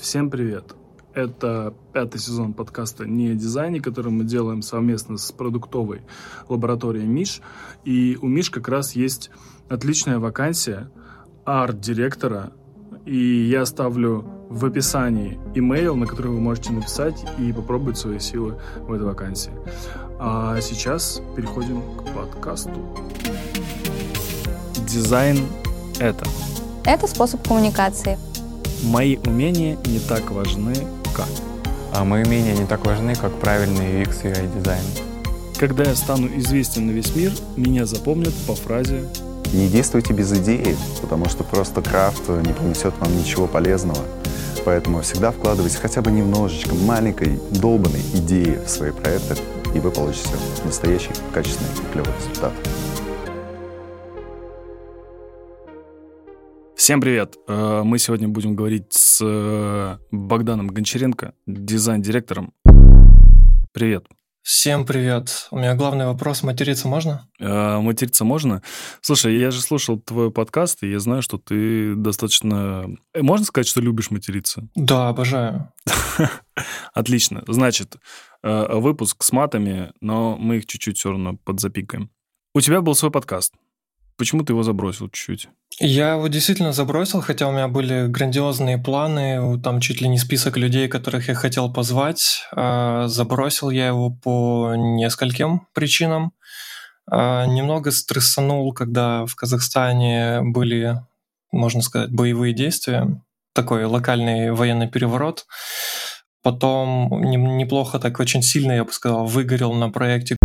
Всем 0.00 0.30
привет! 0.30 0.76
Это 1.12 1.74
пятый 1.92 2.20
сезон 2.20 2.52
подкаста 2.52 3.04
«Не 3.04 3.30
о 3.30 3.34
дизайне», 3.34 3.80
который 3.80 4.12
мы 4.12 4.22
делаем 4.22 4.62
совместно 4.62 5.18
с 5.18 5.32
продуктовой 5.32 6.02
лабораторией 6.48 7.04
МИШ. 7.04 7.40
И 7.84 8.16
у 8.22 8.28
МИШ 8.28 8.50
как 8.50 8.68
раз 8.68 8.92
есть 8.92 9.30
отличная 9.68 10.20
вакансия 10.20 10.88
арт-директора. 11.44 12.52
И 13.06 13.48
я 13.50 13.62
оставлю 13.62 14.24
в 14.48 14.64
описании 14.64 15.36
имейл, 15.56 15.96
на 15.96 16.06
который 16.06 16.30
вы 16.30 16.40
можете 16.40 16.72
написать 16.72 17.24
и 17.36 17.52
попробовать 17.52 17.98
свои 17.98 18.20
силы 18.20 18.60
в 18.76 18.92
этой 18.92 19.04
вакансии. 19.04 19.52
А 20.20 20.60
сейчас 20.60 21.20
переходим 21.34 21.82
к 21.96 22.14
подкасту. 22.14 22.70
Дизайн— 24.86 25.38
это? 25.98 26.24
Это 26.84 27.08
способ 27.08 27.46
коммуникации. 27.46 28.16
Мои 28.82 29.16
умения 29.26 29.76
не 29.86 29.98
так 29.98 30.30
важны, 30.30 30.74
как? 31.14 31.28
А 31.92 32.04
мои 32.04 32.22
умения 32.22 32.54
не 32.54 32.64
так 32.64 32.86
важны, 32.86 33.14
как 33.14 33.32
правильный 33.40 34.02
UX 34.02 34.20
и 34.22 34.26
UI 34.28 34.58
дизайн. 34.58 34.84
Когда 35.58 35.82
я 35.84 35.96
стану 35.96 36.28
известен 36.38 36.86
на 36.86 36.92
весь 36.92 37.14
мир, 37.16 37.32
меня 37.56 37.86
запомнят 37.86 38.32
по 38.46 38.54
фразе 38.54 39.04
Не 39.52 39.68
действуйте 39.68 40.12
без 40.12 40.32
идеи, 40.32 40.76
потому 41.00 41.28
что 41.28 41.42
просто 41.42 41.82
крафт 41.82 42.28
не 42.28 42.52
принесет 42.52 42.94
вам 43.00 43.18
ничего 43.18 43.48
полезного. 43.48 43.98
Поэтому 44.64 45.00
всегда 45.00 45.32
вкладывайте 45.32 45.78
хотя 45.78 46.00
бы 46.00 46.10
немножечко 46.10 46.74
маленькой, 46.74 47.40
долбанной 47.50 48.02
идеи 48.14 48.58
в 48.64 48.70
свои 48.70 48.92
проекты, 48.92 49.36
и 49.74 49.80
вы 49.80 49.90
получите 49.90 50.30
настоящий, 50.64 51.10
качественный 51.32 51.70
и 51.72 51.92
клевый 51.92 52.12
результат. 52.20 52.52
Всем 56.78 57.00
привет! 57.00 57.34
Э, 57.48 57.82
Мы 57.84 57.98
сегодня 57.98 58.28
будем 58.28 58.54
говорить 58.54 58.92
с 58.92 59.18
э, 59.20 59.98
Богданом 60.12 60.68
Гончаренко, 60.68 61.34
дизайн-директором. 61.44 62.52
Привет. 63.72 64.06
Всем 64.42 64.86
привет. 64.86 65.48
У 65.50 65.58
меня 65.58 65.74
главный 65.74 66.06
вопрос. 66.06 66.44
Материться 66.44 66.86
можно? 66.86 67.28
Э, 67.40 67.80
Материться 67.80 68.24
можно? 68.24 68.62
Слушай, 69.00 69.38
я 69.40 69.50
же 69.50 69.60
слушал 69.60 69.98
твой 69.98 70.30
подкаст, 70.30 70.84
и 70.84 70.90
я 70.92 71.00
знаю, 71.00 71.20
что 71.20 71.36
ты 71.38 71.96
достаточно... 71.96 72.86
Э, 73.12 73.22
Можно 73.22 73.44
сказать, 73.44 73.66
что 73.66 73.80
любишь 73.80 74.12
материться? 74.12 74.68
Да, 74.76 75.08
обожаю. 75.08 75.72
Отлично. 76.94 77.42
Значит, 77.48 77.96
выпуск 78.40 79.24
с 79.24 79.32
матами, 79.32 79.90
но 80.00 80.36
мы 80.36 80.58
их 80.58 80.66
чуть-чуть 80.66 80.96
все 80.96 81.10
равно 81.10 81.36
подзапикаем. 81.44 82.10
У 82.54 82.60
тебя 82.60 82.82
был 82.82 82.94
свой 82.94 83.10
подкаст. 83.10 83.52
Почему 84.18 84.42
ты 84.44 84.52
его 84.52 84.64
забросил 84.64 85.08
чуть-чуть? 85.08 85.48
Я 85.80 86.14
его 86.14 86.26
действительно 86.26 86.72
забросил, 86.72 87.20
хотя 87.20 87.46
у 87.46 87.52
меня 87.52 87.68
были 87.68 88.08
грандиозные 88.08 88.76
планы, 88.76 89.60
там 89.62 89.80
чуть 89.80 90.00
ли 90.00 90.08
не 90.08 90.18
список 90.18 90.56
людей, 90.56 90.88
которых 90.88 91.28
я 91.28 91.34
хотел 91.34 91.72
позвать. 91.72 92.42
А, 92.52 93.06
Забросил 93.06 93.70
я 93.70 93.86
его 93.86 94.10
по 94.10 94.74
нескольким 94.76 95.68
причинам. 95.72 96.32
А, 97.08 97.46
Немного 97.46 97.92
стрессанул, 97.92 98.72
когда 98.74 99.24
в 99.24 99.36
Казахстане 99.36 100.40
были, 100.42 101.00
можно 101.52 101.80
сказать, 101.80 102.10
боевые 102.10 102.52
действия. 102.52 103.22
Такой 103.54 103.84
локальный 103.84 104.50
военный 104.50 104.88
переворот. 104.88 105.46
Потом 106.42 107.22
не- 107.22 107.36
неплохо 107.36 107.98
так 107.98 108.18
очень 108.20 108.42
сильно, 108.42 108.72
я 108.72 108.84
бы 108.84 108.92
сказал, 108.92 109.26
выгорел 109.26 109.74
на 109.74 109.90
проекте. 109.90 110.36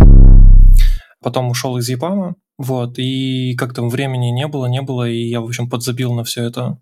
Потом 1.24 1.48
ушел 1.48 1.78
из 1.78 1.88
ЕПАМа. 1.88 2.36
Вот, 2.58 2.98
и 2.98 3.56
как 3.56 3.72
там 3.72 3.88
времени 3.88 4.26
не 4.26 4.46
было, 4.46 4.66
не 4.66 4.82
было, 4.82 5.08
и 5.08 5.24
я, 5.24 5.40
в 5.40 5.46
общем, 5.46 5.70
подзабил 5.70 6.12
на 6.12 6.22
все 6.22 6.44
это. 6.44 6.78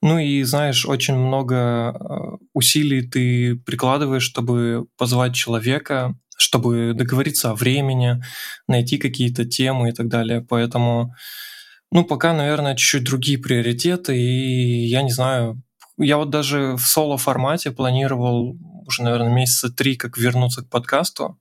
Ну 0.00 0.18
и, 0.18 0.42
знаешь, 0.42 0.86
очень 0.86 1.16
много 1.16 1.54
э, 1.54 2.44
усилий 2.54 3.02
ты 3.02 3.56
прикладываешь, 3.56 4.22
чтобы 4.22 4.86
позвать 4.96 5.34
человека, 5.34 6.14
чтобы 6.38 6.94
договориться 6.94 7.50
о 7.50 7.54
времени, 7.54 8.22
найти 8.68 8.96
какие-то 8.96 9.44
темы 9.44 9.90
и 9.90 9.92
так 9.92 10.08
далее. 10.08 10.40
Поэтому, 10.40 11.14
ну, 11.92 12.04
пока, 12.04 12.32
наверное, 12.32 12.74
чуть-чуть 12.74 13.04
другие 13.04 13.38
приоритеты, 13.38 14.16
и 14.16 14.86
я 14.86 15.02
не 15.02 15.12
знаю, 15.12 15.62
я 15.98 16.16
вот 16.16 16.30
даже 16.30 16.76
в 16.76 16.86
соло-формате 16.86 17.70
планировал 17.70 18.56
уже, 18.86 19.02
наверное, 19.02 19.34
месяца 19.34 19.68
три, 19.70 19.96
как 19.96 20.16
вернуться 20.16 20.62
к 20.62 20.70
подкасту, 20.70 21.38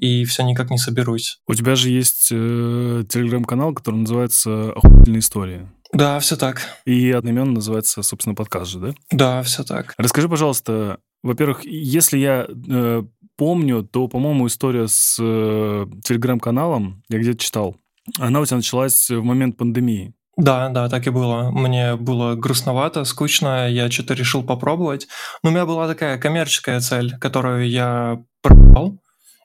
и 0.00 0.24
все 0.24 0.42
никак 0.42 0.70
не 0.70 0.78
соберусь. 0.78 1.40
У 1.46 1.54
тебя 1.54 1.76
же 1.76 1.90
есть 1.90 2.30
э, 2.32 3.04
телеграм-канал, 3.08 3.74
который 3.74 3.96
называется 3.96 4.72
«Охуительные 4.72 5.20
истории». 5.20 5.68
Да, 5.92 6.18
все 6.20 6.36
так. 6.36 6.62
И 6.86 7.10
одноименно 7.10 7.52
называется, 7.52 8.02
собственно, 8.02 8.34
подкаст 8.34 8.70
же, 8.70 8.78
да? 8.78 8.94
Да, 9.10 9.42
все 9.42 9.62
так. 9.62 9.94
Расскажи, 9.98 10.28
пожалуйста, 10.28 10.98
во-первых, 11.22 11.64
если 11.64 12.16
я 12.18 12.46
э, 12.48 13.02
помню, 13.36 13.82
то, 13.82 14.08
по-моему, 14.08 14.46
история 14.46 14.88
с 14.88 15.18
э, 15.20 15.86
телеграм-каналом, 16.02 17.02
я 17.10 17.18
где-то 17.18 17.38
читал, 17.38 17.76
она 18.18 18.40
у 18.40 18.46
тебя 18.46 18.56
началась 18.56 19.10
в 19.10 19.22
момент 19.22 19.58
пандемии. 19.58 20.14
Да, 20.36 20.70
да, 20.70 20.88
так 20.88 21.06
и 21.06 21.10
было. 21.10 21.50
Мне 21.50 21.96
было 21.96 22.36
грустновато, 22.36 23.04
скучно, 23.04 23.68
я 23.68 23.90
что-то 23.90 24.14
решил 24.14 24.42
попробовать. 24.42 25.08
Но 25.42 25.50
у 25.50 25.52
меня 25.52 25.66
была 25.66 25.86
такая 25.86 26.16
коммерческая 26.16 26.80
цель, 26.80 27.18
которую 27.18 27.68
я 27.68 28.22
пропал 28.40 28.98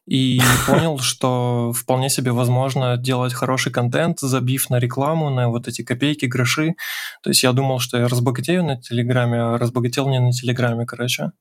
и 0.05 0.39
понял, 0.67 0.99
что 0.99 1.71
вполне 1.73 2.09
себе 2.09 2.31
возможно 2.31 2.97
делать 2.97 3.33
хороший 3.33 3.71
контент, 3.71 4.19
забив 4.19 4.69
на 4.69 4.79
рекламу, 4.79 5.29
на 5.29 5.49
вот 5.49 5.67
эти 5.67 5.83
копейки, 5.83 6.25
гроши. 6.25 6.75
То 7.23 7.29
есть 7.29 7.43
я 7.43 7.51
думал, 7.51 7.79
что 7.79 7.97
я 7.97 8.07
разбогатею 8.07 8.63
на 8.63 8.79
Телеграме, 8.81 9.37
а 9.39 9.57
разбогател 9.57 10.09
не 10.09 10.19
на 10.19 10.31
Телеграме, 10.31 10.85
короче. 10.85 11.31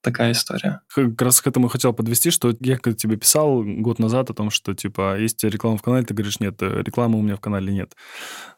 Такая 0.00 0.30
история. 0.30 0.80
Как 0.94 1.20
раз 1.20 1.40
к 1.40 1.46
этому 1.48 1.66
хотел 1.66 1.92
подвести, 1.92 2.30
что 2.30 2.54
я 2.60 2.78
когда 2.78 2.96
тебе 2.96 3.16
писал 3.16 3.64
год 3.64 3.98
назад 3.98 4.30
о 4.30 4.34
том, 4.34 4.50
что, 4.50 4.72
типа, 4.72 5.18
есть 5.18 5.36
у 5.36 5.40
тебя 5.40 5.50
реклама 5.50 5.76
в 5.76 5.82
канале, 5.82 6.04
ты 6.06 6.14
говоришь, 6.14 6.38
нет, 6.38 6.62
рекламы 6.62 7.18
у 7.18 7.22
меня 7.22 7.34
в 7.34 7.40
канале 7.40 7.72
нет. 7.72 7.94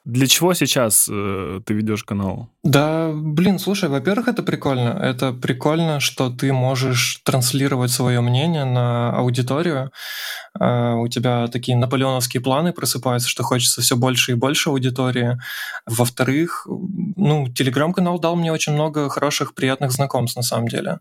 Для 0.05 0.27
чего 0.27 0.55
сейчас 0.55 1.09
э, 1.11 1.61
ты 1.65 1.75
ведешь 1.75 2.05
канал? 2.05 2.50
Да, 2.62 3.11
блин, 3.15 3.59
слушай, 3.59 3.89
во-первых, 3.89 4.29
это 4.29 4.43
прикольно. 4.43 4.99
Это 5.00 5.33
прикольно, 5.33 6.00
что 6.00 6.31
ты 6.31 6.53
можешь 6.53 7.21
транслировать 7.25 7.91
свое 7.91 8.21
мнение 8.21 8.65
на 8.65 9.15
аудиторию. 9.17 9.93
Э, 10.59 10.95
У 10.95 11.09
тебя 11.09 11.49
такие 11.49 11.77
наполеоновские 11.77 12.43
планы 12.43 12.73
просыпаются, 12.73 13.29
что 13.29 13.43
хочется 13.43 13.83
все 13.83 13.97
больше 13.97 14.33
и 14.33 14.34
больше 14.34 14.71
аудитории. 14.71 15.39
Во-вторых, 15.87 16.67
ну, 17.17 17.49
телеграм-канал 17.49 18.19
дал 18.19 18.37
мне 18.37 18.53
очень 18.53 18.73
много 18.73 19.09
хороших, 19.11 19.55
приятных 19.55 19.93
знакомств 19.93 20.37
на 20.37 20.43
самом 20.43 20.69
деле. 20.69 21.00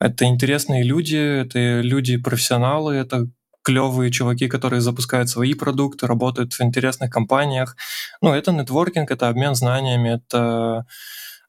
Это 0.00 0.24
интересные 0.24 0.84
люди, 0.84 1.16
это 1.16 1.80
люди-профессионалы, 1.80 2.94
это 2.94 3.28
клевые 3.62 4.10
чуваки, 4.10 4.48
которые 4.48 4.80
запускают 4.80 5.28
свои 5.28 5.54
продукты, 5.54 6.06
работают 6.06 6.54
в 6.54 6.60
интересных 6.62 7.10
компаниях. 7.10 7.76
Ну, 8.22 8.32
это 8.32 8.52
нетворкинг, 8.52 9.10
это 9.10 9.28
обмен 9.28 9.54
знаниями, 9.54 10.20
это... 10.20 10.86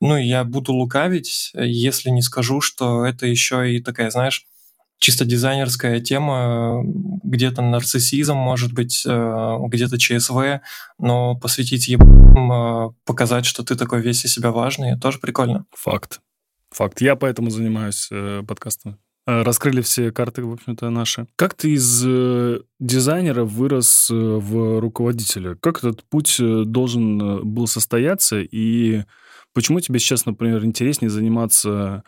Ну, 0.02 0.18
я 0.18 0.44
буду 0.44 0.74
лукавить, 0.74 1.52
если 1.54 2.10
не 2.10 2.22
скажу, 2.22 2.62
что 2.62 3.06
это 3.06 3.26
еще 3.26 3.74
и 3.74 3.82
такая, 3.82 4.10
знаешь, 4.10 4.46
чисто 4.98 5.26
дизайнерская 5.26 6.00
тема, 6.02 6.84
где-то 7.24 7.62
нарциссизм, 7.62 8.36
может 8.36 8.74
быть, 8.74 9.04
э, 9.06 9.58
где-то 9.68 9.98
ЧСВ, 9.98 10.62
но 11.00 11.36
посвятить 11.36 11.88
ебам, 11.88 12.52
э, 12.52 12.92
показать, 13.06 13.46
что 13.46 13.64
ты 13.64 13.76
такой 13.76 14.02
весь 14.02 14.26
из 14.26 14.34
себя 14.34 14.52
важный, 14.52 15.00
тоже 15.00 15.20
прикольно. 15.20 15.66
Факт. 15.72 16.20
Факт. 16.72 17.02
Я 17.02 17.16
поэтому 17.16 17.50
занимаюсь 17.50 18.08
э, 18.12 18.44
подкастом. 18.48 19.00
Э, 19.30 19.44
Раскрыли 19.44 19.82
все 19.82 20.12
карты, 20.12 20.44
в 20.44 20.54
общем-то, 20.54 20.90
наши. 20.90 21.28
Как 21.36 21.54
ты 21.54 21.74
из 21.74 22.04
э, 22.06 22.62
дизайнера 22.80 23.44
вырос 23.44 24.10
э, 24.10 24.14
в 24.14 24.80
руководителя? 24.80 25.56
Как 25.56 25.80
этот 25.80 26.04
путь 26.04 26.38
должен 26.40 27.48
был 27.54 27.68
состояться? 27.68 28.40
И 28.40 29.04
почему 29.54 29.80
тебе 29.82 30.00
сейчас, 30.00 30.26
например, 30.26 30.66
интереснее 30.66 31.12
заниматься 31.12 32.04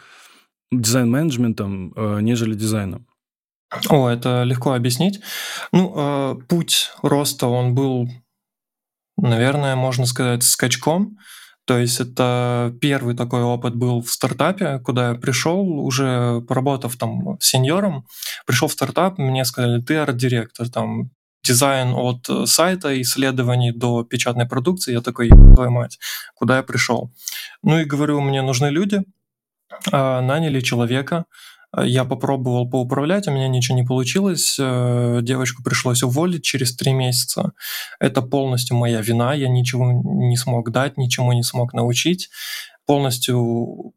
дизайн-менеджментом, 0.71 1.93
нежели 2.23 2.55
дизайном? 2.55 3.05
О, 3.89 4.09
это 4.09 4.43
легко 4.43 4.73
объяснить. 4.73 5.19
Ну, 5.71 6.41
путь 6.47 6.91
роста, 7.01 7.47
он 7.47 7.75
был, 7.75 8.09
наверное, 9.17 9.75
можно 9.75 10.05
сказать, 10.05 10.43
скачком. 10.43 11.17
То 11.71 11.77
есть 11.77 12.01
это 12.01 12.75
первый 12.81 13.15
такой 13.15 13.43
опыт 13.43 13.75
был 13.75 14.01
в 14.01 14.11
стартапе, 14.11 14.79
куда 14.79 15.11
я 15.11 15.15
пришел, 15.15 15.61
уже 15.79 16.41
поработав 16.41 16.97
там 16.97 17.37
сеньором, 17.39 18.05
пришел 18.45 18.67
в 18.67 18.73
стартап, 18.73 19.17
мне 19.17 19.45
сказали, 19.45 19.81
ты 19.81 19.95
арт-директор, 19.95 20.69
там 20.69 21.11
дизайн 21.45 21.93
от 21.93 22.27
э, 22.27 22.45
сайта, 22.45 23.01
исследований 23.01 23.71
до 23.71 24.03
печатной 24.03 24.45
продукции. 24.49 24.91
Я 24.91 24.99
такой, 24.99 25.27
«Еб 25.27 25.55
твою 25.55 25.71
мать, 25.71 25.97
куда 26.35 26.57
я 26.57 26.63
пришел? 26.63 27.13
Ну 27.63 27.79
и 27.79 27.85
говорю, 27.85 28.19
мне 28.19 28.41
нужны 28.41 28.67
люди, 28.67 29.03
А, 29.93 30.19
наняли 30.21 30.59
человека, 30.59 31.23
я 31.77 32.03
попробовал 32.03 32.69
поуправлять, 32.69 33.27
у 33.27 33.31
меня 33.31 33.47
ничего 33.47 33.77
не 33.77 33.83
получилось, 33.83 34.57
э, 34.59 35.19
девочку 35.21 35.63
пришлось 35.63 36.03
уволить 36.03 36.43
через 36.43 36.75
три 36.75 36.93
месяца. 36.93 37.53
Это 37.99 38.21
полностью 38.21 38.75
моя 38.75 39.01
вина, 39.01 39.33
я 39.33 39.47
ничего 39.47 39.91
не 39.91 40.35
смог 40.37 40.71
дать, 40.71 40.97
ничему 40.97 41.31
не 41.33 41.43
смог 41.43 41.73
научить. 41.73 42.29
Полностью 42.85 43.93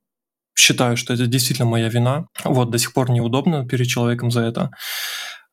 считаю, 0.56 0.96
что 0.96 1.14
это 1.14 1.26
действительно 1.26 1.68
моя 1.68 1.88
вина. 1.88 2.26
Вот, 2.44 2.70
до 2.70 2.78
сих 2.78 2.92
пор 2.92 3.10
неудобно 3.10 3.66
перед 3.66 3.86
человеком 3.86 4.30
за 4.30 4.42
это. 4.42 4.70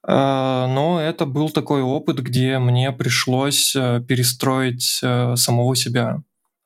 А, 0.03 0.67
но 0.67 0.99
это 0.99 1.25
был 1.25 1.49
такой 1.49 1.81
опыт, 1.81 2.19
где 2.19 2.59
мне 2.59 2.91
пришлось 2.91 3.75
э, 3.75 4.01
перестроить 4.07 4.99
э, 5.03 5.35
самого 5.35 5.75
себя. 5.75 6.19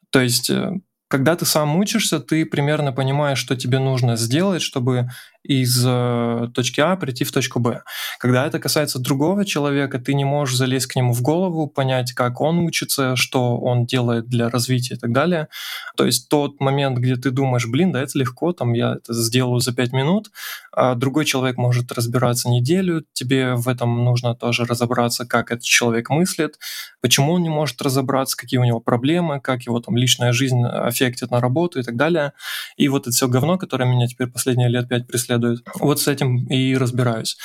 То 0.09 0.21
есть 0.21 0.49
э, 0.49 0.71
когда 1.07 1.35
ты 1.35 1.45
сам 1.45 1.75
учишься, 1.75 2.19
ты 2.19 2.45
примерно 2.45 2.91
понимаешь, 2.93 3.37
что 3.37 3.55
тебе 3.55 3.79
нужно 3.79 4.15
сделать, 4.15 4.61
чтобы 4.61 5.09
из 5.47 5.83
э, 5.85 6.47
точки 6.53 6.81
А 6.81 6.95
прийти 6.95 7.23
в 7.23 7.31
точку 7.31 7.59
Б. 7.59 7.83
Когда 8.19 8.47
это 8.47 8.59
касается 8.59 8.99
другого 8.99 9.45
человека, 9.45 9.99
ты 9.99 10.15
не 10.15 10.25
можешь 10.25 10.57
залезть 10.57 10.87
к 10.87 10.95
нему 10.95 11.13
в 11.13 11.21
голову, 11.21 11.67
понять, 11.67 12.13
как 12.13 12.41
он 12.41 12.59
учится, 12.59 13.15
что 13.15 13.57
он 13.57 13.85
делает 13.85 14.27
для 14.27 14.49
развития 14.49 14.95
и 14.95 14.97
так 14.97 15.11
далее. 15.11 15.47
То 15.95 16.05
есть 16.05 16.29
тот 16.29 16.59
момент, 16.59 16.97
где 16.97 17.15
ты 17.15 17.29
думаешь, 17.29 17.67
блин, 17.67 17.91
да 17.91 18.01
это 18.01 18.17
легко, 18.17 18.53
там 18.53 18.73
я 18.73 18.95
это 18.95 19.13
сделаю 19.13 19.59
за 19.59 19.71
пять 19.73 19.93
минут, 19.93 20.31
а 20.71 20.95
другой 20.95 21.25
человек 21.25 21.57
может 21.57 21.91
разбираться 21.91 22.49
неделю, 22.49 23.05
тебе 23.13 23.53
в 23.53 23.67
этом 23.67 24.03
нужно 24.03 24.33
тоже 24.33 24.65
разобраться, 24.65 25.25
как 25.25 25.51
этот 25.51 25.63
человек 25.63 26.09
мыслит, 26.09 26.57
почему 27.01 27.33
он 27.33 27.43
не 27.43 27.49
может 27.49 27.81
разобраться, 27.81 28.35
какие 28.35 28.59
у 28.59 28.63
него 28.63 28.79
проблемы, 28.79 29.39
как 29.39 29.63
его 29.63 29.79
там 29.79 29.95
личная 29.95 30.33
жизнь 30.33 30.63
аффектит 30.63 31.29
на 31.29 31.39
работу 31.39 31.79
и 31.79 31.83
так 31.83 31.95
далее. 31.95 32.33
И 32.77 32.87
вот 32.87 33.03
это 33.03 33.11
все 33.11 33.27
говно, 33.27 33.57
которое 33.57 33.85
меня 33.85 34.07
теперь 34.07 34.27
последние 34.27 34.69
лет 34.69 34.89
пять 34.89 35.07
преследует, 35.07 35.34
следует. 35.35 35.63
Вот 35.79 35.99
с 35.99 36.07
этим 36.07 36.45
и 36.47 36.75
разбираюсь. 36.75 37.37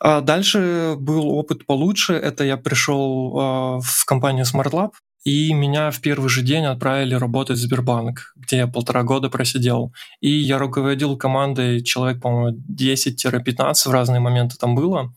А 0.00 0.20
дальше 0.20 0.94
был 0.98 1.28
опыт 1.28 1.66
получше. 1.66 2.14
Это 2.14 2.44
я 2.44 2.56
пришел 2.56 3.34
а, 3.38 3.80
в 3.80 4.04
компанию 4.04 4.44
SmartLab, 4.44 4.90
и 5.24 5.52
меня 5.52 5.90
в 5.90 6.00
первый 6.00 6.28
же 6.28 6.42
день 6.42 6.64
отправили 6.64 7.14
работать 7.14 7.58
в 7.58 7.60
Сбербанк, 7.60 8.32
где 8.36 8.58
я 8.58 8.66
полтора 8.66 9.02
года 9.02 9.28
просидел. 9.28 9.92
И 10.20 10.30
я 10.30 10.58
руководил 10.58 11.16
командой 11.16 11.82
человек, 11.82 12.22
по-моему, 12.22 12.58
10-15 12.72 13.74
в 13.86 13.90
разные 13.90 14.20
моменты 14.20 14.56
там 14.56 14.74
было. 14.74 15.12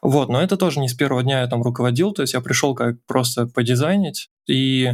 Вот, 0.00 0.28
но 0.28 0.40
это 0.40 0.56
тоже 0.56 0.80
не 0.80 0.88
с 0.88 0.94
первого 0.94 1.22
дня 1.22 1.40
я 1.40 1.46
там 1.46 1.62
руководил, 1.62 2.12
то 2.12 2.22
есть 2.22 2.34
я 2.34 2.40
пришел 2.40 2.74
как 2.74 2.96
просто 3.06 3.46
подизайнить, 3.46 4.30
и 4.48 4.92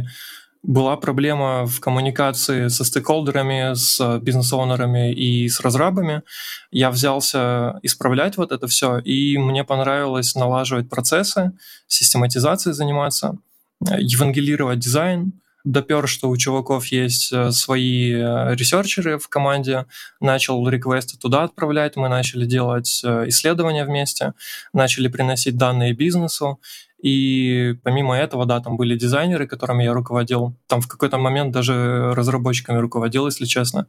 была 0.63 0.97
проблема 0.97 1.65
в 1.65 1.79
коммуникации 1.79 2.67
со 2.67 2.83
стейкхолдерами, 2.83 3.73
с 3.75 4.19
бизнес-оунерами 4.19 5.13
и 5.13 5.47
с 5.47 5.61
разрабами. 5.61 6.23
Я 6.71 6.91
взялся 6.91 7.79
исправлять 7.81 8.37
вот 8.37 8.51
это 8.51 8.67
все, 8.67 8.99
и 8.99 9.37
мне 9.37 9.63
понравилось 9.63 10.35
налаживать 10.35 10.89
процессы, 10.89 11.53
систематизацией 11.87 12.73
заниматься, 12.73 13.37
евангелировать 13.81 14.79
дизайн, 14.79 15.33
допер, 15.63 16.07
что 16.07 16.29
у 16.29 16.37
чуваков 16.37 16.87
есть 16.87 17.31
э, 17.33 17.51
свои 17.51 18.13
э, 18.13 18.55
ресерчеры 18.55 19.17
в 19.17 19.27
команде, 19.27 19.85
начал 20.19 20.67
реквесты 20.67 21.17
туда 21.17 21.43
отправлять, 21.43 21.95
мы 21.95 22.09
начали 22.09 22.45
делать 22.45 23.01
э, 23.03 23.25
исследования 23.27 23.85
вместе, 23.85 24.33
начали 24.73 25.07
приносить 25.07 25.57
данные 25.57 25.93
бизнесу, 25.93 26.59
и 27.01 27.75
помимо 27.83 28.17
этого, 28.17 28.45
да, 28.45 28.59
там 28.59 28.75
были 28.75 28.97
дизайнеры, 28.97 29.47
которыми 29.47 29.83
я 29.83 29.93
руководил. 29.93 30.55
Там 30.67 30.81
в 30.81 30.87
какой-то 30.87 31.17
момент 31.17 31.51
даже 31.51 32.13
разработчиками 32.13 32.77
руководил, 32.77 33.25
если 33.25 33.45
честно. 33.45 33.87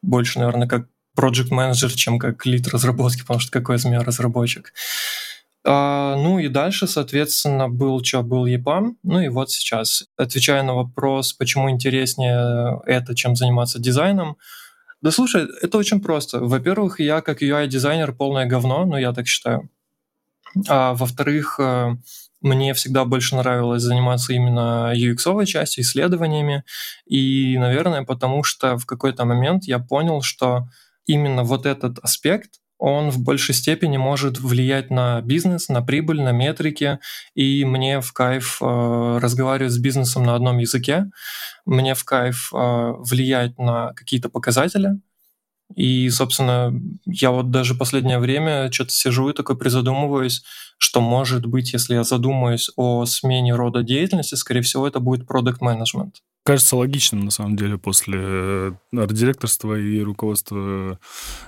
Больше, 0.00 0.38
наверное, 0.38 0.68
как 0.68 0.86
project 1.18 1.48
менеджер 1.52 1.92
чем 1.92 2.18
как 2.18 2.46
лид 2.46 2.68
разработки, 2.68 3.20
потому 3.22 3.40
что 3.40 3.50
какой 3.50 3.76
из 3.76 3.84
меня 3.84 4.02
разработчик. 4.02 4.72
А, 5.64 6.16
ну 6.16 6.38
и 6.38 6.48
дальше, 6.48 6.86
соответственно, 6.86 7.68
был 7.68 8.02
что, 8.04 8.22
был 8.22 8.46
EPAM. 8.46 8.96
Ну 9.02 9.20
и 9.20 9.28
вот 9.28 9.50
сейчас, 9.50 10.04
отвечая 10.16 10.62
на 10.62 10.74
вопрос, 10.74 11.32
почему 11.32 11.70
интереснее 11.70 12.80
это, 12.86 13.14
чем 13.14 13.36
заниматься 13.36 13.78
дизайном, 13.78 14.36
да 15.02 15.10
слушай, 15.10 15.48
это 15.60 15.78
очень 15.78 16.00
просто. 16.00 16.38
Во-первых, 16.38 17.00
я 17.00 17.20
как 17.22 17.42
UI-дизайнер 17.42 18.12
полное 18.12 18.46
говно, 18.46 18.84
ну 18.84 18.96
я 18.96 19.12
так 19.12 19.26
считаю. 19.26 19.68
А 20.68 20.94
во-вторых, 20.94 21.58
э, 21.58 21.96
мне 22.42 22.74
всегда 22.74 23.04
больше 23.04 23.36
нравилось 23.36 23.82
заниматься 23.82 24.32
именно 24.32 24.92
UX 24.94 25.46
частью, 25.46 25.82
исследованиями. 25.82 26.64
И, 27.06 27.56
наверное, 27.58 28.02
потому 28.02 28.42
что 28.42 28.76
в 28.76 28.86
какой-то 28.86 29.24
момент 29.24 29.64
я 29.64 29.78
понял, 29.78 30.22
что 30.22 30.66
именно 31.06 31.44
вот 31.44 31.66
этот 31.66 31.98
аспект, 32.00 32.50
он 32.78 33.10
в 33.10 33.20
большей 33.20 33.54
степени 33.54 33.96
может 33.96 34.40
влиять 34.40 34.90
на 34.90 35.20
бизнес, 35.22 35.68
на 35.68 35.82
прибыль, 35.82 36.20
на 36.20 36.32
метрики, 36.32 36.98
и 37.32 37.64
мне 37.64 38.00
в 38.00 38.12
кайф 38.12 38.58
э, 38.60 39.18
разговаривать 39.22 39.72
с 39.72 39.78
бизнесом 39.78 40.24
на 40.24 40.34
одном 40.34 40.58
языке, 40.58 41.06
мне 41.64 41.94
в 41.94 42.04
кайф 42.04 42.50
э, 42.52 42.92
влиять 43.08 43.56
на 43.56 43.92
какие-то 43.94 44.28
показатели, 44.30 45.00
и, 45.74 46.08
собственно, 46.10 46.72
я 47.06 47.30
вот 47.30 47.50
даже 47.50 47.74
последнее 47.74 48.18
время 48.18 48.70
что-то 48.70 48.92
сижу 48.92 49.28
и 49.28 49.34
такой 49.34 49.56
призадумываюсь, 49.56 50.42
что 50.78 51.00
может 51.00 51.46
быть, 51.46 51.72
если 51.72 51.94
я 51.94 52.04
задумаюсь 52.04 52.70
о 52.76 53.04
смене 53.06 53.54
рода 53.54 53.82
деятельности, 53.82 54.34
скорее 54.34 54.62
всего, 54.62 54.86
это 54.86 55.00
будет 55.00 55.26
продукт 55.26 55.60
менеджмент 55.60 56.16
Кажется 56.44 56.76
логичным, 56.76 57.24
на 57.24 57.30
самом 57.30 57.56
деле, 57.56 57.78
после 57.78 58.18
э, 58.20 58.72
арт-директорства 58.92 59.78
и 59.78 60.00
руководства 60.00 60.98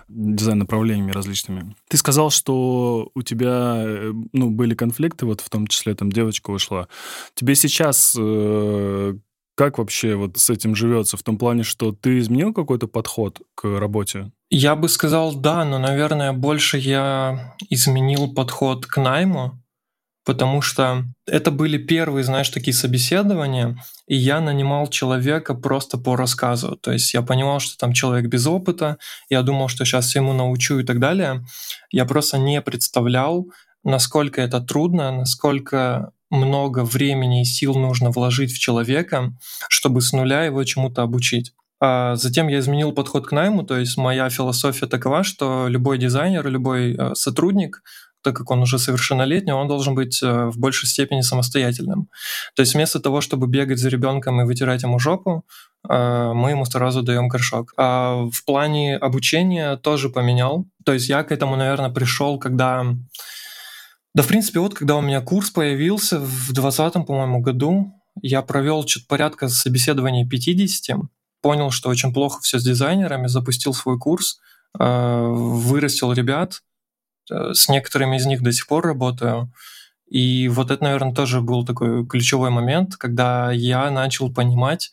дизайн-направлениями 0.07 1.11
различными. 1.11 1.75
Ты 1.89 1.97
сказал, 1.97 2.31
что 2.31 3.11
у 3.13 3.23
тебя 3.23 3.75
э, 3.85 4.13
ну, 4.33 4.51
были 4.51 4.77
конфликты, 4.77 5.27
вот 5.27 5.41
в 5.41 5.51
том 5.51 5.67
числе 5.67 5.97
там 5.97 6.13
девочка 6.13 6.51
ушла. 6.51 6.87
Тебе 7.35 7.57
сейчас 7.57 8.15
э, 8.17 9.15
как 9.55 9.79
вообще 9.79 10.17
вот 10.17 10.37
с 10.37 10.51
этим 10.51 10.75
живется? 10.75 11.17
В 11.17 11.23
том 11.23 11.39
плане, 11.39 11.63
что 11.63 11.93
ты 11.93 12.19
изменил 12.19 12.53
какой-то 12.53 12.89
подход 12.89 13.41
к 13.55 13.79
работе? 13.79 14.33
Я 14.51 14.77
бы 14.77 14.89
сказал 14.89 15.35
да, 15.35 15.65
но, 15.65 15.79
наверное, 15.79 16.33
больше 16.33 16.79
я 16.79 17.55
изменил 17.71 18.33
подход 18.35 18.87
к 18.87 19.01
найму, 19.01 19.61
потому 20.25 20.61
что 20.63 21.05
это 21.27 21.51
были 21.51 21.79
первые, 21.79 22.25
знаешь, 22.25 22.49
такие 22.49 22.75
собеседования, 22.75 23.79
и 24.07 24.17
я 24.17 24.41
нанимал 24.41 24.89
человека 24.89 25.55
просто 25.55 25.99
по 25.99 26.17
рассказу. 26.17 26.77
То 26.77 26.93
есть 26.93 27.15
я 27.15 27.23
понимал, 27.23 27.61
что 27.61 27.77
там 27.79 27.93
человек 27.93 28.27
без 28.27 28.47
опыта, 28.47 28.99
я 29.29 29.43
думал, 29.43 29.69
что 29.69 29.85
сейчас 29.85 30.15
ему 30.15 30.33
научу 30.33 30.79
и 30.79 30.85
так 30.85 30.99
далее. 30.99 31.45
Я 31.91 32.05
просто 32.05 32.39
не 32.39 32.61
представлял, 32.61 33.47
насколько 33.85 34.41
это 34.41 34.61
трудно, 34.61 35.13
насколько 35.13 36.11
много 36.31 36.85
времени 36.85 37.43
и 37.43 37.45
сил 37.45 37.75
нужно 37.75 38.11
вложить 38.11 38.53
в 38.53 38.59
человека, 38.59 39.33
чтобы 39.69 40.01
с 40.01 40.13
нуля 40.13 40.45
его 40.45 40.63
чему-то 40.65 41.03
обучить. 41.03 41.53
А 41.81 42.17
затем 42.17 42.49
я 42.49 42.61
изменил 42.61 42.93
подход 42.93 43.27
к 43.27 43.33
найму, 43.33 43.63
то 43.63 43.79
есть 43.79 43.97
моя 43.97 44.31
философия 44.31 44.87
такова, 44.87 45.23
что 45.23 45.67
любой 45.69 45.99
дизайнер, 45.99 46.47
любой 46.49 46.95
э, 46.95 47.15
сотрудник, 47.15 47.83
так 48.23 48.35
как 48.35 48.51
он 48.51 48.63
уже 48.63 48.79
совершеннолетний, 48.79 49.53
он 49.53 49.69
должен 49.69 49.95
быть 49.95 50.23
э, 50.23 50.47
в 50.47 50.59
большей 50.59 50.89
степени 50.89 51.21
самостоятельным. 51.21 52.09
То 52.57 52.63
есть 52.63 52.75
вместо 52.75 53.01
того, 53.01 53.21
чтобы 53.21 53.47
бегать 53.49 53.79
за 53.79 53.91
ребенком 53.91 54.41
и 54.41 54.45
вытирать 54.45 54.83
ему 54.83 54.99
жопу, 54.99 55.45
э, 55.89 56.33
мы 56.33 56.51
ему 56.51 56.65
сразу 56.65 57.03
даем 57.03 57.29
горшок. 57.29 57.75
А 57.77 58.25
в 58.33 58.45
плане 58.47 58.97
обучения 58.97 59.77
тоже 59.77 60.09
поменял. 60.09 60.65
То 60.87 60.95
есть 60.95 61.09
я 61.11 61.23
к 61.23 61.33
этому, 61.33 61.57
наверное, 61.57 61.91
пришел, 61.91 62.39
когда 62.39 62.87
да, 64.15 64.23
в 64.23 64.29
принципе, 64.29 64.61
вот 64.61 64.75
когда 64.75 64.97
у 64.97 65.01
меня 65.01 65.21
курс 65.21 65.51
появился 65.51 66.21
в 66.21 66.53
2020, 66.53 67.07
по-моему, 67.07 67.41
году, 67.41 67.93
я 68.23 68.43
провел 68.43 68.87
что-то 68.87 69.07
порядка 69.09 69.49
собеседований 69.49 70.29
50, 70.29 70.97
понял, 71.43 71.71
что 71.71 71.89
очень 71.89 72.15
плохо 72.15 72.41
все 72.41 72.59
с 72.59 72.65
дизайнерами, 72.65 73.27
запустил 73.27 73.75
свой 73.75 73.99
курс, 73.99 74.39
э, 74.79 75.27
вырастил 75.29 76.13
ребят, 76.13 76.63
э, 77.31 77.55
с 77.55 77.69
некоторыми 77.69 78.17
из 78.17 78.27
них 78.27 78.43
до 78.43 78.53
сих 78.53 78.69
пор 78.69 78.87
работаю. 78.87 79.53
И 80.09 80.47
вот 80.49 80.71
это, 80.71 80.85
наверное, 80.85 81.15
тоже 81.15 81.41
был 81.41 81.65
такой 81.65 82.07
ключевой 82.07 82.51
момент, 82.51 82.97
когда 82.97 83.51
я 83.51 83.91
начал 83.91 84.33
понимать, 84.33 84.93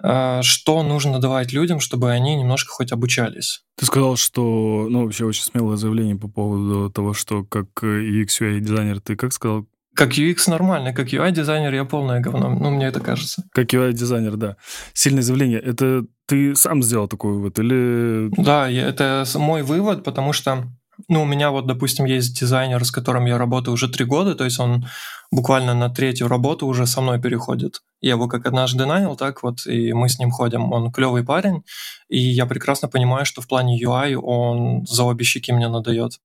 что 0.00 0.82
нужно 0.82 1.18
давать 1.18 1.52
людям, 1.52 1.80
чтобы 1.80 2.10
они 2.10 2.34
немножко 2.34 2.72
хоть 2.72 2.92
обучались. 2.92 3.64
Ты 3.76 3.86
сказал, 3.86 4.16
что, 4.16 4.86
ну, 4.90 5.04
вообще 5.04 5.24
очень 5.24 5.44
смелое 5.44 5.76
заявление 5.76 6.16
по 6.16 6.28
поводу 6.28 6.90
того, 6.90 7.14
что 7.14 7.44
как 7.44 7.66
UX 7.82 8.26
UI 8.40 8.60
дизайнер, 8.60 9.00
ты 9.00 9.16
как 9.16 9.32
сказал? 9.32 9.66
Как 9.94 10.18
UX 10.18 10.48
нормально, 10.48 10.92
как 10.92 11.12
UI 11.12 11.30
дизайнер 11.30 11.72
я 11.72 11.84
полное 11.84 12.20
говно, 12.20 12.50
ну, 12.50 12.70
мне 12.70 12.86
это 12.86 13.00
кажется. 13.00 13.44
Как 13.52 13.72
UI 13.72 13.92
дизайнер, 13.92 14.36
да. 14.36 14.56
Сильное 14.92 15.22
заявление. 15.22 15.60
Это 15.60 16.04
ты 16.26 16.56
сам 16.56 16.82
сделал 16.82 17.06
такой 17.06 17.34
вывод 17.34 17.58
или... 17.58 18.28
Да, 18.36 18.68
это 18.70 19.24
мой 19.36 19.62
вывод, 19.62 20.02
потому 20.02 20.32
что 20.32 20.64
ну, 21.08 21.22
у 21.22 21.26
меня 21.26 21.50
вот, 21.50 21.66
допустим, 21.66 22.04
есть 22.04 22.38
дизайнер, 22.38 22.84
с 22.84 22.90
которым 22.90 23.26
я 23.26 23.38
работаю 23.38 23.74
уже 23.74 23.88
три 23.88 24.04
года, 24.04 24.34
то 24.34 24.44
есть 24.44 24.60
он 24.60 24.86
буквально 25.30 25.74
на 25.74 25.90
третью 25.90 26.28
работу 26.28 26.66
уже 26.66 26.86
со 26.86 27.00
мной 27.00 27.20
переходит. 27.20 27.82
Я 28.00 28.12
его 28.12 28.28
как 28.28 28.46
однажды 28.46 28.86
нанял, 28.86 29.16
так 29.16 29.42
вот, 29.42 29.66
и 29.66 29.92
мы 29.92 30.08
с 30.08 30.18
ним 30.18 30.30
ходим. 30.30 30.72
Он 30.72 30.92
клевый 30.92 31.24
парень, 31.24 31.64
и 32.08 32.18
я 32.18 32.46
прекрасно 32.46 32.88
понимаю, 32.88 33.26
что 33.26 33.40
в 33.42 33.48
плане 33.48 33.82
UI 33.82 34.14
он 34.14 34.86
за 34.86 35.04
обе 35.04 35.24
щеки 35.24 35.52
мне 35.52 35.68
надает. 35.68 36.20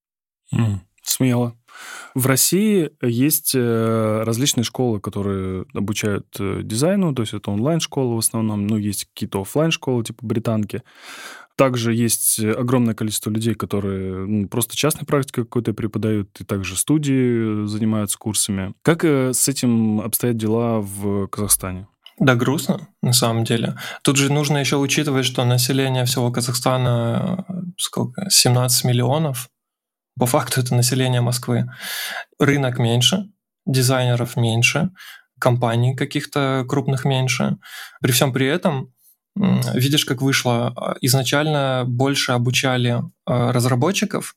Mm, 0.54 0.80
смело. 1.04 1.56
В 2.16 2.26
России 2.26 2.92
есть 3.02 3.54
э, 3.56 4.24
различные 4.26 4.64
школы, 4.64 5.00
которые 5.00 5.66
обучают 5.74 6.28
э, 6.40 6.62
дизайну, 6.64 7.14
то 7.14 7.22
есть 7.22 7.34
это 7.34 7.52
онлайн-школы 7.52 8.16
в 8.16 8.20
основном, 8.20 8.68
ну, 8.68 8.78
есть 8.78 9.06
какие-то 9.06 9.42
офлайн 9.42 9.72
школы 9.72 10.04
типа 10.04 10.26
британки. 10.26 10.84
Также 11.60 11.94
есть 11.94 12.40
огромное 12.40 12.94
количество 12.94 13.30
людей, 13.30 13.54
которые 13.54 14.26
ну, 14.26 14.48
просто 14.48 14.78
частной 14.78 15.06
практикой 15.06 15.44
какой-то 15.44 15.74
преподают, 15.74 16.30
и 16.40 16.46
также 16.46 16.78
студии 16.78 17.68
занимаются 17.68 18.18
курсами. 18.18 18.74
Как 18.82 19.04
э, 19.04 19.34
с 19.34 19.46
этим 19.50 20.00
обстоят 20.00 20.38
дела 20.38 20.80
в 20.80 21.28
Казахстане? 21.28 21.90
Да, 22.18 22.36
грустно, 22.36 22.88
на 23.02 23.12
самом 23.12 23.44
деле. 23.44 23.76
Тут 24.04 24.16
же 24.16 24.32
нужно 24.32 24.58
еще 24.58 24.78
учитывать, 24.78 25.26
что 25.26 25.44
население 25.44 26.06
всего 26.06 26.32
Казахстана 26.32 27.44
э, 27.50 27.54
сколько? 27.78 28.30
17 28.30 28.86
миллионов. 28.86 29.50
По 30.18 30.26
факту 30.26 30.62
это 30.62 30.74
население 30.76 31.20
Москвы. 31.20 31.70
Рынок 32.40 32.80
меньше, 32.80 33.26
дизайнеров 33.66 34.38
меньше, 34.38 34.92
компаний 35.42 35.94
каких-то 35.94 36.66
крупных 36.70 37.04
меньше. 37.04 37.58
При 38.02 38.14
всем 38.14 38.32
при 38.32 38.48
этом 38.48 38.94
видишь, 39.74 40.06
как 40.06 40.22
вышло. 40.22 40.74
А, 40.76 40.96
изначально 41.02 41.84
больше 41.88 42.34
обучали 42.34 43.02
а, 43.26 43.52
разработчиков, 43.52 44.36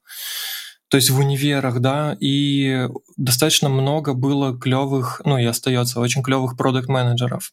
то 0.89 0.97
есть 0.97 1.11
в 1.11 1.19
универах, 1.19 1.81
да, 1.81 2.17
и 2.21 2.87
достаточно 3.17 3.69
много 3.69 4.13
было 4.15 4.59
клевых, 4.59 5.23
ну 5.25 5.39
и 5.39 5.45
остается 5.45 6.01
очень 6.01 6.23
клевых 6.23 6.57
продукт 6.57 6.89
менеджеров 6.89 7.53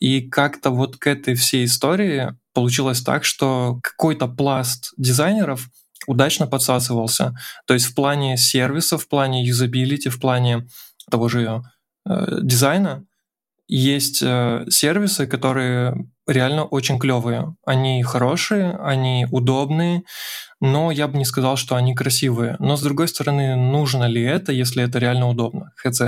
И 0.00 0.20
как-то 0.20 0.70
вот 0.70 0.96
к 0.96 1.06
этой 1.06 1.34
всей 1.34 1.64
истории 1.64 2.34
получилось 2.52 3.02
так, 3.02 3.24
что 3.24 3.78
какой-то 3.82 4.26
пласт 4.26 4.92
дизайнеров 4.96 5.68
удачно 6.06 6.46
подсасывался. 6.46 7.36
То 7.66 7.74
есть 7.74 7.86
в 7.86 7.94
плане 7.94 8.36
сервиса, 8.36 8.98
в 8.98 9.08
плане 9.08 9.44
юзабилити, 9.44 10.08
в 10.08 10.20
плане 10.20 10.66
того 11.10 11.28
же 11.28 11.62
э, 12.04 12.38
дизайна 12.42 13.04
есть 13.68 14.22
э, 14.22 14.66
сервисы, 14.68 15.26
которые 15.26 16.08
реально 16.26 16.64
очень 16.64 16.98
клевые. 16.98 17.54
Они 17.64 18.02
хорошие, 18.02 18.72
они 18.82 19.26
удобные, 19.30 20.02
но 20.60 20.90
я 20.90 21.08
бы 21.08 21.18
не 21.18 21.24
сказал, 21.24 21.56
что 21.56 21.76
они 21.76 21.94
красивые. 21.94 22.56
Но 22.58 22.76
с 22.76 22.82
другой 22.82 23.08
стороны, 23.08 23.56
нужно 23.56 24.04
ли 24.04 24.22
это, 24.22 24.52
если 24.52 24.82
это 24.84 24.98
реально 24.98 25.28
удобно? 25.28 25.72
Хз. 25.76 26.02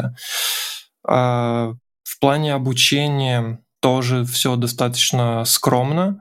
А 1.06 1.72
в 2.02 2.20
плане 2.20 2.54
обучения 2.54 3.60
тоже 3.80 4.24
все 4.24 4.56
достаточно 4.56 5.44
скромно. 5.44 6.20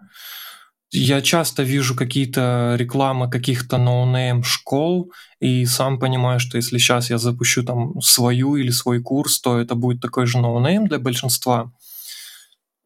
Я 0.92 1.22
часто 1.22 1.63
вижу 1.63 1.96
какие-то 1.96 2.75
рекламы 2.77 3.30
каких-то 3.30 3.77
no-name 3.77 4.43
школ, 4.44 5.12
и 5.42 5.66
сам 5.66 6.00
понимаю, 6.00 6.39
что 6.39 6.56
если 6.56 6.77
сейчас 6.77 7.10
я 7.10 7.18
запущу 7.18 7.63
там 7.63 8.00
свою 8.00 8.56
или 8.56 8.70
свой 8.70 9.01
курс, 9.01 9.42
то 9.42 9.60
это 9.60 9.75
будет 9.75 10.01
такой 10.01 10.27
же 10.27 10.38
no-name 10.39 10.88
для 10.88 10.98
большинства. 11.00 11.72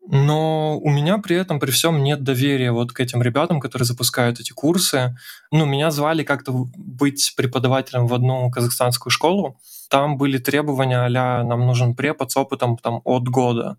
Но 0.08 0.80
у 0.80 0.90
меня 0.90 1.20
при 1.20 1.36
этом, 1.36 1.60
при 1.60 1.70
всем 1.72 2.04
нет 2.04 2.24
доверия 2.24 2.72
вот 2.72 2.92
к 2.92 3.00
этим 3.00 3.22
ребятам, 3.22 3.60
которые 3.60 3.86
запускают 3.86 4.40
эти 4.40 4.52
курсы. 4.52 5.16
Ну, 5.52 5.66
меня 5.66 5.92
звали 5.92 6.24
как-то 6.24 6.52
быть 6.76 7.34
преподавателем 7.38 8.08
в 8.08 8.14
одну 8.14 8.50
казахстанскую 8.50 9.12
школу. 9.12 9.60
Там 9.90 10.18
были 10.18 10.38
требования 10.38 11.06
а 11.06 11.44
нам 11.44 11.68
нужен 11.68 11.96
препод 11.96 12.32
с 12.32 12.38
опытом 12.38 12.78
там, 12.78 13.02
от 13.04 13.28
года. 13.28 13.78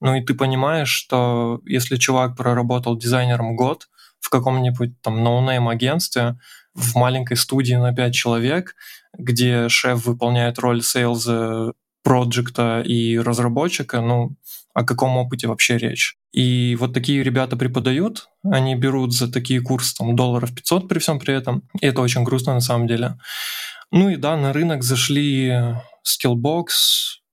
Ну 0.00 0.14
и 0.14 0.24
ты 0.24 0.34
понимаешь, 0.34 0.90
что 0.90 1.60
если 1.66 1.96
чувак 1.96 2.36
проработал 2.36 2.96
дизайнером 2.96 3.56
год 3.56 3.88
в 4.20 4.30
каком-нибудь 4.30 5.00
там 5.02 5.22
no-name 5.22 5.68
агентстве, 5.68 6.38
в 6.74 6.94
маленькой 6.96 7.36
студии 7.36 7.74
на 7.74 7.92
5 7.92 8.14
человек, 8.14 8.74
где 9.16 9.68
шеф 9.68 10.06
выполняет 10.06 10.58
роль 10.58 10.82
сейлза, 10.82 11.72
проджекта 12.02 12.80
и 12.80 13.18
разработчика, 13.18 14.00
ну, 14.00 14.36
о 14.74 14.84
каком 14.84 15.16
опыте 15.16 15.48
вообще 15.48 15.78
речь. 15.78 16.16
И 16.32 16.76
вот 16.78 16.92
такие 16.94 17.22
ребята 17.22 17.56
преподают, 17.56 18.28
они 18.44 18.74
берут 18.74 19.14
за 19.14 19.30
такие 19.30 19.60
курсы 19.60 19.94
там 19.96 20.14
долларов 20.14 20.54
500 20.54 20.88
при 20.88 20.98
всем 20.98 21.18
при 21.18 21.34
этом, 21.34 21.62
и 21.80 21.86
это 21.86 22.00
очень 22.00 22.24
грустно 22.24 22.54
на 22.54 22.60
самом 22.60 22.86
деле. 22.86 23.18
Ну 23.90 24.08
и 24.10 24.16
да, 24.16 24.36
на 24.36 24.52
рынок 24.52 24.82
зашли 24.82 25.52
Skillbox, 26.04 26.66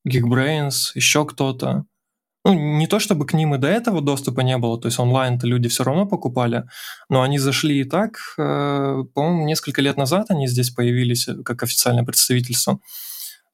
Geekbrains, 0.08 0.92
еще 0.96 1.26
кто-то 1.26 1.86
ну, 2.46 2.54
не 2.54 2.86
то 2.86 3.00
чтобы 3.00 3.26
к 3.26 3.34
ним 3.34 3.56
и 3.56 3.58
до 3.58 3.68
этого 3.68 4.02
доступа 4.02 4.42
не 4.42 4.56
было, 4.60 4.80
то 4.80 4.88
есть 4.88 5.00
онлайн-то 5.00 5.48
люди 5.48 5.68
все 5.68 5.84
равно 5.84 6.06
покупали, 6.06 6.66
но 7.10 7.24
они 7.24 7.40
зашли 7.40 7.82
и 7.82 7.84
так, 7.84 8.18
э, 8.38 9.04
по-моему, 9.16 9.46
несколько 9.46 9.82
лет 9.82 9.98
назад 9.98 10.28
они 10.30 10.48
здесь 10.48 10.70
появились 10.70 11.28
э, 11.28 11.42
как 11.44 11.64
официальное 11.64 12.04
представительство. 12.06 12.80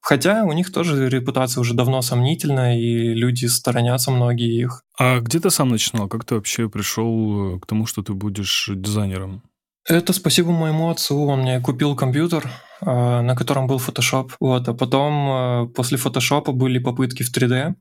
Хотя 0.02 0.44
у 0.44 0.52
них 0.52 0.72
тоже 0.72 1.10
репутация 1.10 1.62
уже 1.62 1.74
давно 1.74 2.02
сомнительная, 2.02 2.78
и 2.78 3.14
люди 3.14 3.46
сторонятся 3.46 4.12
многие 4.12 4.60
их. 4.60 4.84
А 4.98 5.20
где 5.20 5.40
ты 5.40 5.52
сам 5.52 5.70
начинал? 5.70 6.08
Как 6.08 6.26
ты 6.26 6.36
вообще 6.36 6.68
пришел 6.70 7.56
э, 7.56 7.60
к 7.60 7.68
тому, 7.68 7.86
что 7.86 8.02
ты 8.02 8.14
будешь 8.14 8.70
дизайнером? 8.74 9.44
Это 9.88 10.14
спасибо 10.14 10.52
моему 10.52 10.90
отцу. 10.90 11.24
Он 11.26 11.42
мне 11.42 11.60
купил 11.60 11.96
компьютер, 11.96 12.50
на 12.82 13.36
котором 13.36 13.68
был 13.68 13.78
Photoshop. 13.78 14.32
Вот, 14.40 14.68
а 14.68 14.74
потом 14.74 15.72
после 15.74 15.98
Photoshop 15.98 16.52
были 16.52 16.78
попытки 16.78 17.24
в 17.24 17.36
3D. 17.36 17.74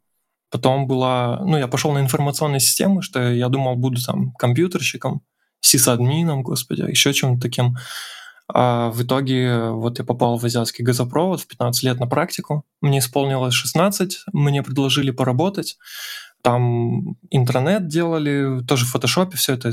Потом 0.50 0.86
была, 0.86 1.40
ну, 1.44 1.56
я 1.56 1.68
пошел 1.68 1.92
на 1.92 2.00
информационные 2.00 2.60
системы, 2.60 3.02
что 3.02 3.30
я 3.32 3.48
думал, 3.48 3.76
буду 3.76 4.02
там 4.02 4.32
компьютерщиком, 4.32 5.22
сисадмином, 5.60 6.42
господи, 6.42 6.82
еще 6.82 7.12
чем-то 7.12 7.40
таким. 7.40 7.76
А 8.52 8.90
в 8.90 9.02
итоге 9.02 9.70
вот 9.70 9.98
я 9.98 10.04
попал 10.04 10.38
в 10.38 10.44
азиатский 10.44 10.84
газопровод 10.84 11.40
в 11.40 11.46
15 11.46 11.82
лет 11.82 12.00
на 12.00 12.06
практику. 12.06 12.64
Мне 12.80 12.98
исполнилось 12.98 13.54
16, 13.54 14.24
мне 14.32 14.62
предложили 14.62 15.10
поработать. 15.10 15.78
Там 16.42 17.16
интернет 17.30 17.86
делали, 17.86 18.62
тоже 18.66 18.86
в 18.86 18.90
фотошопе, 18.90 19.36
все 19.36 19.54
это, 19.54 19.72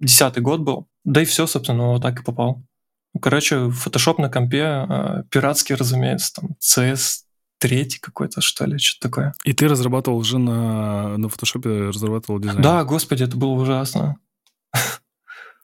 десятый 0.00 0.42
год 0.42 0.60
был. 0.60 0.88
Да 1.04 1.22
и 1.22 1.24
все, 1.24 1.46
собственно, 1.46 1.92
вот 1.92 2.02
так 2.02 2.20
и 2.20 2.24
попал. 2.24 2.62
Короче, 3.20 3.70
фотошоп 3.70 4.18
на 4.18 4.28
компе, 4.28 4.64
а, 4.64 5.24
пиратский, 5.30 5.74
разумеется, 5.74 6.34
там 6.34 6.56
CS 6.60 7.24
третий 7.58 8.00
какой-то, 8.00 8.40
что 8.40 8.64
ли, 8.64 8.78
что-то 8.78 9.08
такое. 9.08 9.34
И 9.44 9.52
ты 9.52 9.68
разрабатывал 9.68 10.18
уже 10.18 10.38
на, 10.38 11.16
на 11.16 11.28
фотошопе, 11.28 11.88
разрабатывал 11.88 12.40
дизайн? 12.40 12.60
Да, 12.62 12.84
господи, 12.84 13.22
это 13.22 13.36
было 13.36 13.50
ужасно. 13.50 14.16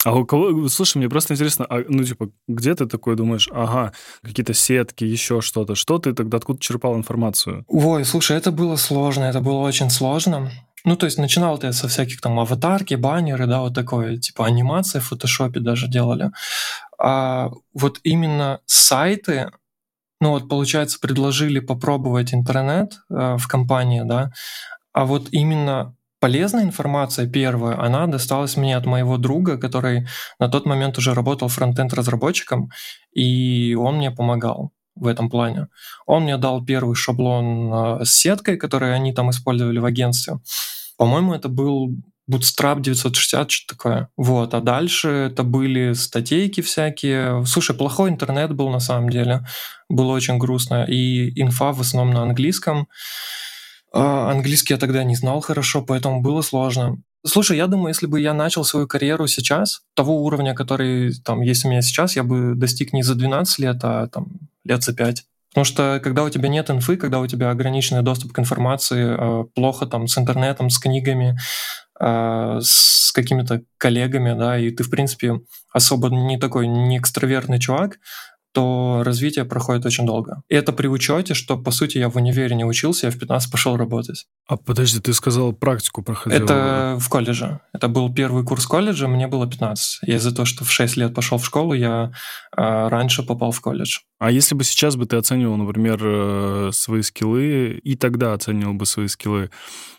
А 0.04 0.14
у 0.14 0.24
кого... 0.24 0.68
Слушай, 0.68 0.98
мне 0.98 1.08
просто 1.08 1.34
интересно, 1.34 1.66
а, 1.68 1.82
ну, 1.88 2.04
типа, 2.04 2.30
где 2.46 2.74
ты 2.74 2.86
такой 2.86 3.16
думаешь, 3.16 3.48
ага, 3.52 3.92
какие-то 4.22 4.54
сетки, 4.54 5.04
еще 5.04 5.40
что-то. 5.40 5.74
Что 5.74 5.98
ты 5.98 6.12
тогда 6.12 6.36
откуда 6.36 6.60
черпал 6.60 6.96
информацию? 6.96 7.64
Ой, 7.66 8.04
слушай, 8.04 8.36
это 8.36 8.52
было 8.52 8.76
сложно, 8.76 9.24
это 9.24 9.40
было 9.40 9.58
очень 9.58 9.90
сложно. 9.90 10.52
Ну, 10.84 10.96
то 10.96 11.06
есть 11.06 11.18
начинал 11.18 11.58
ты 11.58 11.72
со 11.72 11.88
всяких 11.88 12.20
там 12.20 12.38
аватарки, 12.38 12.94
баннеры, 12.94 13.46
да, 13.46 13.60
вот 13.60 13.74
такое, 13.74 14.18
типа 14.18 14.46
анимации 14.46 15.00
в 15.00 15.06
фотошопе 15.08 15.58
даже 15.58 15.88
делали. 15.88 16.30
А 16.96 17.50
вот 17.74 17.98
именно 18.04 18.60
сайты, 18.66 19.50
ну 20.20 20.30
вот, 20.30 20.48
получается, 20.48 21.00
предложили 21.00 21.58
попробовать 21.58 22.32
интернет 22.32 23.00
э, 23.10 23.36
в 23.36 23.48
компании, 23.48 24.02
да, 24.04 24.30
а 24.92 25.04
вот 25.04 25.28
именно 25.32 25.94
полезная 26.20 26.64
информация 26.64 27.28
первая, 27.28 27.78
она 27.78 28.06
досталась 28.06 28.56
мне 28.56 28.76
от 28.76 28.86
моего 28.86 29.16
друга, 29.16 29.58
который 29.58 30.06
на 30.38 30.48
тот 30.48 30.66
момент 30.66 30.98
уже 30.98 31.14
работал 31.14 31.48
фронтенд 31.48 31.92
разработчиком, 31.94 32.70
и 33.12 33.74
он 33.74 33.96
мне 33.96 34.10
помогал 34.10 34.72
в 34.94 35.06
этом 35.06 35.30
плане. 35.30 35.68
Он 36.06 36.24
мне 36.24 36.36
дал 36.36 36.64
первый 36.64 36.94
шаблон 36.94 38.00
э, 38.00 38.04
с 38.04 38.10
сеткой, 38.10 38.56
который 38.56 38.94
они 38.94 39.12
там 39.12 39.30
использовали 39.30 39.78
в 39.78 39.84
агентстве. 39.84 40.40
По-моему, 40.96 41.34
это 41.34 41.48
был 41.48 41.94
Bootstrap 42.30 42.80
960, 42.80 43.50
что-то 43.50 43.74
такое. 43.74 44.08
Вот, 44.16 44.52
а 44.52 44.60
дальше 44.60 45.08
это 45.08 45.44
были 45.44 45.94
статейки 45.94 46.60
всякие. 46.60 47.44
Слушай, 47.46 47.74
плохой 47.74 48.10
интернет 48.10 48.52
был 48.54 48.68
на 48.68 48.80
самом 48.80 49.08
деле. 49.08 49.46
Было 49.88 50.12
очень 50.12 50.36
грустно. 50.36 50.84
И 50.84 51.40
инфа 51.40 51.72
в 51.72 51.80
основном 51.80 52.14
на 52.14 52.22
английском. 52.22 52.88
А 53.92 54.30
английский 54.30 54.74
я 54.74 54.78
тогда 54.78 55.04
не 55.04 55.16
знал 55.16 55.40
хорошо, 55.40 55.82
поэтому 55.82 56.20
было 56.20 56.42
сложно. 56.42 56.98
Слушай, 57.26 57.56
я 57.56 57.66
думаю, 57.66 57.88
если 57.88 58.06
бы 58.06 58.20
я 58.20 58.32
начал 58.32 58.64
свою 58.64 58.86
карьеру 58.86 59.26
сейчас, 59.26 59.82
того 59.94 60.22
уровня, 60.24 60.54
который 60.54 61.14
там 61.24 61.40
есть 61.40 61.64
у 61.64 61.68
меня 61.68 61.82
сейчас, 61.82 62.16
я 62.16 62.22
бы 62.22 62.54
достиг 62.54 62.92
не 62.92 63.02
за 63.02 63.14
12 63.14 63.58
лет, 63.58 63.78
а 63.82 64.06
там 64.06 64.28
лет 64.64 64.82
за 64.82 64.94
5. 64.94 65.24
Потому 65.50 65.64
что 65.64 66.00
когда 66.02 66.24
у 66.24 66.30
тебя 66.30 66.48
нет 66.48 66.70
инфы, 66.70 66.96
когда 66.96 67.20
у 67.20 67.26
тебя 67.26 67.50
ограниченный 67.50 68.02
доступ 68.02 68.32
к 68.32 68.38
информации, 68.38 69.16
а, 69.18 69.44
плохо 69.54 69.86
там 69.86 70.06
с 70.06 70.16
интернетом, 70.16 70.70
с 70.70 70.78
книгами, 70.78 71.38
а, 71.98 72.60
с 72.62 73.10
какими-то 73.12 73.62
коллегами, 73.78 74.38
да, 74.38 74.58
и 74.58 74.70
ты, 74.70 74.84
в 74.84 74.90
принципе, 74.90 75.40
особо 75.72 76.08
не 76.10 76.38
такой 76.38 76.66
не 76.68 76.98
экстравертный 76.98 77.58
чувак, 77.58 77.98
то 78.52 79.02
развитие 79.04 79.44
проходит 79.44 79.86
очень 79.86 80.06
долго. 80.06 80.42
И 80.48 80.54
это 80.54 80.72
при 80.72 80.86
учете, 80.86 81.34
что, 81.34 81.56
по 81.56 81.70
сути, 81.70 81.98
я 81.98 82.08
в 82.08 82.16
универе 82.16 82.56
не 82.56 82.64
учился, 82.64 83.06
я 83.06 83.12
в 83.12 83.18
15 83.18 83.50
пошел 83.50 83.76
работать. 83.76 84.26
А 84.46 84.56
подожди, 84.56 85.00
ты 85.00 85.12
сказал, 85.12 85.52
практику 85.52 86.02
проходил? 86.02 86.44
Это 86.44 86.96
в 86.98 87.08
колледже. 87.08 87.60
Это 87.72 87.88
был 87.88 88.12
первый 88.12 88.44
курс 88.44 88.66
колледжа, 88.66 89.06
мне 89.06 89.26
было 89.26 89.46
15. 89.46 90.08
И 90.08 90.12
из-за 90.12 90.34
того, 90.34 90.46
что 90.46 90.64
в 90.64 90.70
6 90.70 90.96
лет 90.96 91.14
пошел 91.14 91.38
в 91.38 91.44
школу, 91.44 91.74
я 91.74 92.12
э, 92.56 92.88
раньше 92.88 93.22
попал 93.22 93.50
в 93.50 93.60
колледж. 93.60 93.98
А 94.18 94.30
если 94.30 94.54
бы 94.54 94.64
сейчас 94.64 94.96
бы 94.96 95.06
ты 95.06 95.16
оценивал, 95.16 95.56
например, 95.56 96.00
э, 96.02 96.70
свои 96.72 97.02
скиллы, 97.02 97.80
и 97.82 97.96
тогда 97.96 98.32
оценивал 98.32 98.74
бы 98.74 98.86
свои 98.86 99.06
скиллы, 99.06 99.50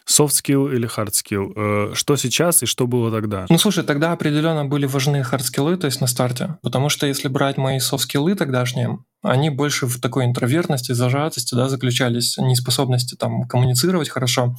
soft 0.08 0.34
skill 0.34 0.74
или 0.74 0.88
hard 0.88 1.12
skill, 1.12 1.54
э, 1.92 1.96
что 1.96 2.16
сейчас 2.16 2.64
и 2.64 2.66
что 2.66 2.88
было 2.88 3.12
тогда? 3.12 3.46
Ну, 3.50 3.58
слушай, 3.58 3.84
тогда 3.84 4.12
определенно 4.12 4.66
были 4.66 4.86
важны 4.86 5.18
hard 5.18 5.44
скиллы, 5.44 5.78
то 5.78 5.86
есть 5.86 6.02
на 6.02 6.08
старте, 6.08 6.58
потому 6.62 6.90
что 6.90 7.08
если 7.08 7.28
брать 7.28 7.58
мои 7.58 7.78
soft 7.78 8.00
скиллы 8.00 8.36
тогдашние, 8.36 9.00
они 9.22 9.50
больше 9.50 9.86
в 9.86 10.00
такой 10.00 10.26
интровертности, 10.26 10.94
зажатости, 10.94 11.54
да, 11.56 11.68
заключались, 11.70 12.38
неспособности 12.38 13.16
там 13.16 13.48
коммуницировать 13.48 14.10
хорошо. 14.10 14.56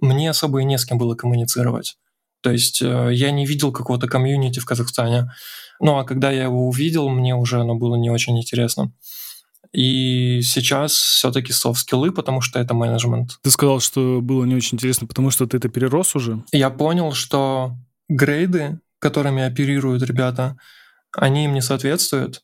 Мне 0.00 0.30
особо 0.30 0.60
и 0.60 0.64
не 0.64 0.78
с 0.78 0.84
кем 0.84 0.98
было 0.98 1.14
коммуницировать. 1.14 1.96
То 2.42 2.52
есть 2.52 2.80
э, 2.82 3.10
я 3.12 3.30
не 3.32 3.46
видел 3.46 3.72
какого-то 3.72 4.06
комьюнити 4.06 4.60
в 4.60 4.64
Казахстане. 4.64 5.32
Ну 5.80 5.98
а 5.98 6.04
когда 6.04 6.30
я 6.30 6.44
его 6.44 6.68
увидел, 6.68 7.08
мне 7.08 7.34
уже 7.34 7.60
оно 7.60 7.74
было 7.74 7.96
не 7.96 8.10
очень 8.10 8.38
интересно. 8.38 8.92
И 9.76 10.40
сейчас 10.42 10.92
все-таки 10.92 11.52
софт-скиллы, 11.52 12.10
потому 12.10 12.40
что 12.40 12.58
это 12.58 12.72
менеджмент. 12.72 13.38
Ты 13.42 13.50
сказал, 13.50 13.80
что 13.80 14.20
было 14.22 14.46
не 14.46 14.54
очень 14.54 14.76
интересно, 14.76 15.06
потому 15.06 15.30
что 15.30 15.46
ты 15.46 15.58
это 15.58 15.68
перерос 15.68 16.16
уже? 16.16 16.42
Я 16.50 16.70
понял, 16.70 17.12
что 17.12 17.76
грейды, 18.08 18.80
которыми 19.00 19.42
оперируют 19.42 20.02
ребята, 20.02 20.56
они 21.14 21.44
им 21.44 21.52
не 21.52 21.60
соответствуют. 21.60 22.42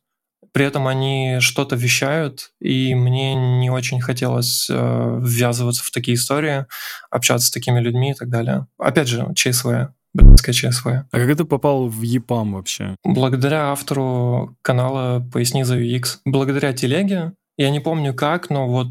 При 0.53 0.67
этом 0.67 0.87
они 0.87 1.39
что-то 1.41 1.75
вещают, 1.75 2.53
и 2.61 2.95
мне 2.95 3.35
не 3.35 3.71
очень 3.71 4.03
хотелось 4.03 4.69
э, 4.69 5.19
ввязываться 5.23 5.83
в 5.83 5.91
такие 5.91 6.17
истории, 6.17 6.67
общаться 7.11 7.47
с 7.47 7.51
такими 7.51 7.81
людьми 7.81 8.11
и 8.11 8.15
так 8.15 8.29
далее. 8.29 8.67
Опять 8.77 9.09
же, 9.09 9.27
ЧСВ, 9.35 9.89
блядская 10.15 10.53
ЧСВ. 10.53 10.87
А 10.87 11.07
как 11.11 11.37
ты 11.37 11.45
попал 11.45 11.89
в 11.89 12.03
ЕПАМ 12.03 12.55
вообще? 12.55 12.97
Благодаря 13.05 13.73
автору 13.73 14.57
канала 14.63 15.21
«Поясни 15.33 15.65
за 15.65 15.79
UX». 15.79 16.19
Благодаря 16.25 16.73
телеге, 16.73 17.33
я 17.57 17.71
не 17.71 17.81
помню 17.81 18.15
как, 18.15 18.51
но 18.51 18.69
вот 18.69 18.89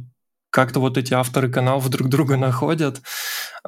как-то 0.51 0.79
вот 0.79 0.97
эти 0.97 1.13
авторы 1.13 1.49
каналов 1.49 1.89
друг 1.89 2.09
друга 2.09 2.37
находят. 2.37 3.01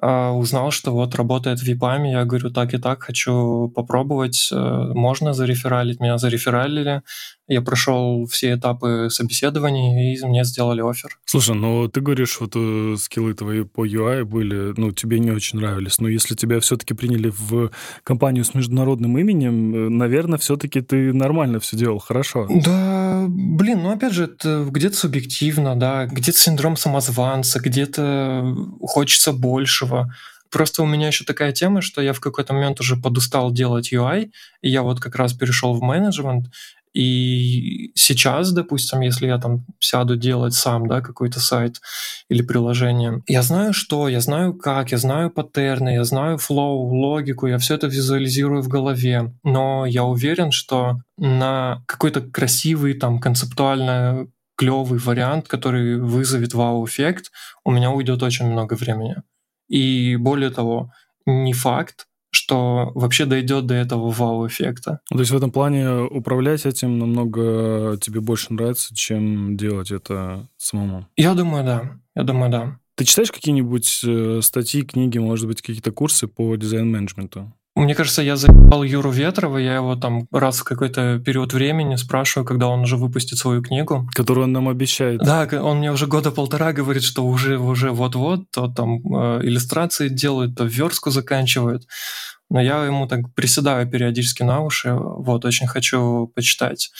А, 0.02 0.32
узнал, 0.32 0.72
что 0.72 0.92
вот 0.92 1.16
работает 1.16 1.60
в 1.60 1.64
ВИПАМе, 1.64 2.12
я 2.12 2.26
говорю, 2.26 2.50
так 2.50 2.74
и 2.74 2.78
так, 2.78 3.04
хочу 3.04 3.72
попробовать, 3.76 4.50
э, 4.52 4.56
можно 4.56 5.34
зарефералить, 5.34 6.00
меня 6.00 6.18
зарефералили, 6.18 7.04
я 7.48 7.62
прошел 7.62 8.26
все 8.26 8.54
этапы 8.54 9.10
собеседований, 9.10 10.16
и 10.16 10.26
мне 10.26 10.46
сделали 10.46 10.82
офер. 10.82 11.20
Слушай, 11.26 11.56
ну 11.56 11.88
ты 11.90 12.02
говоришь, 12.02 12.40
вот 12.40 12.54
э, 12.56 12.96
скиллы 12.98 13.34
твои 13.34 13.64
по 13.64 13.86
UI 13.86 14.24
были, 14.24 14.74
ну, 14.78 14.92
тебе 14.92 15.20
не 15.20 15.32
очень 15.32 15.60
нравились, 15.60 16.00
но 16.00 16.08
если 16.08 16.36
тебя 16.36 16.60
все-таки 16.60 16.94
приняли 16.94 17.32
в 17.36 17.70
компанию 18.04 18.46
с 18.46 18.54
международным 18.54 19.18
именем, 19.18 19.76
э, 19.76 19.90
наверное, 19.90 20.40
все-таки 20.40 20.82
ты 20.82 21.14
нормально 21.14 21.60
все 21.60 21.78
делал, 21.78 22.00
хорошо. 22.00 22.48
Да, 22.50 23.26
блин, 23.28 23.84
ну 23.84 23.92
опять 23.92 24.14
же, 24.14 24.24
это 24.24 24.66
где-то 24.70 24.96
субъективно, 24.96 25.76
да, 25.76 26.06
где-то 26.06 26.38
синдром 26.38 26.78
самозванца, 26.78 27.60
где-то 27.60 28.56
хочется 28.82 29.34
больше, 29.34 29.83
большего. 29.84 30.14
Просто 30.52 30.84
у 30.84 30.86
меня 30.86 31.08
еще 31.08 31.26
такая 31.26 31.52
тема, 31.52 31.82
что 31.82 32.02
я 32.02 32.14
в 32.14 32.20
какой-то 32.20 32.54
момент 32.54 32.80
уже 32.80 32.96
подустал 32.96 33.52
делать 33.52 33.92
UI, 33.92 34.30
и 34.62 34.70
я 34.70 34.84
вот 34.84 35.00
как 35.00 35.16
раз 35.16 35.34
перешел 35.34 35.74
в 35.74 35.82
менеджмент, 35.82 36.48
и 36.94 37.92
сейчас, 37.96 38.52
допустим, 38.52 39.02
если 39.02 39.26
я 39.26 39.40
там 39.40 39.66
сяду 39.80 40.16
делать 40.16 40.54
сам, 40.54 40.86
да, 40.86 41.02
какой-то 41.02 41.40
сайт 41.40 41.82
или 42.30 42.44
приложение, 42.44 43.24
я 43.28 43.42
знаю 43.42 43.74
что, 43.74 44.08
я 44.08 44.20
знаю 44.20 44.54
как, 44.54 44.92
я 44.92 45.00
знаю 45.00 45.32
паттерны, 45.32 45.96
я 45.96 46.04
знаю 46.04 46.38
флоу, 46.38 46.86
логику, 46.94 47.48
я 47.48 47.58
все 47.58 47.74
это 47.74 47.88
визуализирую 47.88 48.62
в 48.62 48.68
голове, 48.68 49.34
но 49.44 49.88
я 49.88 50.04
уверен, 50.04 50.52
что 50.52 51.00
на 51.18 51.82
какой-то 51.88 52.22
красивый, 52.22 52.94
там, 52.94 53.20
концептуально 53.20 54.28
клевый 54.56 55.00
вариант, 55.00 55.48
который 55.48 56.00
вызовет 56.00 56.54
вау-эффект, 56.54 57.32
у 57.66 57.72
меня 57.72 57.90
уйдет 57.90 58.22
очень 58.22 58.46
много 58.46 58.76
времени. 58.76 59.16
И 59.74 60.18
более 60.18 60.52
того, 60.52 60.92
не 61.26 61.52
факт, 61.52 62.06
что 62.30 62.92
вообще 62.94 63.26
дойдет 63.26 63.66
до 63.66 63.74
этого 63.74 64.12
вау-эффекта. 64.12 65.00
То 65.10 65.18
есть 65.18 65.32
в 65.32 65.36
этом 65.36 65.52
плане 65.52 66.02
управлять 66.02 66.68
этим 66.68 67.00
намного 67.00 67.98
тебе 68.00 68.22
больше 68.22 68.54
нравится, 68.54 68.94
чем 68.94 69.58
делать 69.58 69.90
это 69.90 70.48
самому? 70.58 71.08
Я 71.16 71.34
думаю, 71.34 71.64
да. 71.64 72.00
Я 72.14 72.22
думаю, 72.22 72.52
да. 72.52 72.80
Ты 72.96 73.06
читаешь 73.06 73.32
какие-нибудь 73.32 74.02
э, 74.06 74.42
статьи, 74.44 74.84
книги, 74.84 75.18
может 75.18 75.48
быть, 75.48 75.64
какие-то 75.64 75.92
курсы 75.92 76.28
по 76.28 76.56
дизайн-менеджменту? 76.56 77.52
Мне 77.76 77.96
кажется, 77.96 78.22
я 78.22 78.36
заебал 78.36 78.84
Юру 78.84 79.10
Ветрова, 79.10 79.58
я 79.58 79.76
его 79.76 79.96
там 79.96 80.28
раз 80.32 80.60
в 80.60 80.64
какой-то 80.64 81.20
период 81.20 81.54
времени 81.54 81.96
спрашиваю, 81.96 82.46
когда 82.46 82.68
он 82.68 82.82
уже 82.82 82.98
выпустит 82.98 83.40
свою 83.40 83.64
книгу. 83.64 84.08
Которую 84.14 84.46
он 84.46 84.52
нам 84.52 84.70
обещает. 84.70 85.22
Да, 85.22 85.48
он 85.62 85.80
мне 85.80 85.92
уже 85.92 86.06
года 86.06 86.30
полтора 86.32 86.72
говорит, 86.72 87.04
что 87.04 87.26
уже, 87.26 87.58
уже 87.58 87.92
вот-вот, 87.92 88.52
то 88.52 88.68
там 88.68 88.98
э, 88.98 89.40
иллюстрации 89.44 90.08
делают, 90.10 90.56
то 90.56 90.66
верстку 90.66 91.10
заканчивают. 91.10 91.88
Но 92.52 92.62
я 92.62 92.86
ему 92.86 93.08
так 93.08 93.34
приседаю 93.34 93.90
периодически 93.90 94.44
на 94.44 94.62
уши, 94.62 94.94
вот, 94.94 95.44
очень 95.44 95.66
хочу 95.66 96.32
почитать 96.36 96.92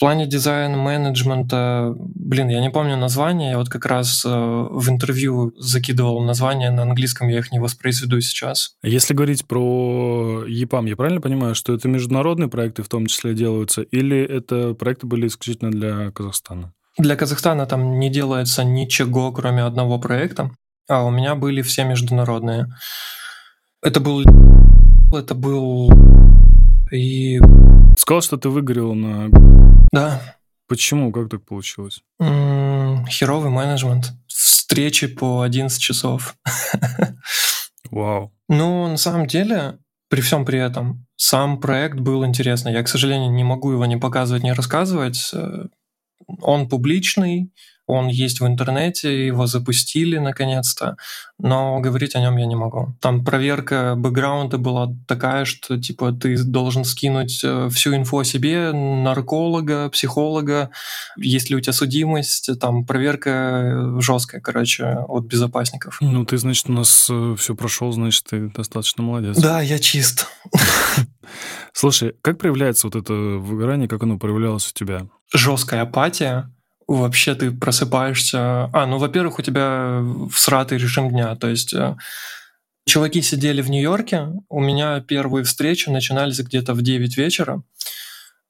плане 0.00 0.26
дизайн-менеджмента, 0.26 1.94
блин, 1.96 2.48
я 2.48 2.60
не 2.60 2.70
помню 2.70 2.96
название, 2.96 3.50
я 3.50 3.58
вот 3.58 3.68
как 3.68 3.84
раз 3.84 4.24
э, 4.24 4.28
в 4.28 4.88
интервью 4.88 5.52
закидывал 5.58 6.24
название 6.24 6.70
на 6.70 6.82
английском, 6.82 7.28
я 7.28 7.38
их 7.38 7.52
не 7.52 7.60
воспроизведу 7.60 8.20
сейчас. 8.22 8.76
Если 8.82 9.12
говорить 9.12 9.46
про 9.46 10.44
ЕПАМ, 10.48 10.86
я 10.86 10.96
правильно 10.96 11.20
понимаю, 11.20 11.54
что 11.54 11.74
это 11.74 11.86
международные 11.86 12.48
проекты 12.48 12.82
в 12.82 12.88
том 12.88 13.06
числе 13.06 13.34
делаются, 13.34 13.82
или 13.82 14.18
это 14.18 14.72
проекты 14.74 15.06
были 15.06 15.26
исключительно 15.26 15.70
для 15.70 16.10
Казахстана? 16.12 16.72
Для 16.96 17.14
Казахстана 17.14 17.66
там 17.66 17.98
не 18.00 18.08
делается 18.08 18.64
ничего, 18.64 19.30
кроме 19.32 19.64
одного 19.64 19.98
проекта, 19.98 20.50
а 20.88 21.04
у 21.04 21.10
меня 21.10 21.34
были 21.34 21.60
все 21.60 21.84
международные. 21.84 22.66
Это 23.82 24.00
был... 24.00 24.22
Это 25.12 25.34
был... 25.34 25.90
И... 26.90 27.38
Сказал, 27.98 28.22
что 28.22 28.38
ты 28.38 28.48
выгорел 28.48 28.94
на 28.94 29.28
да. 29.92 30.36
Почему? 30.68 31.10
Как 31.10 31.28
так 31.28 31.44
получилось? 31.44 32.00
М-м, 32.20 33.06
херовый 33.06 33.50
менеджмент. 33.50 34.12
Встречи 34.28 35.08
по 35.08 35.42
11 35.42 35.80
часов. 35.80 36.36
Вау. 37.90 38.32
Ну, 38.48 38.86
на 38.86 38.96
самом 38.96 39.26
деле, 39.26 39.78
при 40.08 40.20
всем 40.20 40.44
при 40.44 40.60
этом, 40.60 41.06
сам 41.16 41.60
проект 41.60 41.98
был 41.98 42.24
интересный. 42.24 42.72
Я, 42.72 42.82
к 42.82 42.88
сожалению, 42.88 43.32
не 43.32 43.44
могу 43.44 43.72
его 43.72 43.84
не 43.86 43.96
показывать, 43.96 44.44
не 44.44 44.52
рассказывать. 44.52 45.30
Э, 45.32 45.66
он 46.40 46.68
публичный, 46.68 47.52
он 47.90 48.08
есть 48.08 48.40
в 48.40 48.46
интернете, 48.46 49.26
его 49.26 49.46
запустили 49.46 50.18
наконец-то, 50.18 50.96
но 51.38 51.80
говорить 51.80 52.14
о 52.14 52.20
нем 52.20 52.36
я 52.36 52.46
не 52.46 52.54
могу. 52.54 52.94
Там 53.00 53.24
проверка 53.24 53.94
бэкграунда 53.96 54.58
была 54.58 54.94
такая, 55.06 55.44
что 55.44 55.78
типа 55.78 56.12
ты 56.12 56.42
должен 56.42 56.84
скинуть 56.84 57.40
э, 57.42 57.68
всю 57.70 57.94
инфу 57.94 58.18
о 58.18 58.24
себе, 58.24 58.72
нарколога, 58.72 59.88
психолога, 59.90 60.70
есть 61.16 61.50
ли 61.50 61.56
у 61.56 61.60
тебя 61.60 61.72
судимость, 61.72 62.50
там 62.60 62.84
проверка 62.84 64.00
жесткая, 64.00 64.40
короче, 64.40 64.84
от 65.08 65.24
безопасников. 65.24 65.98
Ну, 66.00 66.24
ты, 66.24 66.38
значит, 66.38 66.68
у 66.68 66.72
нас 66.72 67.08
э, 67.10 67.34
все 67.38 67.54
прошел, 67.54 67.92
значит, 67.92 68.24
ты 68.30 68.48
достаточно 68.48 69.02
молодец. 69.02 69.36
Да, 69.38 69.60
я 69.60 69.78
чист. 69.78 70.26
Слушай, 71.72 72.14
как 72.22 72.38
проявляется 72.38 72.86
вот 72.86 72.96
это 72.96 73.12
выгорание, 73.12 73.88
как 73.88 74.02
оно 74.02 74.18
проявлялось 74.18 74.68
у 74.68 74.72
тебя? 74.72 75.06
Жесткая 75.32 75.82
апатия, 75.82 76.50
вообще 76.96 77.34
ты 77.34 77.52
просыпаешься... 77.52 78.70
А, 78.72 78.86
ну, 78.86 78.98
во-первых, 78.98 79.38
у 79.38 79.42
тебя 79.42 80.02
всратый 80.32 80.78
режим 80.78 81.10
дня, 81.10 81.36
то 81.36 81.48
есть 81.48 81.72
э, 81.72 81.96
чуваки 82.86 83.22
сидели 83.22 83.62
в 83.62 83.70
Нью-Йорке, 83.70 84.32
у 84.48 84.60
меня 84.60 85.00
первые 85.00 85.44
встречи 85.44 85.88
начинались 85.88 86.40
где-то 86.40 86.74
в 86.74 86.82
9 86.82 87.16
вечера, 87.16 87.62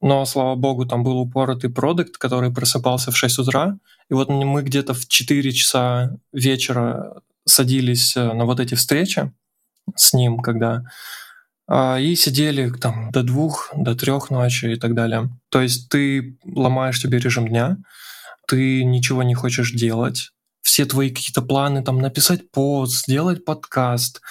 но, 0.01 0.25
слава 0.25 0.55
богу, 0.55 0.85
там 0.85 1.03
был 1.03 1.19
упоротый 1.19 1.69
продукт, 1.69 2.17
который 2.17 2.51
просыпался 2.51 3.11
в 3.11 3.17
6 3.17 3.39
утра, 3.39 3.77
и 4.09 4.13
вот 4.15 4.29
мы 4.29 4.63
где-то 4.63 4.95
в 4.95 5.07
4 5.07 5.51
часа 5.51 6.17
вечера 6.33 7.21
садились 7.45 8.17
э, 8.17 8.33
на 8.33 8.45
вот 8.45 8.59
эти 8.59 8.73
встречи 8.73 9.31
с 9.95 10.13
ним, 10.13 10.39
когда 10.39 10.83
а, 11.67 11.99
и 11.99 12.15
сидели 12.15 12.69
там 12.69 13.11
до 13.11 13.23
двух, 13.23 13.71
до 13.75 13.95
трех 13.95 14.29
ночи 14.29 14.65
и 14.65 14.75
так 14.75 14.95
далее. 14.95 15.29
То 15.49 15.61
есть 15.61 15.89
ты 15.89 16.37
ломаешь 16.43 16.99
себе 16.99 17.19
режим 17.19 17.47
дня, 17.47 17.77
ты 18.51 18.83
ничего 18.83 19.23
не 19.23 19.33
хочешь 19.33 19.71
делать, 19.71 20.31
все 20.61 20.85
твои 20.85 21.09
какие-то 21.09 21.41
планы, 21.41 21.83
там, 21.83 21.99
написать 21.99 22.51
пост, 22.51 23.03
сделать 23.03 23.45
подкаст, 23.45 24.21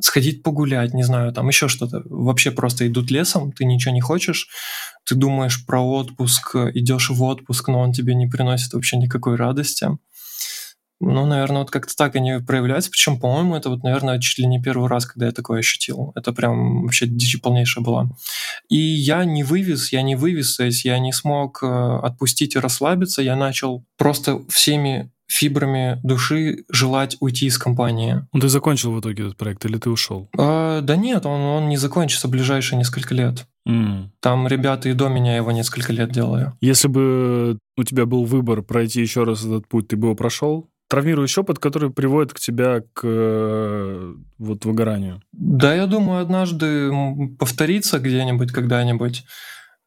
сходить 0.00 0.42
погулять, 0.42 0.94
не 0.94 1.04
знаю, 1.04 1.32
там 1.32 1.46
еще 1.46 1.68
что-то, 1.68 2.02
вообще 2.06 2.50
просто 2.50 2.88
идут 2.88 3.12
лесом, 3.12 3.52
ты 3.52 3.64
ничего 3.64 3.94
не 3.94 4.00
хочешь, 4.00 4.48
ты 5.04 5.14
думаешь 5.14 5.64
про 5.64 5.80
отпуск, 5.80 6.56
идешь 6.74 7.10
в 7.10 7.22
отпуск, 7.22 7.68
но 7.68 7.78
он 7.78 7.92
тебе 7.92 8.16
не 8.16 8.26
приносит 8.26 8.72
вообще 8.72 8.96
никакой 8.96 9.36
радости. 9.36 9.88
Ну, 11.00 11.26
наверное, 11.26 11.60
вот 11.60 11.70
как-то 11.70 11.94
так 11.94 12.16
они 12.16 12.38
проявляются. 12.44 12.90
Причем, 12.90 13.20
по-моему, 13.20 13.54
это 13.54 13.70
вот, 13.70 13.82
наверное, 13.82 14.18
чуть 14.18 14.38
ли 14.38 14.46
не 14.46 14.60
первый 14.60 14.88
раз, 14.88 15.06
когда 15.06 15.26
я 15.26 15.32
такое 15.32 15.60
ощутил. 15.60 16.12
Это 16.16 16.32
прям 16.32 16.82
вообще 16.82 17.06
дичь 17.06 17.40
полнейшая 17.40 17.84
была. 17.84 18.08
И 18.68 18.76
я 18.76 19.24
не 19.24 19.44
вывез, 19.44 19.92
я 19.92 20.02
не 20.02 20.16
вывез, 20.16 20.56
то 20.56 20.64
есть 20.64 20.84
я 20.84 20.98
не 20.98 21.12
смог 21.12 21.62
э, 21.62 21.66
отпустить 22.02 22.56
и 22.56 22.58
расслабиться, 22.58 23.22
я 23.22 23.36
начал 23.36 23.84
просто 23.96 24.40
всеми 24.48 25.10
фибрами 25.28 26.00
души 26.02 26.64
желать 26.70 27.16
уйти 27.20 27.46
из 27.46 27.58
компании. 27.58 28.26
Ну, 28.32 28.40
ты 28.40 28.48
закончил 28.48 28.92
в 28.92 29.00
итоге 29.00 29.24
этот 29.24 29.36
проект 29.36 29.64
или 29.66 29.76
ты 29.78 29.90
ушел? 29.90 30.28
А, 30.36 30.80
да 30.80 30.96
нет, 30.96 31.26
он, 31.26 31.40
он 31.40 31.68
не 31.68 31.76
закончится 31.76 32.28
в 32.28 32.30
ближайшие 32.30 32.78
несколько 32.78 33.14
лет. 33.14 33.46
Mm. 33.68 34.08
Там 34.20 34.48
ребята 34.48 34.88
и 34.88 34.94
до 34.94 35.08
меня 35.08 35.36
его 35.36 35.52
несколько 35.52 35.92
лет 35.92 36.10
делали. 36.10 36.52
Если 36.62 36.88
бы 36.88 37.58
у 37.76 37.84
тебя 37.84 38.06
был 38.06 38.24
выбор 38.24 38.62
пройти 38.62 39.02
еще 39.02 39.24
раз 39.24 39.44
этот 39.44 39.68
путь, 39.68 39.88
ты 39.88 39.96
бы 39.96 40.08
его 40.08 40.16
прошел? 40.16 40.66
Травмирующий 40.88 41.42
опыт, 41.42 41.58
который 41.58 41.90
приводит 41.90 42.32
к 42.32 42.40
тебя 42.40 42.82
к 42.92 43.02
э, 43.04 44.14
вот 44.38 44.64
выгоранию. 44.64 45.22
Да, 45.32 45.74
я 45.74 45.86
думаю, 45.86 46.20
однажды 46.20 46.90
повторится 47.38 47.98
где-нибудь, 47.98 48.52
когда-нибудь. 48.52 49.24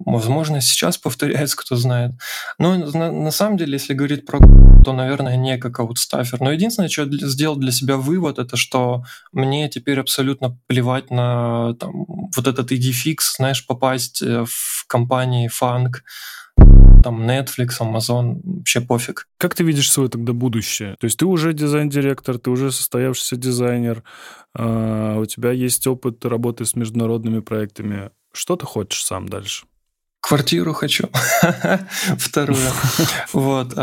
Возможно, 0.06 0.62
сейчас 0.62 0.98
повторяется, 0.98 1.58
кто 1.58 1.76
знает. 1.76 2.12
Но 2.58 2.76
на, 2.76 3.12
на 3.12 3.32
самом 3.32 3.58
деле, 3.58 3.74
если 3.74 3.94
говорить 3.94 4.26
про 4.26 4.40
то, 4.84 4.94
наверное, 4.94 5.36
не 5.36 5.58
как 5.58 5.80
аутстафер. 5.80 6.42
Но 6.42 6.52
единственное, 6.52 6.90
что 6.90 7.04
я 7.04 7.28
сделал 7.28 7.56
для 7.56 7.72
себя 7.72 7.98
вывод, 7.98 8.40
это 8.40 8.58
что 8.58 9.04
мне 9.32 9.70
теперь 9.70 10.00
абсолютно 10.00 10.58
плевать 10.68 11.12
на 11.12 11.76
там, 11.76 12.06
вот 12.36 12.48
этот 12.48 12.72
EDFix, 12.72 13.18
знаешь, 13.38 13.66
попасть 13.66 14.22
э, 14.22 14.46
в 14.46 14.86
компании 14.88 15.48
фанк, 15.48 16.04
там 17.02 17.30
Netflix, 17.30 17.80
Amazon, 17.80 18.40
вообще 18.44 18.82
пофиг. 18.82 19.28
Как 19.38 19.56
ты 19.56 19.64
видишь 19.64 19.92
свое 19.92 20.10
тогда 20.10 20.34
будущее? 20.34 20.96
То 21.00 21.06
есть 21.06 21.18
ты 21.18 21.26
уже 21.26 21.54
дизайн-директор, 21.54 22.38
ты 22.38 22.50
уже 22.50 22.72
состоявшийся 22.72 23.36
дизайнер, 23.36 24.04
э, 24.58 25.18
у 25.20 25.26
тебя 25.26 25.52
есть 25.52 25.88
опыт 25.88 26.26
работы 26.26 26.66
с 26.66 26.76
международными 26.76 27.40
проектами. 27.40 28.12
Что 28.34 28.56
ты 28.56 28.66
хочешь 28.66 29.04
сам 29.04 29.28
дальше? 29.28 29.66
Квартиру 30.22 30.74
хочу. 30.74 31.10
Вторую. 32.18 32.60
Вот. 33.34 33.74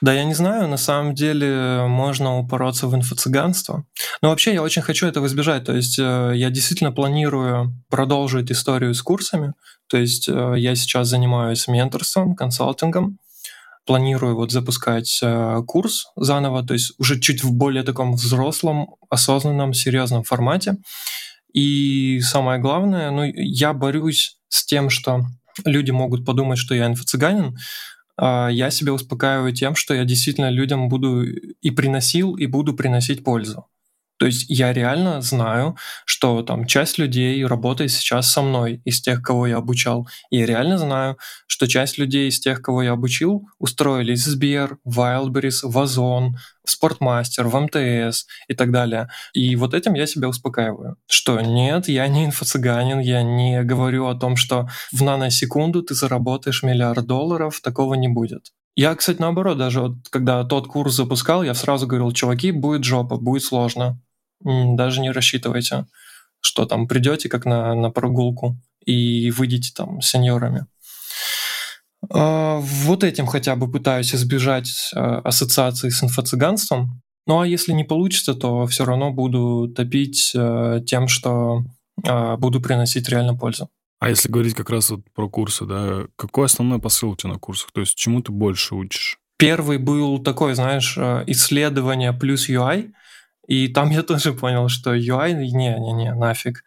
Да, 0.00 0.12
я 0.12 0.24
не 0.24 0.34
знаю, 0.34 0.68
на 0.68 0.76
самом 0.76 1.14
деле 1.14 1.86
можно 1.88 2.38
упороться 2.38 2.86
в 2.86 2.94
инфо-цыганство. 2.94 3.84
Но 4.22 4.28
вообще 4.28 4.54
я 4.54 4.62
очень 4.62 4.82
хочу 4.82 5.06
этого 5.06 5.26
избежать. 5.26 5.64
То 5.64 5.74
есть 5.74 5.98
э, 5.98 6.32
я 6.36 6.50
действительно 6.50 6.92
планирую 6.92 7.74
продолжить 7.90 8.52
историю 8.52 8.94
с 8.94 9.02
курсами. 9.02 9.54
То 9.88 9.96
есть 9.96 10.28
э, 10.28 10.54
я 10.58 10.76
сейчас 10.76 11.08
занимаюсь 11.08 11.66
менторством, 11.66 12.36
консалтингом. 12.36 13.18
Планирую 13.84 14.36
вот 14.36 14.52
запускать 14.52 15.18
э, 15.22 15.60
курс 15.66 16.06
заново, 16.16 16.64
то 16.64 16.72
есть 16.72 16.92
уже 16.98 17.20
чуть 17.20 17.42
в 17.42 17.52
более 17.52 17.82
таком 17.82 18.14
взрослом, 18.14 18.94
осознанном, 19.10 19.74
серьезном 19.74 20.22
формате. 20.22 20.76
И 21.52 22.20
самое 22.20 22.60
главное, 22.60 23.10
ну, 23.10 23.24
я 23.24 23.72
борюсь 23.72 24.38
с 24.48 24.64
тем, 24.64 24.88
что 24.88 25.20
люди 25.64 25.90
могут 25.90 26.24
подумать, 26.24 26.58
что 26.58 26.74
я 26.74 26.86
инфо-цыганин, 26.86 27.54
я 28.18 28.70
себя 28.70 28.92
успокаиваю 28.92 29.52
тем, 29.52 29.74
что 29.74 29.94
я 29.94 30.04
действительно 30.04 30.50
людям 30.50 30.88
буду 30.88 31.24
и 31.24 31.70
приносил, 31.70 32.36
и 32.36 32.46
буду 32.46 32.74
приносить 32.74 33.24
пользу. 33.24 33.66
То 34.18 34.26
есть 34.26 34.46
я 34.48 34.72
реально 34.72 35.20
знаю, 35.20 35.76
что 36.04 36.42
там 36.42 36.66
часть 36.66 36.98
людей 36.98 37.44
работает 37.44 37.90
сейчас 37.90 38.30
со 38.30 38.42
мной 38.42 38.80
из 38.84 39.00
тех, 39.00 39.22
кого 39.22 39.46
я 39.46 39.56
обучал. 39.56 40.08
И 40.30 40.38
я 40.38 40.46
реально 40.46 40.78
знаю, 40.78 41.18
что 41.46 41.66
часть 41.66 41.98
людей 41.98 42.28
из 42.28 42.38
тех, 42.40 42.62
кого 42.62 42.82
я 42.82 42.92
обучил, 42.92 43.48
устроились 43.58 44.26
в 44.26 44.30
Сбер, 44.30 44.78
Wildberries, 44.86 45.60
в 45.62 45.78
Озон, 45.78 46.36
в 46.64 46.70
Спортмастер, 46.70 47.48
в 47.48 47.58
МТС 47.58 48.26
и 48.48 48.54
так 48.54 48.70
далее. 48.70 49.08
И 49.32 49.56
вот 49.56 49.74
этим 49.74 49.94
я 49.94 50.06
себя 50.06 50.28
успокаиваю, 50.28 50.96
что 51.06 51.40
нет, 51.40 51.88
я 51.88 52.06
не 52.08 52.26
инфо-цыганин, 52.26 53.00
я 53.00 53.22
не 53.22 53.62
говорю 53.62 54.06
о 54.06 54.14
том, 54.14 54.36
что 54.36 54.68
в 54.92 55.02
наносекунду 55.02 55.82
ты 55.82 55.94
заработаешь 55.94 56.62
миллиард 56.62 57.06
долларов, 57.06 57.60
такого 57.60 57.94
не 57.94 58.08
будет. 58.08 58.52
Я, 58.76 58.94
кстати, 58.96 59.20
наоборот, 59.20 59.56
даже 59.56 59.82
вот, 59.82 59.92
когда 60.10 60.42
тот 60.42 60.66
курс 60.66 60.94
запускал, 60.94 61.44
я 61.44 61.54
сразу 61.54 61.86
говорил, 61.86 62.10
чуваки, 62.10 62.50
будет 62.50 62.82
жопа, 62.82 63.16
будет 63.16 63.44
сложно. 63.44 64.00
Даже 64.44 65.00
не 65.00 65.10
рассчитывайте, 65.10 65.86
что 66.40 66.66
там 66.66 66.86
придете 66.86 67.28
как 67.28 67.46
на, 67.46 67.74
на 67.74 67.90
прогулку 67.90 68.56
и 68.84 69.30
выйдете 69.30 69.72
там 69.74 70.00
с 70.00 70.10
сеньорами. 70.10 70.66
А, 72.10 72.58
вот 72.60 73.04
этим 73.04 73.26
хотя 73.26 73.56
бы 73.56 73.70
пытаюсь 73.70 74.14
избежать 74.14 74.90
а, 74.94 75.20
ассоциации 75.20 75.88
с 75.88 76.02
инфо-цыганством. 76.02 77.00
Ну 77.26 77.40
а 77.40 77.46
если 77.46 77.72
не 77.72 77.84
получится, 77.84 78.34
то 78.34 78.66
все 78.66 78.84
равно 78.84 79.10
буду 79.10 79.72
топить 79.74 80.32
а, 80.36 80.80
тем, 80.80 81.08
что 81.08 81.64
буду 82.38 82.60
приносить 82.60 83.08
реально 83.08 83.36
пользу. 83.36 83.70
А 84.00 84.10
если 84.10 84.28
говорить 84.28 84.54
как 84.54 84.68
раз 84.68 84.90
вот 84.90 85.02
про 85.14 85.28
курсы, 85.28 85.64
да, 85.64 86.02
какой 86.16 86.46
основной 86.46 86.80
посыл 86.80 87.10
у 87.10 87.16
тебя 87.16 87.32
на 87.32 87.38
курсах? 87.38 87.70
То 87.72 87.80
есть 87.80 87.96
чему 87.96 88.20
ты 88.20 88.32
больше 88.32 88.74
учишь? 88.74 89.18
Первый 89.38 89.78
был 89.78 90.18
такой, 90.18 90.54
знаешь, 90.54 90.98
исследование 90.98 92.12
плюс 92.12 92.50
UI, 92.50 92.90
и 93.46 93.68
там 93.68 93.90
я 93.90 94.02
тоже 94.02 94.32
понял, 94.32 94.68
что 94.68 94.94
UI, 94.94 95.32
не-не-не, 95.32 96.14
нафиг, 96.14 96.64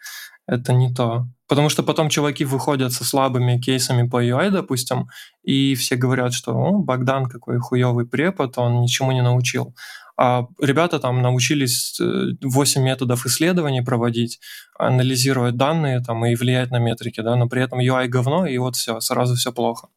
это 0.48 0.74
не 0.74 0.94
то. 0.94 1.28
Потому 1.48 1.70
что 1.70 1.84
потом 1.84 2.10
чуваки 2.10 2.46
выходят 2.46 2.92
со 2.92 3.06
слабыми 3.06 3.60
кейсами 3.60 4.08
по 4.08 4.24
UI, 4.24 4.50
допустим, 4.50 5.08
и 5.44 5.76
все 5.76 5.96
говорят, 5.96 6.34
что 6.34 6.54
О, 6.54 6.80
Богдан 6.80 7.26
какой 7.28 7.60
хуёвый 7.60 8.06
препод, 8.06 8.58
он 8.58 8.82
ничему 8.82 9.12
не 9.12 9.22
научил. 9.22 9.74
А 10.20 10.48
ребята 10.60 11.00
там 11.00 11.22
научились 11.22 12.00
8 12.00 12.82
э, 12.82 12.84
методов 12.84 13.26
исследований 13.28 13.82
проводить, 13.82 14.40
анализировать 14.78 15.58
данные 15.58 16.02
там, 16.02 16.26
и 16.26 16.36
влиять 16.36 16.72
на 16.72 16.80
метрики, 16.80 17.22
да, 17.22 17.36
но 17.36 17.48
при 17.48 17.62
этом 17.62 17.80
UI 17.80 18.08
говно, 18.08 18.48
и 18.48 18.58
вот 18.58 18.76
все, 18.76 19.00
сразу 19.00 19.36
все 19.36 19.52
плохо. 19.52 19.90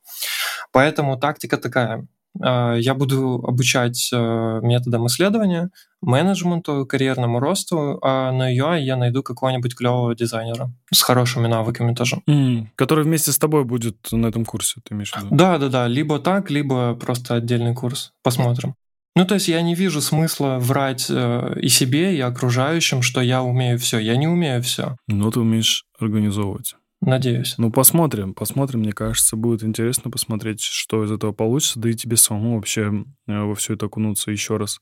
Поэтому 0.73 1.17
тактика 1.17 1.57
такая. 1.57 2.07
А, 2.43 2.75
я 2.75 2.95
буду 2.95 3.43
обучать 3.47 4.11
э, 4.13 4.61
методам 4.63 5.07
исследования, 5.07 5.71
менеджменту, 6.01 6.87
карьерному 6.87 7.41
росту, 7.41 7.99
а 8.03 8.33
на 8.33 8.55
UI 8.55 8.81
я 8.81 8.97
найду 8.97 9.23
какого-нибудь 9.23 9.75
клевого 9.75 10.15
дизайнера 10.15 10.73
с 10.93 11.03
хорошими 11.03 11.47
навыками 11.47 11.95
тоже. 11.95 12.23
Mm, 12.29 12.67
который 12.77 13.05
вместе 13.05 13.33
с 13.33 13.39
тобой 13.39 13.65
будет 13.65 13.97
на 14.13 14.27
этом 14.27 14.45
курсе, 14.45 14.81
ты 14.83 14.95
имеешь 14.95 15.13
в 15.13 15.17
виду? 15.17 15.29
Да, 15.31 15.59
да, 15.59 15.69
да. 15.69 15.89
Либо 15.89 16.19
так, 16.19 16.51
либо 16.51 16.95
просто 16.95 17.35
отдельный 17.35 17.75
курс. 17.75 18.13
Посмотрим. 18.23 18.75
Ну, 19.17 19.27
то 19.27 19.35
есть 19.35 19.49
я 19.49 19.61
не 19.61 19.75
вижу 19.75 20.01
смысла 20.01 20.59
врать 20.61 21.07
э, 21.11 21.59
и 21.61 21.69
себе, 21.69 22.17
и 22.17 22.21
окружающим, 22.21 23.03
что 23.03 23.21
я 23.21 23.43
умею 23.43 23.79
все. 23.79 23.99
Я 23.99 24.17
не 24.17 24.29
умею 24.29 24.63
все. 24.63 24.97
Но 25.09 25.31
ты 25.31 25.41
умеешь 25.41 25.85
организовывать. 25.99 26.77
Надеюсь. 27.01 27.55
Ну, 27.57 27.71
посмотрим, 27.71 28.35
посмотрим. 28.35 28.81
Мне 28.81 28.93
кажется, 28.93 29.35
будет 29.35 29.65
интересно 29.65 30.11
посмотреть, 30.11 30.61
что 30.61 31.03
из 31.03 31.11
этого 31.11 31.33
получится, 31.33 31.81
да 31.81 31.89
и 31.89 31.95
тебе 31.95 32.17
самому 32.17 32.57
вообще 32.57 33.07
э, 33.27 33.41
во 33.43 33.55
все 33.55 33.73
это 33.75 33.87
окунуться 33.87 34.31
еще 34.31 34.59
раз. 34.59 34.81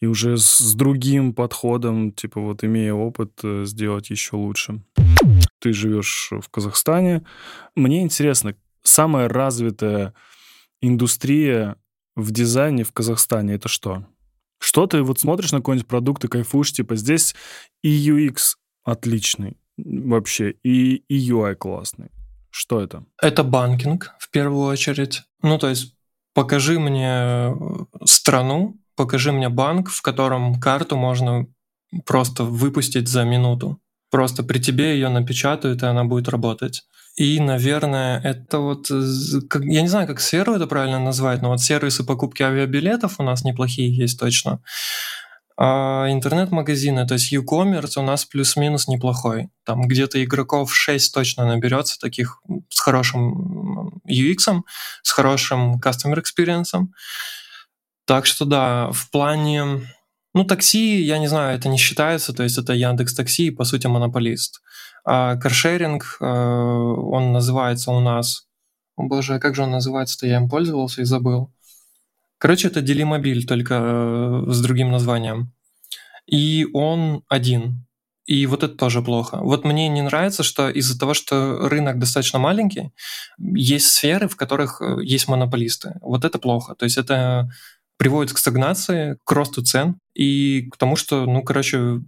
И 0.00 0.06
уже 0.06 0.36
с, 0.36 0.74
другим 0.74 1.32
подходом, 1.32 2.10
типа 2.10 2.40
вот 2.40 2.64
имея 2.64 2.92
опыт, 2.92 3.38
э, 3.44 3.64
сделать 3.66 4.10
еще 4.10 4.34
лучше. 4.34 4.82
Ты 5.60 5.72
живешь 5.72 6.30
в 6.32 6.48
Казахстане. 6.50 7.24
Мне 7.76 8.02
интересно, 8.02 8.56
самая 8.82 9.28
развитая 9.28 10.12
индустрия 10.80 11.76
в 12.16 12.32
дизайне 12.32 12.82
в 12.82 12.92
Казахстане 12.92 13.54
это 13.54 13.68
что? 13.68 14.04
Что 14.58 14.86
ты 14.86 15.02
вот 15.02 15.20
смотришь 15.20 15.52
на 15.52 15.58
какой-нибудь 15.58 15.86
продукт 15.86 16.24
и 16.24 16.28
кайфуешь, 16.28 16.72
типа 16.72 16.96
здесь 16.96 17.34
и 17.82 18.10
UX 18.10 18.56
отличный, 18.82 19.56
вообще, 19.76 20.54
и, 20.62 20.96
и 21.08 21.30
UI 21.30 21.54
классный. 21.54 22.10
Что 22.50 22.80
это? 22.80 23.04
Это 23.20 23.42
банкинг, 23.42 24.14
в 24.18 24.30
первую 24.30 24.66
очередь. 24.66 25.22
Ну, 25.42 25.58
то 25.58 25.68
есть 25.68 25.94
покажи 26.34 26.78
мне 26.78 27.10
э, 27.10 27.54
страну, 28.04 28.76
покажи 28.96 29.32
мне 29.32 29.48
банк, 29.48 29.90
в 29.90 30.02
котором 30.02 30.60
карту 30.60 30.96
можно 30.96 31.46
просто 32.06 32.44
выпустить 32.44 33.08
за 33.08 33.24
минуту. 33.24 33.80
Просто 34.10 34.44
при 34.44 34.60
тебе 34.60 34.94
ее 34.94 35.08
напечатают, 35.08 35.82
и 35.82 35.86
она 35.86 36.04
будет 36.04 36.28
работать. 36.28 36.84
И, 37.16 37.38
наверное, 37.40 38.20
это 38.22 38.58
вот, 38.58 38.90
я 38.90 39.82
не 39.82 39.88
знаю, 39.88 40.06
как 40.06 40.20
сферу 40.20 40.54
это 40.54 40.66
правильно 40.66 40.98
назвать, 40.98 41.42
но 41.42 41.50
вот 41.50 41.60
сервисы 41.60 42.04
покупки 42.04 42.42
авиабилетов 42.42 43.20
у 43.20 43.22
нас 43.22 43.44
неплохие 43.44 43.94
есть 43.94 44.18
точно. 44.18 44.60
А 45.56 46.08
интернет-магазины, 46.10 47.06
то 47.06 47.14
есть 47.14 47.30
e-commerce 47.32 47.98
у 47.98 48.02
нас 48.02 48.24
плюс-минус 48.24 48.88
неплохой. 48.88 49.50
Там 49.64 49.86
где-то 49.86 50.22
игроков 50.22 50.74
6 50.74 51.14
точно 51.14 51.46
наберется, 51.46 51.98
таких 52.00 52.42
с 52.68 52.80
хорошим 52.80 54.00
UX, 54.08 54.62
с 55.02 55.10
хорошим 55.10 55.76
customer 55.76 56.20
experience. 56.20 56.72
Так 58.04 58.26
что 58.26 58.44
да, 58.44 58.90
в 58.90 59.10
плане... 59.10 59.88
Ну, 60.34 60.44
такси, 60.44 61.00
я 61.00 61.18
не 61.18 61.28
знаю, 61.28 61.56
это 61.56 61.68
не 61.68 61.78
считается, 61.78 62.32
то 62.32 62.42
есть 62.42 62.58
это 62.58 62.72
Яндекс 62.72 63.14
Такси, 63.14 63.50
по 63.50 63.62
сути, 63.62 63.86
монополист. 63.86 64.62
А 65.04 65.36
каршеринг, 65.36 66.16
э, 66.20 66.24
он 66.24 67.32
называется 67.32 67.92
у 67.92 68.00
нас... 68.00 68.48
О 68.96 69.04
боже, 69.04 69.34
а 69.34 69.38
как 69.38 69.54
же 69.54 69.62
он 69.62 69.70
называется-то? 69.70 70.26
Я 70.26 70.38
им 70.38 70.48
пользовался 70.48 71.02
и 71.02 71.04
забыл. 71.04 71.52
Короче, 72.44 72.68
это 72.68 72.82
Делимобиль, 72.82 73.46
только 73.46 73.74
э, 73.80 74.52
с 74.52 74.60
другим 74.60 74.90
названием. 74.90 75.54
И 76.26 76.66
он 76.74 77.22
один. 77.30 77.86
И 78.26 78.44
вот 78.44 78.62
это 78.62 78.74
тоже 78.74 79.00
плохо. 79.00 79.38
Вот 79.38 79.64
мне 79.64 79.88
не 79.88 80.02
нравится, 80.02 80.42
что 80.42 80.68
из-за 80.68 80.98
того, 80.98 81.14
что 81.14 81.70
рынок 81.70 81.98
достаточно 81.98 82.38
маленький, 82.38 82.90
есть 83.38 83.86
сферы, 83.86 84.28
в 84.28 84.36
которых 84.36 84.82
э, 84.82 84.98
есть 85.02 85.26
монополисты. 85.26 85.94
Вот 86.02 86.26
это 86.26 86.38
плохо. 86.38 86.74
То 86.74 86.84
есть 86.84 86.98
это 86.98 87.48
приводит 87.96 88.34
к 88.34 88.38
стагнации, 88.38 89.16
к 89.24 89.32
росту 89.32 89.62
цен 89.62 89.98
и 90.12 90.68
к 90.70 90.76
тому, 90.76 90.96
что, 90.96 91.24
ну, 91.24 91.42
короче, 91.42 92.02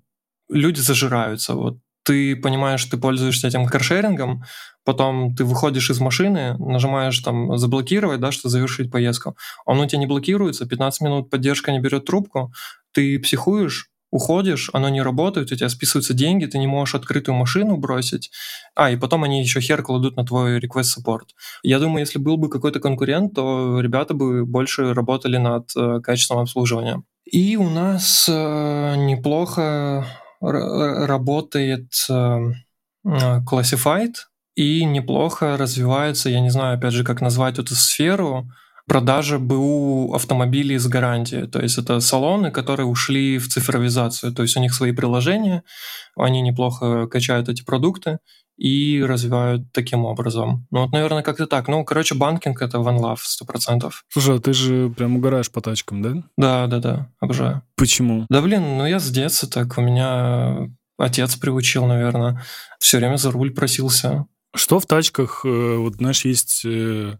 люди 0.51 0.81
зажираются. 0.81 1.55
Вот 1.55 1.79
ты 2.07 2.37
понимаешь, 2.37 2.85
ты 2.85 2.97
пользуешься 2.97 3.49
этим 3.49 3.66
каршерингом, 3.66 4.45
потом 4.85 5.35
ты 5.35 5.45
выходишь 5.45 5.90
из 5.90 5.99
машины, 5.99 6.57
нажимаешь 6.59 7.19
там 7.19 7.59
заблокировать, 7.59 8.21
да, 8.21 8.31
что 8.31 8.49
завершить 8.49 8.92
поездку. 8.92 9.37
Он 9.64 9.81
у 9.81 9.87
тебя 9.87 9.99
не 9.99 10.07
блокируется, 10.07 10.66
15 10.66 11.01
минут 11.01 11.31
поддержка 11.31 11.73
не 11.73 11.81
берет 11.81 12.05
трубку, 12.05 12.53
ты 12.92 13.19
психуешь, 13.19 13.90
уходишь, 14.12 14.71
оно 14.73 14.88
не 14.88 15.03
работает, 15.03 15.51
у 15.51 15.57
тебя 15.57 15.69
списываются 15.69 16.14
деньги, 16.14 16.47
ты 16.47 16.59
не 16.59 16.69
можешь 16.69 16.95
открытую 16.95 17.35
машину 17.35 17.77
бросить. 17.77 18.31
А, 18.77 18.92
и 18.92 18.97
потом 18.97 19.25
они 19.25 19.40
еще 19.40 19.61
хер 19.61 19.83
кладут 19.83 20.16
на 20.16 20.25
твой 20.25 20.61
request 20.61 20.97
support. 20.97 21.27
Я 21.64 21.81
думаю, 21.81 22.01
если 22.01 22.21
был 22.21 22.37
бы 22.37 22.49
какой-то 22.49 22.79
конкурент, 22.79 23.35
то 23.35 23.81
ребята 23.81 24.14
бы 24.14 24.47
больше 24.47 24.95
работали 24.95 25.38
над 25.38 25.71
э, 25.77 26.01
качеством 26.01 26.38
обслуживания. 26.38 27.03
И 27.25 27.57
у 27.57 27.69
нас 27.69 28.29
э, 28.29 28.95
неплохо 28.97 30.07
работает 30.40 31.90
э, 32.09 32.53
Classified 33.05 34.14
и 34.55 34.85
неплохо 34.85 35.57
развивается, 35.57 36.31
я 36.31 36.40
не 36.40 36.51
знаю, 36.51 36.77
опять 36.77 36.92
же, 36.92 37.05
как 37.05 37.20
назвать 37.20 37.59
эту 37.59 37.75
сферу, 37.75 38.51
продажа 38.87 39.38
БУ 39.38 40.14
автомобилей 40.14 40.79
с 40.79 40.87
гарантией. 40.87 41.46
То 41.46 41.61
есть 41.61 41.79
это 41.79 42.01
салоны, 42.01 42.51
которые 42.51 42.87
ушли 42.87 43.38
в 43.38 43.49
цифровизацию. 43.49 44.33
То 44.33 44.42
есть 44.42 44.57
у 44.57 44.61
них 44.61 44.75
свои 44.75 44.92
приложения, 44.92 45.62
они 46.16 46.40
неплохо 46.40 47.07
качают 47.09 47.49
эти 47.49 47.64
продукты 47.64 48.18
и 48.57 49.03
развивают 49.03 49.70
таким 49.72 50.05
образом. 50.05 50.66
Ну 50.70 50.83
вот, 50.83 50.92
наверное, 50.92 51.22
как-то 51.22 51.46
так. 51.46 51.68
Ну, 51.68 51.85
короче, 51.85 52.14
банкинг— 52.14 52.62
это 52.62 52.79
one 52.79 52.99
love, 52.99 53.18
сто 53.20 53.44
процентов. 53.44 54.05
Слушай, 54.09 54.37
а 54.37 54.40
ты 54.40 54.53
же 54.53 54.88
прям 54.96 55.16
угораешь 55.16 55.51
по 55.51 55.61
тачкам, 55.61 56.03
да? 56.03 56.22
Да, 56.37 56.66
да, 56.66 56.79
да, 56.79 57.11
обожаю. 57.20 57.62
Почему? 57.77 58.27
Да, 58.31 58.40
блин, 58.40 58.79
ну 58.79 58.87
я 58.87 58.99
с 58.99 59.11
детства 59.11 59.49
так. 59.49 59.77
У 59.77 59.83
меня 59.83 60.70
отец 60.96 61.37
приучил, 61.37 61.87
наверное. 61.87 62.42
Все 62.79 62.99
время 62.99 63.16
за 63.16 63.31
руль 63.31 63.53
просился. 63.53 64.27
Что 64.55 64.81
в 64.81 64.87
тачках, 64.87 65.42
э, 65.44 65.77
вот, 65.77 65.96
знаешь, 65.96 66.25
есть 66.25 66.62
э, 66.64 67.18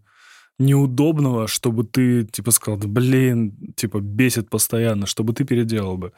неудобного, 0.59 1.47
чтобы 1.47 1.83
ты, 1.83 2.25
типа, 2.25 2.51
сказал, 2.51 2.79
да 2.79 2.87
блин, 2.87 3.73
типа, 3.75 3.99
бесит 3.99 4.49
постоянно, 4.49 5.05
чтобы 5.05 5.33
ты 5.33 5.43
переделал 5.43 5.97
бы? 5.97 6.13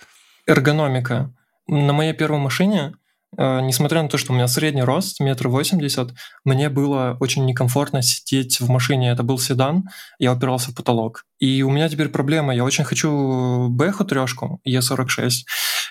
Эргономика. 0.48 1.34
На 1.68 1.94
моей 1.94 2.14
первой 2.14 2.40
машине 2.40 2.94
Э, 3.38 3.62
несмотря 3.62 4.02
на 4.02 4.10
то, 4.10 4.18
что 4.18 4.34
у 4.34 4.36
меня 4.36 4.48
средний 4.48 4.82
рост, 4.82 5.20
метр 5.20 5.48
восемьдесят, 5.48 6.14
мне 6.44 6.70
было 6.70 7.18
очень 7.20 7.46
некомфортно 7.46 8.02
сидеть 8.02 8.60
в 8.60 8.70
машине. 8.70 9.12
Это 9.12 9.24
был 9.24 9.38
седан, 9.38 9.90
я 10.18 10.34
упирался 10.34 10.72
в 10.72 10.76
потолок. 10.76 11.26
И 11.40 11.62
у 11.62 11.70
меня 11.70 11.90
теперь 11.90 12.10
проблема. 12.10 12.56
Я 12.56 12.64
очень 12.64 12.84
хочу 12.84 13.68
Бэху 13.70 14.06
трешку, 14.06 14.62
Е46. 14.68 15.32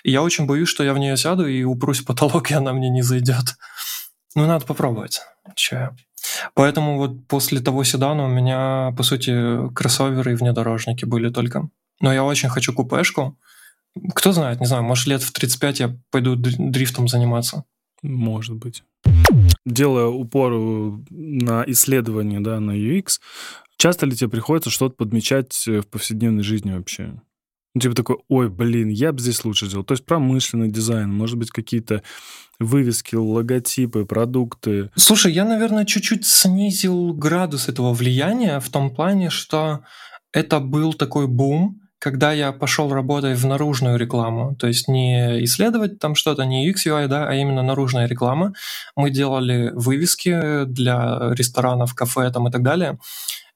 И 0.03 0.11
я 0.11 0.21
очень 0.21 0.45
боюсь, 0.45 0.69
что 0.69 0.83
я 0.83 0.93
в 0.93 0.97
нее 0.97 1.17
сяду 1.17 1.47
и 1.47 1.63
упрусь 1.63 1.99
в 1.99 2.05
потолок, 2.05 2.51
и 2.51 2.53
она 2.53 2.73
мне 2.73 2.89
не 2.89 3.01
зайдет. 3.01 3.55
Ну, 4.35 4.45
надо 4.45 4.65
попробовать. 4.65 5.21
Че? 5.55 5.95
Поэтому 6.53 6.97
вот 6.97 7.27
после 7.27 7.59
того 7.61 7.83
седана 7.83 8.25
у 8.25 8.29
меня, 8.29 8.93
по 8.97 9.03
сути, 9.03 9.71
кроссоверы 9.73 10.33
и 10.33 10.35
внедорожники 10.35 11.05
были 11.05 11.29
только. 11.29 11.69
Но 12.01 12.13
я 12.13 12.23
очень 12.23 12.49
хочу 12.49 12.73
купешку, 12.73 13.37
кто 14.13 14.31
знает, 14.31 14.59
не 14.59 14.65
знаю, 14.65 14.83
может 14.83 15.07
лет 15.07 15.21
в 15.21 15.31
35 15.31 15.79
я 15.79 15.97
пойду 16.11 16.35
дрифтом 16.35 17.07
заниматься. 17.07 17.63
Может 18.01 18.55
быть. 18.55 18.83
Делая 19.65 20.05
упор 20.05 20.53
э, 20.53 20.91
на 21.09 21.63
исследование, 21.67 22.39
да, 22.39 22.59
на 22.59 22.71
UX, 22.71 23.19
часто 23.77 24.05
ли 24.05 24.15
тебе 24.15 24.29
приходится 24.29 24.69
что-то 24.69 24.95
подмечать 24.95 25.67
э, 25.67 25.81
в 25.81 25.87
повседневной 25.87 26.43
жизни 26.43 26.71
вообще? 26.71 27.19
Ну, 27.75 27.81
типа 27.81 27.95
такой, 27.95 28.17
ой, 28.29 28.49
блин, 28.49 28.89
я 28.89 29.11
бы 29.11 29.19
здесь 29.19 29.43
лучше 29.43 29.67
сделал. 29.67 29.83
То 29.83 29.93
есть 29.93 30.05
промышленный 30.05 30.69
дизайн, 30.69 31.11
может 31.13 31.37
быть, 31.37 31.51
какие-то 31.51 32.03
вывески, 32.59 33.15
логотипы, 33.15 34.05
продукты. 34.05 34.89
Слушай, 34.95 35.33
я, 35.33 35.45
наверное, 35.45 35.85
чуть-чуть 35.85 36.25
снизил 36.25 37.13
градус 37.13 37.69
этого 37.69 37.93
влияния 37.93 38.59
в 38.59 38.69
том 38.69 38.93
плане, 38.93 39.29
что 39.29 39.81
это 40.31 40.59
был 40.59 40.93
такой 40.93 41.27
бум, 41.27 41.81
когда 41.99 42.31
я 42.31 42.51
пошел 42.53 42.91
работать 42.93 43.37
в 43.37 43.45
наружную 43.45 43.97
рекламу, 43.97 44.55
то 44.55 44.67
есть 44.67 44.87
не 44.87 45.43
исследовать 45.43 45.99
там 45.99 46.15
что-то, 46.15 46.43
не 46.43 46.69
UX, 46.69 46.87
UI, 46.87 47.07
да, 47.07 47.27
а 47.27 47.33
именно 47.33 47.61
наружная 47.61 48.07
реклама, 48.07 48.53
мы 48.95 49.09
делали 49.09 49.71
вывески 49.73 50.65
для 50.65 51.33
ресторанов, 51.33 51.93
кафе 51.93 52.31
там 52.31 52.47
и 52.47 52.51
так 52.51 52.63
далее. 52.63 52.99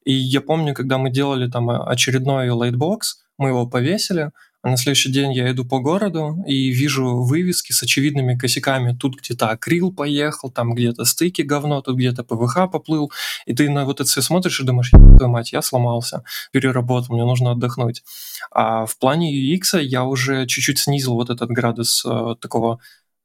И 0.03 0.13
я 0.13 0.41
помню, 0.41 0.73
когда 0.73 0.97
мы 0.97 1.09
делали 1.09 1.49
там 1.49 1.69
очередной 1.69 2.49
лайтбокс, 2.49 3.23
мы 3.37 3.49
его 3.49 3.65
повесили, 3.65 4.31
а 4.63 4.69
на 4.69 4.77
следующий 4.77 5.11
день 5.11 5.33
я 5.33 5.51
иду 5.51 5.65
по 5.65 5.79
городу 5.79 6.41
и 6.47 6.69
вижу 6.69 7.21
вывески 7.21 7.73
с 7.73 7.83
очевидными 7.83 8.37
косяками. 8.37 8.95
Тут 8.97 9.19
где-то 9.19 9.49
акрил 9.49 9.91
поехал, 9.91 10.49
там 10.49 10.73
где-то 10.73 11.03
стыки 11.03 11.41
говно, 11.41 11.81
тут 11.81 11.97
где-то 11.97 12.23
ПВХ 12.23 12.71
поплыл. 12.71 13.11
И 13.45 13.53
ты 13.53 13.69
на 13.69 13.83
вот 13.83 13.99
это 13.99 14.09
все 14.09 14.21
смотришь 14.21 14.61
и 14.61 14.63
думаешь, 14.63 14.89
твою 14.89 15.27
мать, 15.27 15.51
я 15.51 15.61
сломался, 15.61 16.23
переработал, 16.53 17.13
мне 17.13 17.25
нужно 17.25 17.51
отдохнуть. 17.51 18.03
А 18.51 18.85
в 18.85 18.97
плане 18.97 19.33
UX 19.35 19.81
я 19.81 20.05
уже 20.05 20.47
чуть-чуть 20.47 20.79
снизил 20.79 21.15
вот 21.15 21.29
этот 21.29 21.49
градус 21.49 22.05
э, 22.05 22.35
такого 22.39 22.79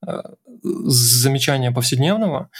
э, 0.04 0.22
замечания 0.64 1.70
повседневного. 1.70 2.50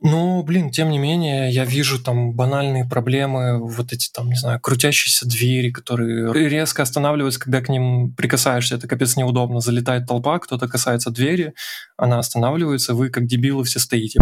Ну, 0.00 0.44
блин, 0.44 0.70
тем 0.70 0.90
не 0.90 0.98
менее, 0.98 1.50
я 1.50 1.64
вижу 1.64 2.00
там 2.00 2.32
банальные 2.32 2.84
проблемы, 2.84 3.58
вот 3.58 3.92
эти 3.92 4.08
там, 4.12 4.28
не 4.28 4.36
знаю, 4.36 4.60
крутящиеся 4.60 5.26
двери, 5.26 5.70
которые 5.70 6.32
резко 6.48 6.82
останавливаются, 6.82 7.40
когда 7.40 7.60
к 7.60 7.68
ним 7.68 8.14
прикасаешься. 8.14 8.76
Это 8.76 8.86
капец 8.86 9.16
неудобно. 9.16 9.58
Залетает 9.58 10.06
толпа, 10.06 10.38
кто-то 10.38 10.68
касается 10.68 11.10
двери, 11.10 11.52
она 11.96 12.20
останавливается, 12.20 12.94
вы 12.94 13.10
как 13.10 13.26
дебилы 13.26 13.64
все 13.64 13.80
стоите. 13.80 14.20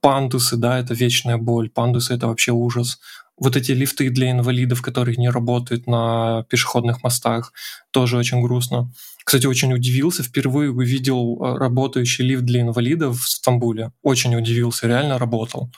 Пандусы, 0.00 0.56
да, 0.56 0.78
это 0.78 0.94
вечная 0.94 1.36
боль. 1.36 1.68
Пандусы— 1.68 2.14
это 2.14 2.28
вообще 2.28 2.52
ужас. 2.52 3.00
Вот 3.40 3.56
эти 3.56 3.72
лифты 3.72 4.10
для 4.10 4.30
инвалидов, 4.30 4.82
которые 4.82 5.16
не 5.16 5.30
работают 5.30 5.86
на 5.86 6.44
пешеходных 6.50 7.02
мостах, 7.02 7.52
тоже 7.90 8.16
очень 8.18 8.40
грустно. 8.42 8.92
Кстати, 9.24 9.46
очень 9.46 9.72
удивился, 9.72 10.22
впервые 10.22 10.70
увидел 10.70 11.42
а, 11.42 11.58
работающий 11.58 12.24
лифт 12.24 12.44
для 12.44 12.60
инвалидов 12.60 13.20
в 13.20 13.28
Стамбуле. 13.28 13.92
Очень 14.02 14.36
удивился, 14.36 14.86
реально 14.86 15.18
работал. 15.18 15.70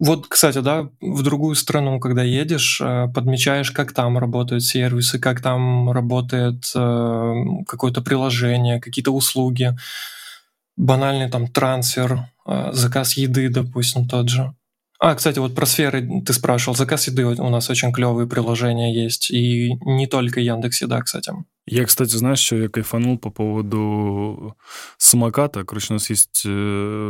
Вот, 0.00 0.26
кстати, 0.26 0.58
да, 0.58 0.90
в 1.00 1.22
другую 1.22 1.54
страну, 1.54 2.00
когда 2.00 2.22
едешь, 2.22 2.80
а, 2.82 3.08
подмечаешь, 3.08 3.70
как 3.70 3.92
там 3.92 4.18
работают 4.18 4.62
сервисы, 4.62 5.18
как 5.18 5.40
там 5.40 5.90
работает 5.90 6.64
э, 6.74 7.34
какое-то 7.66 8.02
приложение, 8.02 8.80
какие-то 8.80 9.12
услуги, 9.12 9.76
банальный 10.76 11.30
там 11.30 11.46
трансфер, 11.46 12.28
э, 12.46 12.70
заказ 12.72 13.14
еды, 13.16 13.48
допустим, 13.48 14.08
тот 14.08 14.28
же. 14.28 14.54
А, 15.06 15.14
кстати, 15.14 15.38
вот 15.38 15.54
про 15.54 15.66
сферы 15.66 16.22
ты 16.24 16.32
спрашивал. 16.32 16.74
Заказ 16.74 17.08
еды 17.08 17.26
у 17.26 17.50
нас 17.50 17.68
очень 17.68 17.92
клевые 17.92 18.26
приложения 18.26 19.04
есть. 19.04 19.30
И 19.30 19.74
не 19.84 20.06
только 20.06 20.40
Яндекс 20.40 20.80
Еда, 20.80 21.02
кстати. 21.02 21.30
Я, 21.66 21.84
кстати, 21.84 22.16
знаешь, 22.16 22.38
что 22.38 22.56
я 22.56 22.68
кайфанул 22.70 23.18
по 23.18 23.28
поводу 23.28 24.56
самоката. 24.96 25.62
Короче, 25.64 25.88
у 25.90 25.92
нас 25.96 26.08
есть 26.08 26.44
э, 26.46 26.48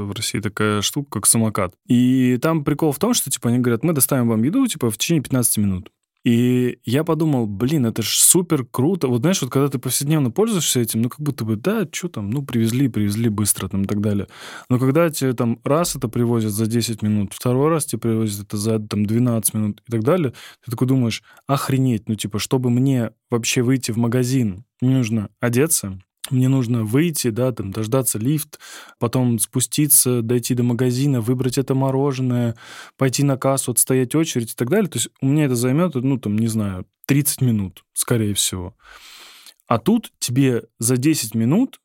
в 0.09 0.11
России 0.11 0.40
такая 0.40 0.83
штука, 0.83 1.09
как 1.20 1.26
самокат. 1.26 1.74
И 1.87 2.37
там 2.42 2.64
прикол 2.64 2.90
в 2.90 2.98
том, 2.98 3.14
что, 3.14 3.30
типа, 3.30 3.50
они 3.50 3.61
говорят, 3.61 3.85
мы 3.85 3.92
доставим 3.92 4.28
вам 4.28 4.42
еду, 4.42 4.66
типа, 4.66 4.90
в 4.90 4.98
течение 4.98 5.22
15 5.22 5.59
минут. 5.59 5.90
И 6.24 6.78
я 6.84 7.04
подумал, 7.04 7.46
блин, 7.46 7.84
это 7.84 8.02
же 8.02 8.18
супер 8.18 8.64
круто. 8.64 9.08
Вот 9.08 9.20
знаешь, 9.20 9.42
вот 9.42 9.50
когда 9.50 9.68
ты 9.68 9.78
повседневно 9.78 10.30
пользуешься 10.30 10.80
этим, 10.80 11.02
ну 11.02 11.10
как 11.10 11.20
будто 11.20 11.44
бы, 11.44 11.56
да, 11.56 11.87
что 11.92 12.08
там, 12.08 12.30
ну 12.30 12.42
привезли, 12.42 12.88
привезли 12.88 13.28
быстро 13.28 13.68
там 13.68 13.82
и 13.82 13.87
так 13.87 14.00
далее. 14.00 14.26
Но 14.70 14.78
когда 14.78 15.10
тебе 15.10 15.34
там 15.34 15.60
раз 15.64 15.96
это 15.96 16.08
привозят 16.08 16.52
за 16.52 16.66
10 16.66 17.02
минут, 17.02 17.34
второй 17.34 17.68
раз 17.68 17.84
тебе 17.84 18.00
привозят 18.00 18.46
это 18.46 18.56
за 18.56 18.78
там 18.78 19.04
12 19.04 19.54
минут 19.54 19.82
и 19.87 19.92
так 19.92 20.02
далее, 20.02 20.32
ты 20.64 20.70
такой 20.70 20.88
думаешь, 20.88 21.22
охренеть, 21.46 22.08
ну 22.08 22.14
типа, 22.14 22.38
чтобы 22.38 22.70
мне 22.70 23.10
вообще 23.30 23.60
выйти 23.60 23.90
в 23.90 23.98
магазин, 23.98 24.64
мне 24.80 24.96
нужно 24.96 25.28
одеться, 25.40 25.98
мне 26.30 26.48
нужно 26.48 26.84
выйти, 26.84 27.28
да, 27.28 27.52
там, 27.52 27.70
дождаться 27.70 28.18
лифт, 28.18 28.58
потом 28.98 29.38
спуститься, 29.38 30.22
дойти 30.22 30.54
до 30.54 30.62
магазина, 30.62 31.20
выбрать 31.20 31.58
это 31.58 31.74
мороженое, 31.74 32.56
пойти 32.96 33.22
на 33.22 33.37
кассу, 33.37 33.72
отстоять 33.72 34.14
очередь 34.14 34.52
и 34.52 34.54
так 34.54 34.70
далее. 34.70 34.88
То 34.88 34.98
есть 34.98 35.10
у 35.20 35.26
меня 35.26 35.44
это 35.44 35.54
займет, 35.54 35.94
ну, 35.94 36.18
там, 36.18 36.38
не 36.38 36.48
знаю, 36.48 36.87
30 37.06 37.42
минут, 37.42 37.84
скорее 37.92 38.34
всего. 38.34 38.74
А 39.66 39.78
тут 39.78 40.12
тебе 40.18 40.64
за 40.78 40.96
10 40.96 41.34
минут 41.34 41.80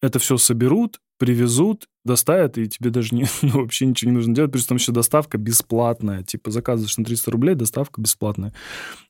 это 0.00 0.18
все 0.18 0.36
соберут, 0.36 1.00
привезут, 1.18 1.86
доставят, 2.04 2.58
и 2.58 2.68
тебе 2.68 2.90
даже 2.90 3.14
не, 3.14 3.26
ну, 3.42 3.60
вообще 3.62 3.86
ничего 3.86 4.10
не 4.10 4.16
нужно 4.16 4.34
делать, 4.34 4.50
плюс 4.50 4.66
там 4.66 4.78
еще 4.78 4.92
доставка 4.92 5.38
бесплатная. 5.38 6.24
Типа 6.24 6.50
заказываешь 6.50 6.98
на 6.98 7.04
300 7.04 7.30
рублей, 7.30 7.54
доставка 7.54 8.00
бесплатная. 8.00 8.52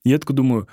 Я 0.04 0.18
такой 0.18 0.37
думаю, 0.37 0.68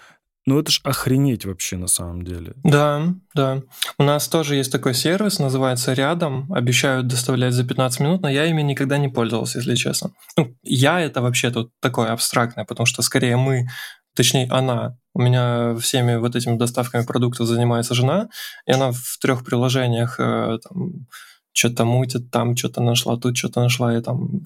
Ну 0.46 0.60
это 0.60 0.72
ж 0.72 0.82
охренеть 0.84 1.46
вообще 1.46 1.78
на 1.78 1.88
самом 1.88 2.24
деле. 2.24 2.54
Да, 2.64 3.14
да. 3.36 3.62
У 3.98 4.04
нас 4.04 4.28
тоже 4.28 4.56
есть 4.56 4.72
такой 4.72 4.94
сервис, 4.94 5.40
называется 5.40 5.94
«Рядом». 5.94 6.52
Обещают 6.52 7.08
доставлять 7.08 7.54
за 7.54 7.64
15 7.64 8.00
минут, 8.00 8.22
но 8.22 8.30
я 8.30 8.46
ими 8.46 8.62
никогда 8.62 8.98
не 8.98 9.10
пользовался, 9.10 9.60
если 9.60 9.76
честно. 9.76 10.12
Ну, 10.38 10.56
я 10.64 11.02
это 11.02 11.22
вообще 11.22 11.52
тут 11.52 11.72
такое 11.82 12.12
абстрактное, 12.12 12.66
потому 12.66 12.86
что 12.86 13.02
скорее 13.02 13.38
мы, 13.38 13.68
точнее 14.16 14.48
она, 14.50 14.98
у 15.14 15.22
меня 15.22 15.76
всеми 15.76 16.16
вот 16.16 16.36
этими 16.36 16.58
доставками 16.58 17.06
продуктов 17.06 17.48
занимается 17.48 17.94
жена, 17.94 18.30
и 18.66 18.72
она 18.72 18.92
в 18.92 19.18
трех 19.22 19.44
приложениях 19.44 20.20
э, 20.20 20.58
там, 20.68 21.08
что-то 21.52 21.86
мутит, 21.86 22.32
там 22.32 22.56
что-то 22.56 22.82
нашла, 22.82 23.18
тут 23.18 23.38
что-то 23.38 23.62
нашла, 23.62 23.96
и 23.96 24.02
там 24.02 24.44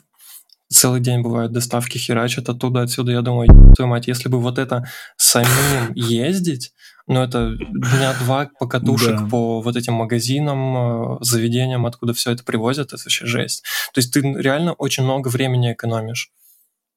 целый 0.73 0.99
день 0.99 1.21
бывают 1.21 1.51
доставки 1.51 1.97
херачат 1.97 2.49
оттуда, 2.49 2.81
отсюда. 2.81 3.11
Я 3.11 3.21
думаю, 3.21 3.73
твою 3.75 3.89
мать, 3.89 4.07
если 4.07 4.29
бы 4.29 4.39
вот 4.39 4.57
это 4.57 4.85
самим 5.17 5.93
ездить, 5.95 6.73
ну 7.07 7.21
это 7.21 7.55
дня 7.57 8.13
два 8.21 8.49
покатушек 8.59 9.19
да. 9.19 9.25
по 9.25 9.61
вот 9.61 9.75
этим 9.75 9.93
магазинам, 9.93 11.17
э, 11.17 11.17
заведениям, 11.21 11.85
откуда 11.85 12.13
все 12.13 12.31
это 12.31 12.43
привозят, 12.43 12.87
это 12.87 12.97
вообще 13.03 13.25
жесть. 13.25 13.63
То 13.93 13.99
есть 13.99 14.13
ты 14.13 14.21
реально 14.21 14.73
очень 14.73 15.03
много 15.03 15.27
времени 15.27 15.73
экономишь. 15.73 16.31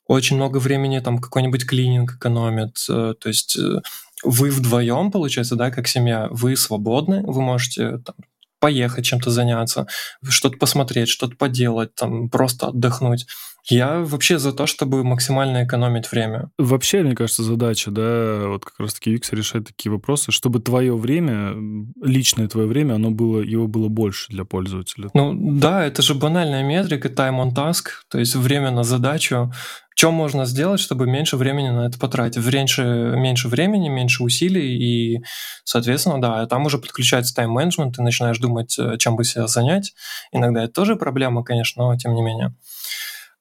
Очень 0.06 0.36
много 0.36 0.58
времени 0.58 1.00
там 1.00 1.18
какой-нибудь 1.18 1.66
клининг 1.66 2.16
экономит. 2.16 2.76
Э, 2.88 3.14
то 3.18 3.28
есть 3.28 3.58
э, 3.58 3.80
вы 4.22 4.50
вдвоем, 4.50 5.10
получается, 5.10 5.56
да, 5.56 5.70
как 5.70 5.88
семья, 5.88 6.28
вы 6.30 6.56
свободны, 6.56 7.22
вы 7.22 7.42
можете 7.42 7.98
там, 7.98 8.14
поехать 8.60 9.04
чем-то 9.04 9.30
заняться, 9.30 9.86
что-то 10.28 10.56
посмотреть, 10.56 11.08
что-то 11.08 11.36
поделать, 11.36 11.94
там, 11.94 12.30
просто 12.30 12.68
отдохнуть. 12.68 13.26
Я 13.68 14.00
вообще 14.00 14.38
за 14.38 14.52
то, 14.52 14.66
чтобы 14.66 15.02
максимально 15.02 15.64
экономить 15.64 16.10
время. 16.12 16.50
Вообще, 16.56 17.02
мне 17.02 17.16
кажется, 17.16 17.42
задача, 17.42 17.90
да, 17.90 18.46
вот 18.46 18.64
как 18.64 18.78
раз-таки 18.78 19.10
Викс 19.10 19.32
решает 19.32 19.66
такие 19.66 19.90
вопросы, 19.90 20.30
чтобы 20.30 20.60
твое 20.60 20.96
время, 20.96 21.54
личное 22.00 22.46
твое 22.48 22.68
время, 22.68 22.94
оно 22.94 23.10
было, 23.10 23.40
его 23.40 23.66
было 23.66 23.88
больше 23.88 24.28
для 24.30 24.44
пользователя. 24.44 25.10
Ну 25.14 25.34
да, 25.58 25.84
это 25.84 26.02
же 26.02 26.14
банальная 26.14 26.62
метрика, 26.62 27.08
time 27.08 27.42
on 27.42 27.54
task, 27.54 27.86
то 28.08 28.18
есть 28.18 28.36
время 28.36 28.70
на 28.70 28.84
задачу. 28.84 29.52
Что 29.98 30.12
можно 30.12 30.44
сделать, 30.44 30.78
чтобы 30.78 31.06
меньше 31.06 31.38
времени 31.38 31.70
на 31.70 31.86
это 31.86 31.98
потратить? 31.98 32.44
Меньше, 32.44 32.82
меньше 33.16 33.48
времени, 33.48 33.88
меньше 33.88 34.22
усилий, 34.22 34.76
и, 34.76 35.22
соответственно, 35.64 36.20
да, 36.20 36.46
там 36.46 36.66
уже 36.66 36.76
подключается 36.76 37.34
тайм-менеджмент, 37.34 37.96
ты 37.96 38.02
начинаешь 38.02 38.38
думать, 38.38 38.78
э, 38.78 38.98
чем 38.98 39.16
бы 39.16 39.24
себя 39.24 39.46
занять. 39.46 39.94
Иногда 40.32 40.64
это 40.64 40.72
тоже 40.74 40.96
проблема, 40.96 41.42
конечно, 41.42 41.84
но 41.84 41.96
тем 41.96 42.14
не 42.14 42.20
менее. 42.20 42.54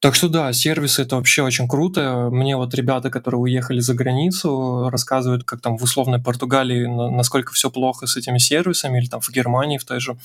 Так 0.05 0.13
что 0.13 0.29
да, 0.29 0.53
сервисы 0.53 1.01
это 1.01 1.15
вообще 1.15 1.41
очень 1.41 1.67
круто. 1.67 2.29
Мне 2.31 2.55
вот 2.55 2.75
ребята, 2.75 3.09
которые 3.09 3.41
уехали 3.41 3.79
за 3.79 3.95
границу, 3.95 4.87
рассказывают, 4.91 5.45
как 5.45 5.61
там 5.61 5.79
в 5.79 5.83
условной 5.83 6.21
Португалии, 6.21 6.85
насколько 6.85 7.53
все 7.53 7.71
плохо 7.71 8.05
с 8.05 8.15
этими 8.15 8.37
сервисами, 8.37 8.99
или 8.99 9.07
там 9.07 9.19
в 9.19 9.29
Германии 9.31 9.79
в 9.79 9.83
той 9.83 9.99
же. 9.99 10.15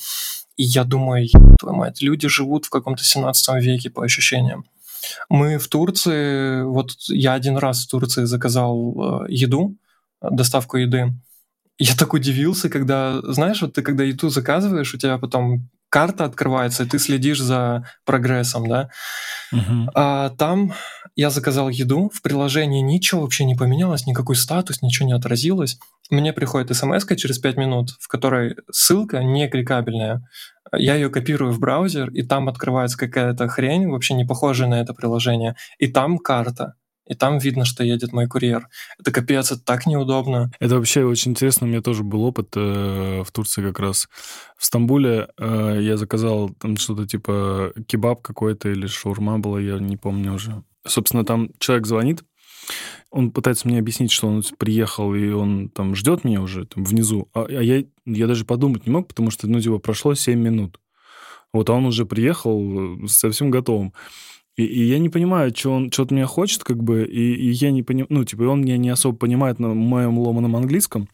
И 0.59 0.65
я 0.65 0.85
думаю, 0.85 1.27
твою 1.59 1.75
мать, 1.75 2.03
люди 2.03 2.29
живут 2.29 2.67
в 2.67 2.69
каком-то 2.69 3.03
17 3.03 3.65
веке 3.65 3.89
по 3.89 4.05
ощущениям. 4.05 4.67
Мы 5.31 5.57
в 5.57 5.67
Турции, 5.69 6.63
вот 6.63 6.91
я 7.09 7.33
один 7.33 7.57
раз 7.57 7.87
в 7.87 7.89
Турции 7.89 8.25
заказал 8.25 9.25
э, 9.25 9.33
еду, 9.33 9.77
доставку 10.21 10.77
еды. 10.77 11.15
Я 11.79 11.95
так 11.95 12.13
удивился, 12.13 12.69
когда, 12.69 13.23
знаешь, 13.23 13.63
вот 13.63 13.73
ты 13.73 13.81
когда 13.81 14.05
еду 14.05 14.29
заказываешь, 14.29 14.93
у 14.93 14.99
тебя 14.99 15.17
потом 15.17 15.71
карта 15.89 16.25
открывается, 16.25 16.85
и 16.85 16.87
ты 16.87 16.99
следишь 16.99 17.41
за 17.41 17.87
прогрессом, 18.05 18.69
да. 18.69 18.91
А 19.95 20.31
там 20.31 20.73
я 21.17 21.31
заказал 21.31 21.69
еду, 21.69 22.11
в 22.15 22.23
приложении 22.23 22.81
ничего 22.81 23.23
вообще 23.23 23.45
не 23.45 23.55
поменялось, 23.55 24.07
никакой 24.07 24.37
статус, 24.37 24.83
ничего 24.83 25.07
не 25.07 25.15
отразилось. 25.15 25.79
Мне 26.11 26.33
приходит 26.33 26.75
смс 26.77 27.07
через 27.17 27.39
5 27.39 27.57
минут, 27.57 27.91
в 28.01 28.09
которой 28.09 28.57
ссылка 28.71 29.23
не 29.23 29.49
кликабельная. 29.49 30.25
Я 30.73 30.95
ее 30.95 31.09
копирую 31.11 31.53
в 31.53 31.61
браузер, 31.61 32.11
и 32.11 32.23
там 32.23 32.49
открывается 32.49 32.99
какая-то 32.99 33.49
хрень, 33.49 33.89
вообще 33.89 34.15
не 34.15 34.25
похожая 34.25 34.69
на 34.69 34.81
это 34.81 34.95
приложение. 34.95 35.57
И 35.79 35.89
там 35.89 36.19
карта 36.19 36.75
и 37.11 37.15
там 37.15 37.39
видно, 37.39 37.65
что 37.65 37.83
едет 37.83 38.13
мой 38.13 38.29
курьер. 38.29 38.69
Это 38.99 39.11
капец, 39.11 39.51
это 39.51 39.61
так 39.61 39.85
неудобно. 39.87 40.53
Это 40.61 40.77
вообще 40.77 41.05
очень 41.05 41.33
интересно. 41.33 41.67
У 41.67 41.71
меня 41.71 41.83
тоже 41.83 42.05
был 42.05 42.23
опыт 42.23 42.51
э, 42.55 43.25
в 43.27 43.33
Турции 43.33 43.63
как 43.63 43.81
раз. 43.81 44.09
В 44.57 44.65
Стамбуле 44.65 45.29
э, 45.37 45.79
я 45.81 45.97
заказал 45.97 46.51
там 46.51 46.77
что-то 46.77 47.09
типа 47.09 47.73
кебаб 47.89 48.23
какой-то 48.23 48.69
или 48.69 48.87
шаурма 48.87 49.41
была, 49.41 49.61
я 49.61 49.81
не 49.81 49.97
помню 49.97 50.35
уже. 50.35 50.63
Собственно, 50.87 51.25
там 51.25 51.51
человек 51.59 51.89
звонит, 51.89 52.23
он 53.11 53.33
пытается 53.33 53.67
мне 53.67 53.81
объяснить, 53.81 54.13
что 54.13 54.29
он 54.29 54.45
приехал, 54.57 55.13
и 55.13 55.31
он 55.31 55.69
там 55.69 55.97
ждет 55.97 56.23
меня 56.23 56.41
уже 56.41 56.65
там 56.65 56.85
внизу. 56.85 57.29
А, 57.35 57.45
а 57.45 57.61
я, 57.61 57.83
я 58.07 58.27
даже 58.29 58.45
подумать 58.45 58.87
не 58.87 58.93
мог, 58.93 59.09
потому 59.09 59.33
что, 59.33 59.49
ну, 59.49 59.61
типа, 59.61 59.79
прошло 59.79 60.15
7 60.15 60.39
минут. 60.39 60.79
Вот, 61.53 61.69
а 61.69 61.73
он 61.73 61.87
уже 61.87 62.07
приехал 62.07 63.03
э, 63.05 63.09
совсем 63.09 63.51
готовым. 63.51 63.95
И, 64.61 64.65
и 64.65 64.85
я 64.85 64.99
не 64.99 65.09
понимаю, 65.09 65.55
что 65.57 65.73
он 65.73 65.91
что-то 65.91 66.15
меня 66.15 66.27
хочет, 66.27 66.65
как 66.65 66.83
бы, 66.83 67.05
и, 67.05 67.35
и 67.35 67.51
я 67.51 67.71
не 67.71 67.83
понимаю, 67.83 68.09
ну, 68.11 68.25
типа, 68.25 68.43
он 68.43 68.61
меня 68.61 68.77
не 68.77 68.91
особо 68.91 69.17
понимает 69.17 69.59
на 69.59 69.75
моем 69.75 70.19
ломаном 70.19 70.57
английском. 70.57 71.09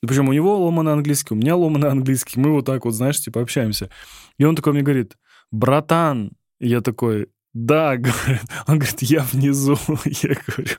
Причем 0.00 0.28
у 0.28 0.32
него 0.32 0.58
ломаный 0.58 0.92
английский, 0.92 1.34
у 1.34 1.36
меня 1.36 1.56
ломаный 1.56 1.90
английский. 1.90 2.40
Мы 2.40 2.52
вот 2.52 2.64
так 2.64 2.84
вот, 2.84 2.94
знаешь, 2.94 3.20
типа, 3.20 3.42
общаемся. 3.42 3.90
И 4.38 4.44
он 4.44 4.56
такой 4.56 4.72
мне 4.72 4.82
говорит, 4.82 5.16
братан. 5.50 6.32
Я 6.58 6.80
такой, 6.80 7.28
да, 7.52 7.96
говорит. 7.98 8.42
Он 8.66 8.78
говорит, 8.78 9.02
я 9.02 9.22
внизу. 9.22 9.78
Я 10.04 10.36
говорю, 10.46 10.76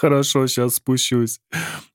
Хорошо, 0.00 0.46
сейчас 0.48 0.76
спущусь. 0.76 1.40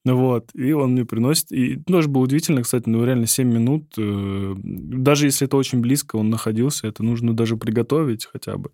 Вот. 0.06 0.52
И 0.54 0.72
он 0.72 0.94
мне 0.94 1.06
приносит. 1.06 1.52
И 1.52 1.76
тоже 1.76 2.08
было 2.08 2.24
удивительно, 2.24 2.62
кстати, 2.62 2.88
ну 2.88 3.04
реально 3.04 3.28
7 3.28 3.48
минут. 3.48 3.94
Э, 3.98 4.56
даже 4.64 5.28
если 5.28 5.48
это 5.48 5.58
очень 5.58 5.82
близко, 5.82 6.16
он 6.16 6.30
находился, 6.30 6.88
это 6.88 7.04
нужно 7.04 7.36
даже 7.36 7.58
приготовить 7.58 8.26
хотя 8.26 8.58
бы. 8.58 8.72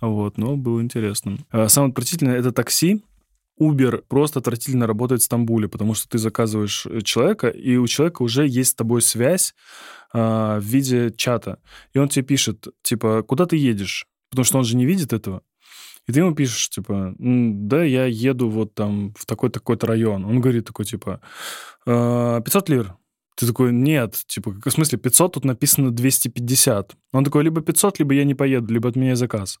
Вот. 0.00 0.38
Но 0.38 0.56
было 0.56 0.80
интересно. 0.80 1.36
А 1.50 1.68
самое 1.68 1.90
отвратительное— 1.90 2.36
это 2.38 2.52
такси. 2.52 3.02
Uber 3.60 4.02
просто 4.08 4.40
отвратительно 4.40 4.86
работает 4.86 5.20
в 5.20 5.24
Стамбуле, 5.24 5.68
потому 5.68 5.94
что 5.94 6.08
ты 6.08 6.18
заказываешь 6.18 6.86
э, 6.86 7.02
человека, 7.02 7.48
и 7.48 7.76
у 7.76 7.86
человека 7.86 8.22
уже 8.22 8.48
есть 8.48 8.70
с 8.70 8.74
тобой 8.74 9.02
связь 9.02 9.54
э, 10.14 10.18
в 10.18 10.64
виде 10.64 11.12
чата. 11.14 11.58
И 11.92 11.98
он 11.98 12.08
тебе 12.08 12.24
пишет, 12.24 12.66
типа, 12.82 13.22
куда 13.22 13.44
ты 13.44 13.56
едешь? 13.56 14.06
Потому 14.30 14.44
что 14.44 14.58
он 14.58 14.64
же 14.64 14.76
не 14.76 14.86
видит 14.86 15.12
этого. 15.12 15.42
И 16.06 16.12
ты 16.12 16.20
ему 16.20 16.34
пишешь, 16.34 16.68
типа, 16.68 17.14
да, 17.18 17.82
я 17.82 18.04
еду 18.04 18.48
вот 18.48 18.74
там 18.74 19.14
в 19.16 19.26
такой-то 19.26 19.86
район. 19.86 20.24
Он 20.24 20.40
говорит 20.40 20.66
такой, 20.66 20.84
типа, 20.84 21.20
500 21.86 21.86
«А, 21.86 22.72
лир. 22.72 22.94
Ты 23.36 23.46
такой, 23.46 23.72
нет, 23.72 24.22
типа, 24.26 24.54
в 24.64 24.70
смысле 24.70 24.98
500, 24.98 25.34
тут 25.34 25.44
написано 25.44 25.90
250. 25.90 26.94
Он 27.12 27.24
такой, 27.24 27.42
либо 27.42 27.62
500, 27.62 27.98
либо 27.98 28.14
я 28.14 28.24
не 28.24 28.34
поеду, 28.34 28.72
либо 28.72 28.88
отменяй 28.88 29.16
заказ. 29.16 29.58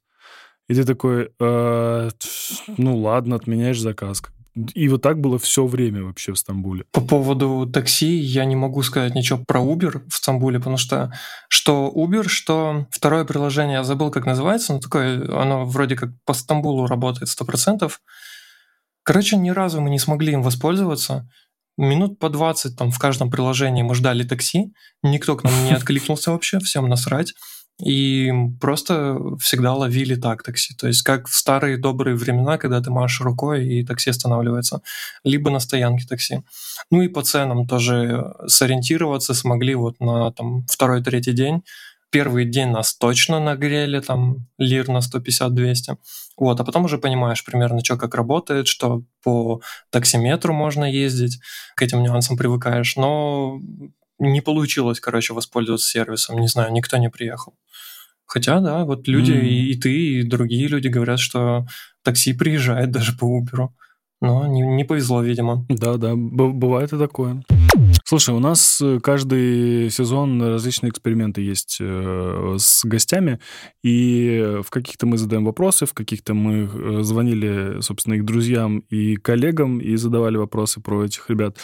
И 0.68 0.74
ты 0.74 0.84
такой, 0.84 1.30
э, 1.40 2.10
ну 2.78 2.96
ладно, 2.96 3.36
отменяешь 3.36 3.80
заказ. 3.80 4.22
И 4.74 4.88
вот 4.88 5.02
так 5.02 5.20
было 5.20 5.38
все 5.38 5.66
время 5.66 6.04
вообще 6.04 6.32
в 6.32 6.38
Стамбуле. 6.38 6.84
По 6.92 7.00
поводу 7.00 7.68
такси 7.72 8.16
я 8.16 8.44
не 8.44 8.54
могу 8.54 8.82
сказать 8.82 9.14
ничего 9.14 9.40
про 9.44 9.60
Uber 9.60 10.02
в 10.08 10.14
Стамбуле, 10.14 10.58
потому 10.58 10.76
что 10.76 11.12
что 11.48 11.92
Uber, 11.94 12.28
что 12.28 12.86
второе 12.90 13.24
приложение, 13.24 13.78
я 13.78 13.84
забыл, 13.84 14.12
как 14.12 14.26
называется, 14.26 14.74
но 14.74 14.78
такое, 14.78 15.24
оно 15.40 15.64
вроде 15.64 15.96
как 15.96 16.10
по 16.24 16.34
Стамбулу 16.34 16.86
работает 16.86 17.28
100%. 17.28 17.90
Короче, 19.02 19.36
ни 19.36 19.50
разу 19.50 19.80
мы 19.80 19.90
не 19.90 19.98
смогли 19.98 20.32
им 20.32 20.42
воспользоваться. 20.42 21.28
Минут 21.76 22.20
по 22.20 22.30
20 22.30 22.76
там 22.76 22.92
в 22.92 22.98
каждом 23.00 23.32
приложении 23.32 23.82
мы 23.82 23.96
ждали 23.96 24.22
такси, 24.22 24.72
никто 25.02 25.34
к 25.34 25.42
нам 25.42 25.64
не 25.64 25.72
откликнулся 25.72 26.30
вообще, 26.30 26.60
всем 26.60 26.88
насрать 26.88 27.34
и 27.78 28.32
просто 28.60 29.18
всегда 29.40 29.74
ловили 29.74 30.14
так 30.14 30.42
такси. 30.42 30.74
То 30.74 30.86
есть 30.86 31.02
как 31.02 31.26
в 31.26 31.34
старые 31.34 31.76
добрые 31.76 32.16
времена, 32.16 32.56
когда 32.56 32.80
ты 32.80 32.90
машешь 32.90 33.20
рукой 33.20 33.66
и 33.66 33.84
такси 33.84 34.10
останавливается, 34.10 34.82
либо 35.24 35.50
на 35.50 35.58
стоянке 35.58 36.06
такси. 36.06 36.42
Ну 36.90 37.02
и 37.02 37.08
по 37.08 37.22
ценам 37.22 37.66
тоже 37.66 38.32
сориентироваться 38.46 39.34
смогли 39.34 39.74
вот 39.74 39.98
на 40.00 40.30
там 40.32 40.64
второй-третий 40.66 41.32
день. 41.32 41.62
Первый 42.10 42.44
день 42.44 42.68
нас 42.68 42.94
точно 42.94 43.40
нагрели, 43.40 43.98
там 43.98 44.46
лир 44.56 44.88
на 44.88 44.98
150-200. 44.98 45.96
Вот, 46.36 46.60
а 46.60 46.64
потом 46.64 46.84
уже 46.84 46.98
понимаешь 46.98 47.44
примерно, 47.44 47.84
что 47.84 47.96
как 47.96 48.14
работает, 48.14 48.68
что 48.68 49.02
по 49.24 49.60
таксиметру 49.90 50.54
можно 50.54 50.84
ездить, 50.84 51.40
к 51.74 51.82
этим 51.82 52.04
нюансам 52.04 52.36
привыкаешь. 52.36 52.94
Но 52.94 53.58
не 54.18 54.40
получилось, 54.40 55.00
короче, 55.00 55.34
воспользоваться 55.34 55.88
сервисом. 55.88 56.38
Не 56.38 56.48
знаю, 56.48 56.72
никто 56.72 56.96
не 56.96 57.10
приехал. 57.10 57.54
Хотя, 58.26 58.60
да, 58.60 58.84
вот 58.84 59.06
люди, 59.06 59.32
mm. 59.32 59.40
и, 59.40 59.70
и 59.72 59.80
ты, 59.80 59.92
и 59.92 60.22
другие 60.22 60.66
люди 60.68 60.88
говорят, 60.88 61.20
что 61.20 61.66
такси 62.02 62.32
приезжает 62.32 62.90
даже 62.90 63.16
по 63.16 63.26
Uber. 63.26 63.68
Но 64.20 64.46
не, 64.46 64.62
не 64.62 64.84
повезло, 64.84 65.20
видимо. 65.20 65.66
Да, 65.68 65.96
да, 65.96 66.14
бывает 66.14 66.92
и 66.92 66.98
такое. 66.98 67.42
Слушай, 68.04 68.34
у 68.34 68.38
нас 68.38 68.80
э, 68.80 69.00
каждый 69.02 69.90
сезон 69.90 70.40
различные 70.42 70.90
эксперименты 70.90 71.42
есть 71.42 71.78
э, 71.80 72.56
с 72.58 72.84
гостями, 72.84 73.40
и 73.82 74.60
в 74.62 74.70
каких-то 74.70 75.06
мы 75.06 75.18
задаем 75.18 75.44
вопросы, 75.44 75.84
в 75.84 75.92
каких-то 75.92 76.32
мы 76.32 76.70
э, 76.72 77.02
звонили, 77.02 77.80
собственно, 77.80 78.14
их 78.14 78.24
друзьям 78.24 78.78
и 78.90 79.16
коллегам 79.16 79.78
и 79.78 79.96
задавали 79.96 80.36
вопросы 80.36 80.80
про 80.80 81.04
этих 81.04 81.28
ребят. 81.28 81.58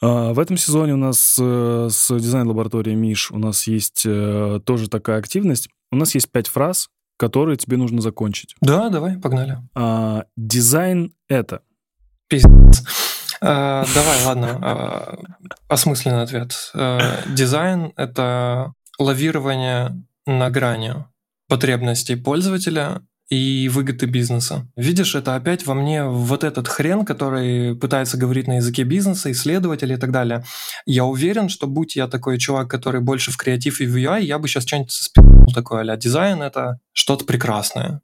А 0.00 0.32
в 0.32 0.38
этом 0.38 0.56
сезоне 0.56 0.94
у 0.94 0.98
нас 0.98 1.36
э, 1.40 1.88
с 1.90 2.18
дизайн-лабораторией 2.18 2.96
Миш 2.96 3.30
у 3.30 3.38
нас 3.38 3.66
есть 3.66 4.04
э, 4.06 4.60
тоже 4.64 4.88
такая 4.88 5.18
активность. 5.18 5.68
У 5.90 5.96
нас 5.96 6.14
есть 6.14 6.30
пять 6.30 6.48
фраз, 6.48 6.88
которые 7.16 7.56
тебе 7.56 7.76
нужно 7.76 8.00
закончить. 8.00 8.54
Да, 8.60 8.88
давай, 8.90 9.18
погнали. 9.18 9.58
А, 9.74 10.24
дизайн— 10.36 11.12
это? 11.28 11.62
Пиздец. 12.28 12.84
А, 13.40 13.84
давай, 13.94 14.24
ладно. 14.24 14.58
А, 14.62 15.18
осмысленный 15.68 16.22
ответ. 16.22 16.70
А, 16.74 17.00
дизайн— 17.26 17.92
это 17.96 18.72
лавирование 18.98 20.04
на 20.26 20.50
грани 20.50 20.94
потребностей 21.48 22.14
пользователя 22.14 23.02
и 23.28 23.68
выгоды 23.68 24.06
бизнеса. 24.06 24.66
Видишь, 24.76 25.14
это 25.14 25.34
опять 25.34 25.66
во 25.66 25.74
мне 25.74 26.04
вот 26.04 26.44
этот 26.44 26.66
хрен, 26.66 27.04
который 27.04 27.76
пытается 27.76 28.16
говорить 28.16 28.46
на 28.46 28.56
языке 28.56 28.84
бизнеса, 28.84 29.30
исследователей 29.30 29.96
и 29.96 29.98
так 29.98 30.12
далее. 30.12 30.44
Я 30.86 31.04
уверен, 31.04 31.48
что 31.48 31.66
будь 31.66 31.96
я 31.96 32.08
такой 32.08 32.38
чувак, 32.38 32.70
который 32.70 33.00
больше 33.00 33.30
в 33.30 33.36
креатив 33.36 33.80
и 33.80 33.86
в 33.86 33.96
UI, 33.96 34.22
я 34.22 34.38
бы 34.38 34.48
сейчас 34.48 34.66
что-нибудь 34.66 34.92
спи***нул 34.92 35.52
такое, 35.54 35.90
а 35.90 35.96
дизайн— 35.96 36.42
это 36.42 36.78
что-то 36.92 37.24
прекрасное. 37.26 38.00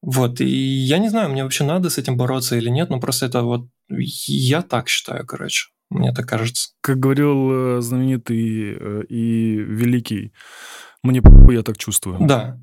Вот, 0.00 0.40
и 0.40 0.46
я 0.46 0.98
не 0.98 1.08
знаю, 1.08 1.30
мне 1.30 1.42
вообще 1.42 1.64
надо 1.64 1.90
с 1.90 1.98
этим 1.98 2.16
бороться 2.16 2.56
или 2.56 2.68
нет, 2.68 2.88
но 2.88 3.00
просто 3.00 3.26
это 3.26 3.42
вот... 3.42 3.66
Я 3.88 4.62
так 4.62 4.88
считаю, 4.88 5.26
короче. 5.26 5.68
Мне 5.90 6.12
так 6.12 6.28
кажется. 6.28 6.70
Как 6.82 7.00
говорил 7.00 7.78
э, 7.78 7.80
знаменитый 7.80 8.76
э, 8.78 9.02
и 9.08 9.56
великий, 9.56 10.32
мне 11.02 11.22
я 11.50 11.62
так 11.62 11.78
чувствую. 11.78 12.18
Да, 12.20 12.60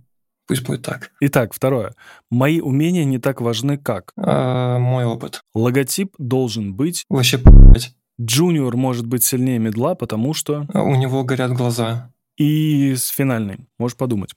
Пусть 0.47 0.63
будет 0.63 0.83
так. 0.83 1.11
Итак, 1.21 1.53
второе. 1.53 1.95
Мои 2.29 2.59
умения 2.59 3.03
не 3.03 3.17
так 3.17 3.41
важны, 3.41 3.77
как... 3.77 4.11
А, 4.15 4.77
мой 4.77 5.05
опыт. 5.05 5.41
Логотип 5.55 6.13
должен 6.19 6.75
быть... 6.75 7.05
Вообще, 7.09 7.39
блядь. 7.43 7.95
Джуниор 8.21 8.77
может 8.77 9.07
быть 9.07 9.23
сильнее 9.23 9.57
медла, 9.57 9.95
потому 9.95 10.33
что... 10.33 10.67
А, 10.73 10.83
у 10.83 10.95
него 10.95 11.23
горят 11.23 11.51
глаза. 11.51 12.11
И 12.37 12.93
с 12.95 13.07
финальной. 13.07 13.59
Можешь 13.79 13.97
подумать. 13.97 14.31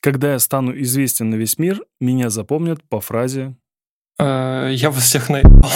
Когда 0.00 0.32
я 0.32 0.38
стану 0.38 0.80
известен 0.80 1.30
на 1.30 1.34
весь 1.34 1.58
мир, 1.58 1.82
меня 2.00 2.30
запомнят 2.30 2.82
по 2.88 3.00
фразе... 3.00 3.54
А, 4.18 4.68
я 4.70 4.90
вас 4.90 5.04
всех 5.04 5.28
наебал. 5.28 5.70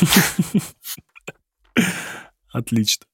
Отлично. 2.52 3.06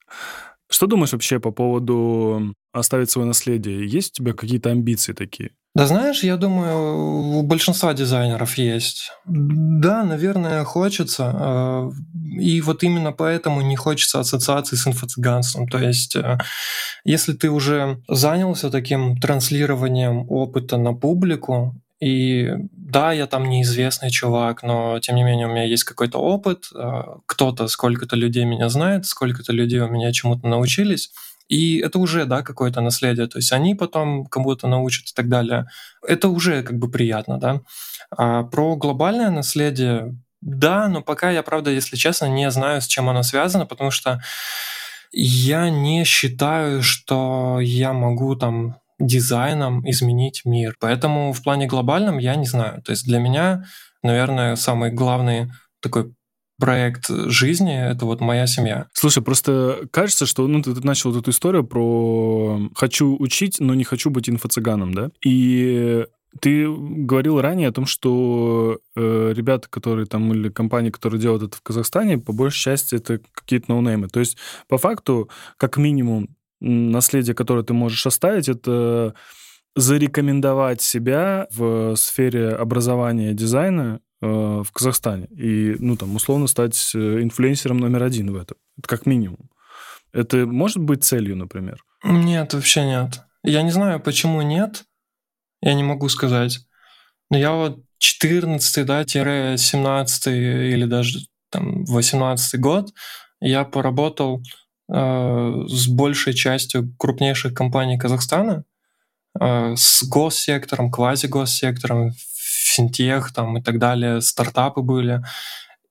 Что 0.68 0.86
думаешь 0.86 1.12
вообще 1.12 1.38
по 1.40 1.50
поводу 1.52 2.54
оставить 2.79 3.11
свое 3.11 3.27
наследие? 3.27 3.87
Есть 3.87 4.20
у 4.20 4.24
тебя 4.24 4.33
какие-то 4.33 4.70
амбиции 4.70 5.12
такие? 5.12 5.51
Да 5.77 5.87
знаешь, 5.87 6.22
я 6.22 6.39
думаю, 6.39 7.39
у 7.39 7.43
большинства 7.43 7.93
дизайнеров 7.93 8.57
есть. 8.57 9.12
Да, 9.27 10.05
наверное, 10.05 10.64
хочется. 10.64 11.31
А, 11.35 11.91
и 12.41 12.62
вот 12.62 12.83
именно 12.83 13.12
поэтому 13.12 13.61
не 13.61 13.77
хочется 13.77 14.20
ассоциации 14.20 14.77
с 14.77 14.87
инфо-цыганством. 14.87 15.68
То 15.68 15.79
есть, 15.79 16.16
э, 16.16 16.39
если 17.05 17.35
ты 17.35 17.51
уже 17.51 18.03
занялся 18.09 18.70
таким 18.70 19.18
транслированием 19.18 20.24
опыта 20.31 20.79
на 20.79 20.95
публику, 20.95 21.74
и 22.01 22.53
да, 22.72 23.12
я 23.12 23.27
там 23.27 23.49
неизвестный 23.49 24.11
чувак, 24.11 24.62
но 24.62 24.99
тем 25.01 25.16
не 25.16 25.24
менее 25.24 25.47
у 25.47 25.51
меня 25.51 25.64
есть 25.64 25.85
какой-то 25.85 26.18
опыт, 26.18 26.68
а, 26.74 27.18
кто-то, 27.27 27.68
сколько-то 27.68 28.16
людей 28.16 28.47
меня 28.47 28.70
знает, 28.70 29.05
сколько-то 29.07 29.53
людей 29.53 29.81
у 29.81 29.89
меня 29.89 30.12
чему-то 30.12 30.47
научились, 30.47 31.11
и 31.49 31.78
это 31.78 31.99
уже, 31.99 32.24
да, 32.24 32.42
какое-то 32.42 32.80
наследие. 32.80 33.26
То 33.26 33.38
есть 33.38 33.53
они 33.53 33.74
потом 33.74 34.26
кому-то 34.26 34.68
научат 34.68 35.09
и 35.09 35.12
так 35.14 35.28
далее. 35.28 35.66
Это 36.07 36.28
уже 36.28 36.62
как 36.62 36.78
бы 36.78 36.90
приятно, 36.90 37.38
да. 37.38 37.61
А 38.11 38.42
про 38.44 38.76
глобальное 38.76 39.30
наследие, 39.30 40.16
да, 40.40 40.88
но 40.88 41.03
пока 41.03 41.30
я, 41.30 41.42
правда, 41.42 41.70
если 41.70 41.97
честно, 41.97 42.26
не 42.26 42.51
знаю, 42.51 42.80
с 42.80 42.86
чем 42.86 43.09
оно 43.09 43.22
связано, 43.22 43.66
потому 43.66 43.90
что 43.90 44.20
я 45.12 45.70
не 45.70 46.05
считаю, 46.05 46.82
что 46.82 47.59
я 47.61 47.92
могу 47.92 48.36
там 48.36 48.76
дизайном 48.99 49.88
изменить 49.88 50.42
мир. 50.44 50.76
Поэтому 50.80 51.32
в 51.32 51.42
плане 51.42 51.66
глобальном 51.66 52.18
я 52.18 52.34
не 52.34 52.47
знаю. 52.47 52.82
То 52.82 52.92
есть 52.92 53.05
для 53.05 53.18
меня, 53.18 53.64
наверное, 54.03 54.57
самый 54.57 54.90
главный 54.90 55.51
такой 55.80 56.14
проект 56.59 57.09
жизни— 57.09 57.90
это 57.90 58.07
вот 58.07 58.20
моя 58.20 58.46
семья. 58.46 58.86
Слушай, 58.92 59.22
просто 59.22 59.88
кажется, 59.90 60.26
что 60.26 60.46
ну, 60.46 60.62
ты, 60.62 60.74
ты 60.74 60.86
начал 60.86 61.12
вот 61.12 61.20
эту 61.20 61.30
историю 61.30 61.64
про 61.64 62.61
«хочу 62.74 63.16
учить, 63.18 63.61
но 63.61 63.74
не 63.74 63.84
хочу 63.84 64.11
быть 64.11 64.28
инфо-цыганом», 64.28 64.94
да? 64.94 65.11
И 65.24 66.07
ты 66.40 66.66
говорил 66.68 67.40
ранее 67.40 67.68
о 67.68 67.72
том, 67.72 67.86
что 67.86 68.80
э, 68.94 69.32
ребята, 69.34 69.68
которые 69.68 70.07
там, 70.07 70.32
или 70.32 70.48
компании, 70.48 70.90
которые 70.90 71.20
делают 71.20 71.42
это 71.42 71.57
в 71.57 71.62
Казахстане, 71.62 72.18
по 72.18 72.32
большей 72.32 72.61
части 72.61 72.96
это 72.96 73.20
какие-то 73.32 73.70
ноунеймы. 73.70 74.09
То 74.09 74.20
есть, 74.20 74.36
по 74.68 74.78
факту, 74.78 75.30
как 75.57 75.76
минимум, 75.76 76.28
наследие, 76.61 77.34
которое 77.34 77.64
ты 77.64 77.74
можешь 77.74 78.07
оставить, 78.07 78.48
это 78.48 79.14
зарекомендовать 79.74 80.80
себя 80.80 81.46
в 81.54 81.96
сфере 81.96 82.48
образования 82.48 83.34
дизайна 83.34 84.00
в 84.21 84.67
Казахстане. 84.73 85.27
И, 85.27 85.77
ну, 85.79 85.97
там, 85.97 86.14
условно 86.14 86.47
стать 86.47 86.93
э, 86.95 87.23
инфлюенсером 87.23 87.79
номер 87.79 88.03
один 88.03 88.33
в 88.33 88.37
этом. 88.37 88.57
Это 88.79 88.89
как 88.89 89.07
минимум. 89.07 89.51
Это 90.12 90.47
может 90.47 90.79
быть 90.79 91.05
целью, 91.05 91.37
например? 91.37 91.85
Нет, 92.05 92.55
вообще 92.55 92.85
нет. 92.87 93.21
Я 93.43 93.62
не 93.62 93.71
знаю, 93.71 94.01
почему 94.01 94.43
нет. 94.43 94.85
Я 95.61 95.75
не 95.75 95.83
могу 95.83 96.09
сказать. 96.09 96.61
Но 97.31 97.39
я 97.39 97.53
вот 97.53 97.83
14 97.99 98.87
да, 98.87 99.05
17 99.07 100.27
или 100.27 100.85
даже 100.85 101.21
там 101.51 101.85
18 101.85 102.61
год 102.61 102.93
я 103.41 103.64
поработал 103.64 104.43
Э, 104.89 105.64
с 105.67 105.89
большей 105.89 106.33
частью 106.33 106.95
крупнейших 106.97 107.55
компаний 107.55 107.99
Казахстана, 107.99 108.64
э, 109.41 109.75
с 109.77 110.05
госсектором, 110.05 110.93
квази-госсектором, 110.93 112.12
финтех 112.77 113.33
там 113.33 113.59
и 113.59 113.62
так 113.62 113.79
далее, 113.79 114.20
стартапы 114.20 114.83
были. 114.83 115.22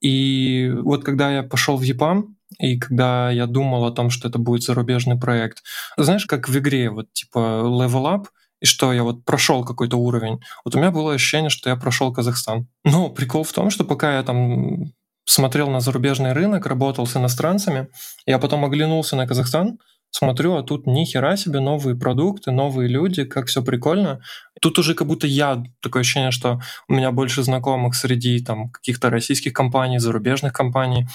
И 0.02 0.72
вот 0.84 1.04
когда 1.04 1.32
я 1.32 1.44
пошел 1.44 1.78
в 1.78 1.82
ЕПАМ, 1.82 2.36
и 2.60 2.78
когда 2.78 3.32
я 3.32 3.48
думал 3.48 3.86
о 3.86 3.92
том, 3.92 4.10
что 4.10 4.28
это 4.28 4.38
будет 4.38 4.64
зарубежный 4.64 5.18
проект, 5.18 5.64
знаешь, 5.98 6.26
как 6.26 6.48
в 6.48 6.58
игре, 6.58 6.90
вот 6.90 7.12
типа 7.14 7.40
level 7.66 8.06
up, 8.06 8.26
и 8.62 8.66
что 8.66 8.94
я 8.94 9.04
вот 9.04 9.26
прошел 9.26 9.66
какой-то 9.66 9.98
уровень. 9.98 10.40
Вот 10.64 10.76
у 10.76 10.78
меня 10.78 10.92
было 10.92 11.14
ощущение, 11.14 11.50
что 11.50 11.70
я 11.70 11.76
прошел 11.76 12.14
Казахстан. 12.14 12.68
Но 12.84 13.10
прикол 13.10 13.44
в 13.44 13.52
том, 13.52 13.70
что 13.70 13.84
пока 13.84 14.16
я 14.16 14.24
там 14.24 14.92
смотрел 15.26 15.70
на 15.70 15.80
зарубежный 15.80 16.34
рынок, 16.34 16.66
работал 16.66 17.06
с 17.08 17.18
иностранцами. 17.18 17.88
Я 18.26 18.40
потом 18.40 18.64
оглянулся 18.64 19.16
на 19.16 19.28
Казахстан, 19.28 19.80
смотрю, 20.16 20.56
а 20.56 20.64
тут 20.64 20.88
ни 20.88 21.04
хера 21.04 21.36
себе 21.36 21.60
новые 21.60 21.96
продукты, 21.98 22.52
новые 22.52 22.88
люди, 22.88 23.26
как 23.26 23.48
все 23.48 23.62
прикольно. 23.62 24.22
Тут 24.62 24.80
уже 24.80 24.94
как 24.94 25.08
будто 25.08 25.28
я, 25.28 25.64
такое 25.82 26.02
ощущение, 26.02 26.32
что 26.32 26.62
у 26.88 26.94
меня 26.94 27.12
больше 27.12 27.44
знакомых 27.44 27.96
среди 27.96 28.40
там 28.40 28.70
каких-то 28.70 29.10
российских 29.10 29.52
компаний, 29.52 30.00
зарубежных 30.00 30.54
компаний, 30.54 31.08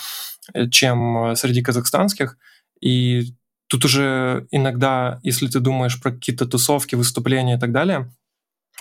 э, 0.52 0.68
чем 0.68 1.30
э, 1.30 1.36
среди 1.36 1.62
казахстанских. 1.62 2.36
И 2.82 3.34
тут 3.68 3.86
уже 3.86 4.46
иногда, 4.50 5.18
если 5.22 5.46
ты 5.46 5.60
думаешь 5.60 6.00
про 6.00 6.12
какие-то 6.12 6.44
тусовки, 6.44 6.94
выступления 6.94 7.56
и 7.56 7.60
так 7.60 7.72
далее, 7.72 8.12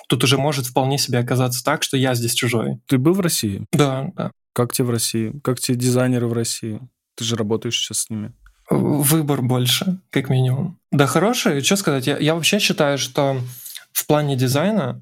тут 0.10 0.24
уже 0.26 0.38
может 0.38 0.66
вполне 0.66 0.98
себе 0.98 1.20
оказаться 1.20 1.64
так, 1.64 1.82
что 1.82 1.96
я 1.96 2.14
здесь 2.14 2.34
чужой. 2.34 2.82
Ты 2.88 2.98
был 2.98 3.14
в 3.14 3.22
России? 3.22 3.66
Да, 3.72 4.10
да. 4.16 4.32
Как 4.52 4.74
тебе 4.74 4.88
в 4.88 4.92
России? 4.92 5.40
Как 5.44 5.62
тебе 5.62 5.78
дизайнеры 5.78 6.28
в 6.28 6.34
России? 6.34 6.82
Ты 7.16 7.24
же 7.24 7.38
работаешь 7.38 7.78
сейчас 7.78 8.00
с 8.00 8.10
ними. 8.10 8.34
Выбор 8.70 9.42
больше, 9.42 10.00
как 10.12 10.30
минимум. 10.30 10.78
Да, 10.92 11.08
хороший. 11.08 11.62
Что 11.62 11.76
сказать? 11.76 12.08
Я, 12.08 12.18
я 12.18 12.36
вообще 12.36 12.60
считаю, 12.60 12.98
что 12.98 13.38
в 13.92 14.06
плане 14.06 14.36
дизайна 14.36 15.02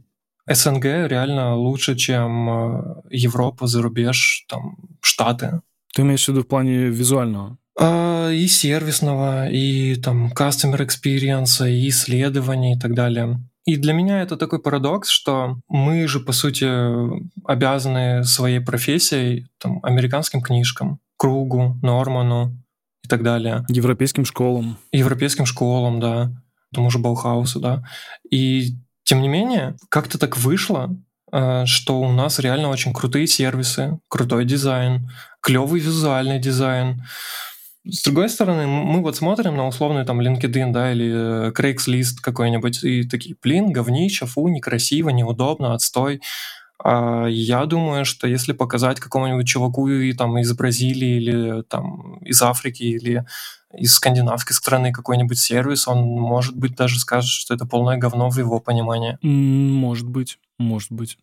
СНГ 0.50 0.86
реально 0.86 1.56
лучше, 1.56 1.96
чем 1.96 2.50
э, 2.50 3.02
Европа, 3.10 3.68
зарубеж, 3.68 4.46
там, 4.48 4.78
Штаты. 5.02 5.62
Ты 5.94 6.04
имеешь 6.04 6.26
в 6.26 6.30
виду 6.30 6.44
в 6.44 6.48
плане 6.48 6.88
визуального? 6.88 7.58
А, 7.80 8.30
и 8.32 8.48
сервисного, 8.48 9.50
и 9.50 9.96
там 9.96 10.32
customer 10.32 10.80
experience, 10.80 11.70
и 11.70 11.90
исследований 11.90 12.76
и 12.76 12.80
так 12.80 12.94
далее. 12.94 13.40
И 13.66 13.76
для 13.76 13.92
меня 13.92 14.22
это 14.22 14.38
такой 14.38 14.62
парадокс, 14.62 15.10
что 15.10 15.58
мы 15.68 16.08
же, 16.08 16.22
по 16.22 16.32
сути, 16.32 16.66
обязаны 17.46 18.24
своей 18.24 18.62
профессией 18.62 19.48
там, 19.58 19.80
американским 19.84 20.42
книжкам, 20.42 21.00
Кругу, 21.18 21.78
Норману 21.82 22.56
и 23.08 23.10
так 23.10 23.24
далее. 23.24 23.66
Европейским 23.70 24.26
школам. 24.26 24.78
Европейским 24.92 25.46
школам, 25.46 26.00
да. 26.00 26.32
Тому 26.74 26.90
же 26.90 27.00
Баухаусу, 27.00 27.60
да. 27.62 27.84
И 28.30 28.76
тем 29.04 29.22
не 29.22 29.30
менее, 29.30 29.78
как-то 29.90 30.20
так 30.20 30.38
вышло, 30.38 30.94
э, 31.32 31.66
что 31.66 32.02
у 32.02 32.12
нас 32.12 32.40
реально 32.40 32.68
очень 32.68 32.94
крутые 32.94 33.26
сервисы, 33.28 34.00
крутой 34.10 34.44
дизайн, 34.44 35.10
клевый 35.42 35.80
визуальный 35.80 36.40
дизайн. 36.40 37.04
с 37.90 38.04
другой 38.04 38.28
стороны, 38.28 38.68
мы 38.68 39.02
вот 39.02 39.16
смотрим 39.16 39.56
на 39.56 39.66
условный 39.66 40.04
там 40.04 40.20
LinkedIn, 40.20 40.74
да, 40.74 40.92
или 40.92 41.10
э, 41.48 41.52
Craigslist 41.52 42.18
какой-нибудь, 42.22 42.84
и 42.84 43.08
такие, 43.08 43.38
блин, 43.42 43.72
говнища, 43.72 44.26
фу, 44.26 44.50
некрасиво, 44.50 45.08
неудобно, 45.08 45.74
отстой. 45.74 46.20
А 46.84 47.26
я 47.28 47.66
думаю, 47.66 48.06
что 48.06 48.28
если 48.28 48.54
показать 48.54 49.00
какому-нибудь 49.00 49.48
чуваку 49.48 49.88
и, 49.88 50.14
там, 50.14 50.38
из 50.38 50.54
Бразилии 50.54 51.18
или 51.18 51.64
там, 51.64 52.18
из 52.20 52.42
Африки 52.42 52.84
или 52.84 53.26
из 53.74 53.96
скандинавской 53.96 54.56
страны 54.56 54.92
какой-нибудь 54.92 55.38
сервис, 55.38 55.88
он, 55.88 56.04
может 56.04 56.56
быть, 56.56 56.76
даже 56.76 57.00
скажет, 57.00 57.30
что 57.30 57.54
это 57.54 57.66
полное 57.66 57.98
говно 57.98 58.30
в 58.30 58.38
его 58.38 58.60
понимании. 58.60 59.18
Может 59.22 60.08
быть, 60.08 60.40
может 60.58 60.92
быть. 60.92 61.18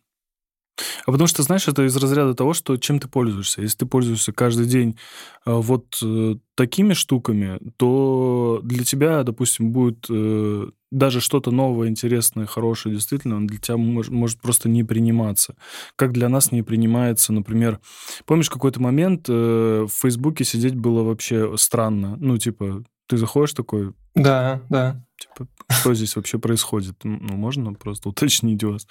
А 1.05 1.11
потому 1.11 1.27
что, 1.27 1.43
знаешь, 1.43 1.67
это 1.67 1.83
из 1.83 1.95
разряда 1.95 2.33
того, 2.33 2.53
что 2.53 2.77
чем 2.77 2.99
ты 2.99 3.07
пользуешься. 3.07 3.61
Если 3.61 3.77
ты 3.77 3.85
пользуешься 3.85 4.33
каждый 4.33 4.65
день 4.65 4.97
э, 5.45 5.53
вот 5.53 5.97
э, 6.03 6.35
такими 6.55 6.93
штуками, 6.93 7.59
то 7.77 8.59
для 8.63 8.83
тебя, 8.83 9.23
допустим, 9.23 9.71
будет 9.71 10.05
э, 10.09 10.67
даже 10.95 11.19
что-то 11.19 11.51
новое, 11.51 11.89
интересное, 11.89 12.45
хорошее, 12.45 12.95
действительно, 12.95 13.35
он 13.35 13.47
для 13.47 13.57
тебя 13.57 13.75
может, 13.75 14.13
может 14.13 14.39
просто 14.39 14.69
не 14.69 14.85
приниматься. 14.85 15.55
Как 15.97 16.13
для 16.13 16.29
нас 16.29 16.53
не 16.53 16.63
принимается, 16.63 17.33
например, 17.33 17.81
помнишь, 18.25 18.49
какой-то 18.49 18.81
момент 18.81 19.27
в 19.27 19.89
Фейсбуке 19.89 20.45
сидеть 20.45 20.75
было 20.75 21.03
вообще 21.03 21.57
странно. 21.57 22.15
Ну, 22.17 22.37
типа, 22.37 22.85
ты 23.07 23.17
заходишь 23.17 23.53
такой... 23.53 23.93
Да, 24.15 24.61
да. 24.69 25.05
Типа, 25.19 25.49
что 25.69 25.93
здесь 25.93 26.15
вообще 26.15 26.39
происходит? 26.39 26.95
Ну, 27.03 27.35
можно 27.35 27.73
просто 27.73 28.07
уточнить 28.09 28.63
у 28.63 28.71
вас. 28.71 28.87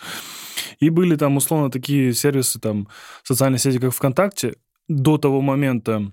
И 0.81 0.91
были 0.91 1.17
там, 1.17 1.39
условно, 1.39 1.71
такие 1.71 2.13
сервисы, 2.13 2.61
там, 2.61 2.87
социальные 3.23 3.61
сети, 3.61 3.79
как 3.79 3.95
ВКонтакте, 3.95 4.57
до 4.89 5.17
того 5.17 5.41
момента, 5.41 6.13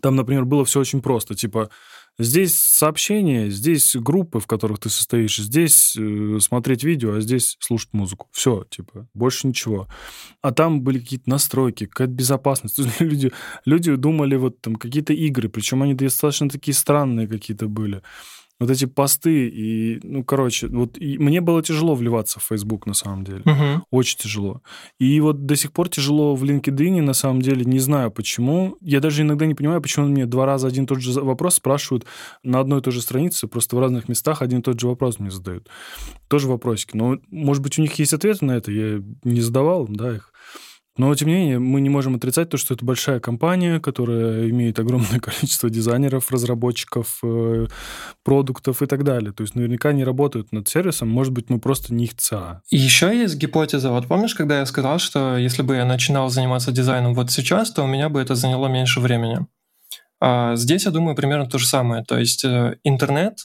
там, 0.00 0.16
например, 0.16 0.44
было 0.44 0.64
все 0.64 0.80
очень 0.80 1.02
просто. 1.02 1.34
Типа, 1.34 1.70
здесь 2.18 2.54
сообщения, 2.54 3.50
здесь 3.50 3.94
группы, 3.96 4.40
в 4.40 4.46
которых 4.46 4.80
ты 4.80 4.90
состоишь, 4.90 5.36
здесь 5.36 5.96
э, 5.96 6.38
смотреть 6.40 6.84
видео, 6.84 7.14
а 7.14 7.20
здесь 7.20 7.56
слушать 7.60 7.92
музыку. 7.92 8.28
Все, 8.32 8.64
типа, 8.70 9.08
больше 9.14 9.46
ничего. 9.46 9.88
А 10.42 10.52
там 10.52 10.82
были 10.82 10.98
какие-то 10.98 11.30
настройки, 11.30 11.86
какая-то 11.86 12.12
безопасность. 12.12 12.78
люди, 13.00 13.32
люди 13.64 13.94
думали 13.94 14.36
вот 14.36 14.60
там 14.60 14.76
какие-то 14.76 15.12
игры, 15.12 15.48
причем 15.48 15.82
они 15.82 15.94
достаточно 15.94 16.48
такие 16.48 16.74
странные 16.74 17.28
какие-то 17.28 17.68
были 17.68 18.02
вот 18.64 18.70
эти 18.70 18.86
посты 18.86 19.48
и, 19.48 20.00
ну, 20.02 20.24
короче, 20.24 20.68
вот 20.68 20.96
и 20.98 21.18
мне 21.18 21.40
было 21.40 21.62
тяжело 21.62 21.94
вливаться 21.94 22.40
в 22.40 22.44
Facebook 22.44 22.86
на 22.86 22.94
самом 22.94 23.24
деле, 23.24 23.42
угу. 23.44 23.84
очень 23.90 24.18
тяжело. 24.18 24.62
И 24.98 25.20
вот 25.20 25.44
до 25.46 25.54
сих 25.56 25.72
пор 25.72 25.88
тяжело 25.88 26.34
в 26.34 26.44
LinkedIn, 26.44 27.02
на 27.02 27.12
самом 27.12 27.42
деле, 27.42 27.64
не 27.64 27.78
знаю 27.78 28.10
почему. 28.10 28.76
Я 28.80 29.00
даже 29.00 29.22
иногда 29.22 29.46
не 29.46 29.54
понимаю, 29.54 29.82
почему 29.82 30.06
мне 30.06 30.26
два 30.26 30.46
раза 30.46 30.66
один 30.66 30.84
и 30.84 30.86
тот 30.86 31.00
же 31.00 31.20
вопрос 31.20 31.56
спрашивают 31.56 32.06
на 32.42 32.60
одной 32.60 32.80
и 32.80 32.82
той 32.82 32.92
же 32.92 33.02
странице, 33.02 33.46
просто 33.46 33.76
в 33.76 33.80
разных 33.80 34.08
местах 34.08 34.42
один 34.42 34.60
и 34.60 34.62
тот 34.62 34.80
же 34.80 34.88
вопрос 34.88 35.18
мне 35.18 35.30
задают. 35.30 35.68
Тоже 36.28 36.48
вопросики. 36.48 36.96
Но, 36.96 37.18
может 37.30 37.62
быть, 37.62 37.78
у 37.78 37.82
них 37.82 37.94
есть 37.98 38.14
ответы 38.14 38.44
на 38.44 38.52
это, 38.52 38.72
я 38.72 39.02
не 39.24 39.40
задавал, 39.40 39.86
да, 39.88 40.16
их. 40.16 40.32
Но, 40.96 41.12
тем 41.14 41.28
не 41.28 41.34
менее, 41.34 41.58
мы 41.58 41.80
не 41.80 41.90
можем 41.90 42.14
отрицать 42.14 42.50
то, 42.50 42.56
что 42.56 42.74
это 42.74 42.84
большая 42.84 43.18
компания, 43.18 43.80
которая 43.80 44.48
имеет 44.50 44.78
огромное 44.78 45.18
количество 45.20 45.68
дизайнеров, 45.68 46.30
разработчиков, 46.30 47.18
э, 47.24 47.66
продуктов 48.22 48.80
и 48.80 48.86
так 48.86 49.02
далее. 49.02 49.32
То 49.32 49.42
есть 49.42 49.56
наверняка 49.56 49.88
они 49.88 50.04
работают 50.04 50.52
над 50.52 50.68
сервисом, 50.68 51.08
может 51.08 51.32
быть, 51.32 51.50
мы 51.50 51.58
просто 51.58 51.92
не 51.92 52.04
их 52.04 52.16
ЦА. 52.16 52.62
И 52.70 52.76
еще 52.76 53.06
есть 53.16 53.36
гипотеза. 53.36 53.90
Вот 53.90 54.06
помнишь, 54.06 54.36
когда 54.36 54.60
я 54.60 54.66
сказал, 54.66 55.00
что 55.00 55.36
если 55.36 55.62
бы 55.62 55.74
я 55.74 55.84
начинал 55.84 56.30
заниматься 56.30 56.70
дизайном 56.70 57.14
вот 57.14 57.32
сейчас, 57.32 57.72
то 57.72 57.82
у 57.82 57.88
меня 57.88 58.08
бы 58.08 58.20
это 58.20 58.36
заняло 58.36 58.68
меньше 58.68 59.00
времени. 59.00 59.46
А 60.20 60.54
здесь, 60.54 60.84
я 60.84 60.92
думаю, 60.92 61.16
примерно 61.16 61.46
то 61.46 61.58
же 61.58 61.66
самое. 61.66 62.04
То 62.04 62.18
есть 62.18 62.44
э, 62.44 62.78
интернет, 62.84 63.38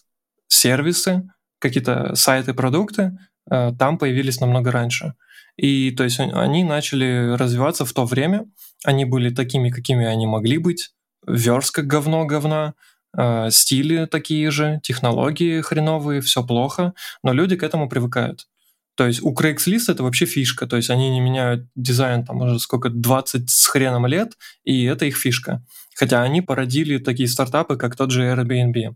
сервисы, 0.48 1.24
какие-то 1.60 2.14
сайты, 2.16 2.54
продукты 2.54 3.18
э, 3.50 3.72
там 3.78 3.98
появились 3.98 4.40
намного 4.40 4.72
раньше. 4.72 5.16
И 5.60 5.92
то 5.92 6.06
есть 6.06 6.20
они 6.22 6.64
начали 6.64 7.36
развиваться 7.36 7.84
в 7.84 7.92
то 7.92 8.06
время. 8.06 8.46
Они 8.86 9.04
были 9.04 9.30
такими, 9.30 9.70
какими 9.70 10.06
они 10.06 10.26
могли 10.26 10.58
быть. 10.58 10.92
Верстка 11.28 11.82
говно 11.82 12.26
говна, 12.26 12.76
э, 13.18 13.50
стили 13.52 14.06
такие 14.06 14.52
же, 14.52 14.80
технологии 14.84 15.60
хреновые, 15.60 16.22
все 16.22 16.46
плохо, 16.46 16.94
но 17.24 17.34
люди 17.34 17.58
к 17.58 17.64
этому 17.64 17.90
привыкают. 17.90 18.48
То 18.96 19.06
есть 19.06 19.22
у 19.22 19.34
Craigslist 19.34 19.92
это 19.92 20.04
вообще 20.04 20.26
фишка, 20.26 20.66
то 20.66 20.78
есть 20.78 20.90
они 20.90 21.10
не 21.10 21.20
меняют 21.20 21.68
дизайн 21.76 22.26
там 22.26 22.42
уже 22.42 22.58
сколько, 22.60 22.90
20 22.90 23.50
с 23.50 23.68
хреном 23.68 24.06
лет, 24.08 24.38
и 24.64 24.86
это 24.86 25.06
их 25.06 25.18
фишка. 25.18 25.62
Хотя 26.00 26.24
они 26.24 26.42
породили 26.42 26.98
такие 26.98 27.28
стартапы, 27.28 27.76
как 27.76 27.98
тот 27.98 28.10
же 28.10 28.24
Airbnb. 28.24 28.96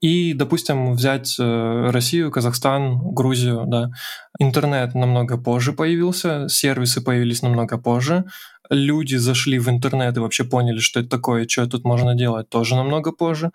И, 0.00 0.32
допустим, 0.32 0.94
взять 0.94 1.34
э, 1.40 1.90
Россию, 1.90 2.30
Казахстан, 2.30 3.00
Грузию, 3.12 3.64
да. 3.66 3.90
Интернет 4.38 4.94
намного 4.94 5.38
позже 5.38 5.72
появился, 5.72 6.48
сервисы 6.48 7.00
появились 7.00 7.42
намного 7.42 7.78
позже, 7.78 8.26
люди 8.70 9.16
зашли 9.16 9.58
в 9.58 9.68
интернет 9.68 10.16
и 10.16 10.20
вообще 10.20 10.44
поняли, 10.44 10.78
что 10.78 11.00
это 11.00 11.08
такое, 11.08 11.48
что 11.48 11.66
тут 11.66 11.84
можно 11.84 12.14
делать, 12.14 12.48
тоже 12.48 12.76
намного 12.76 13.10
позже. 13.10 13.50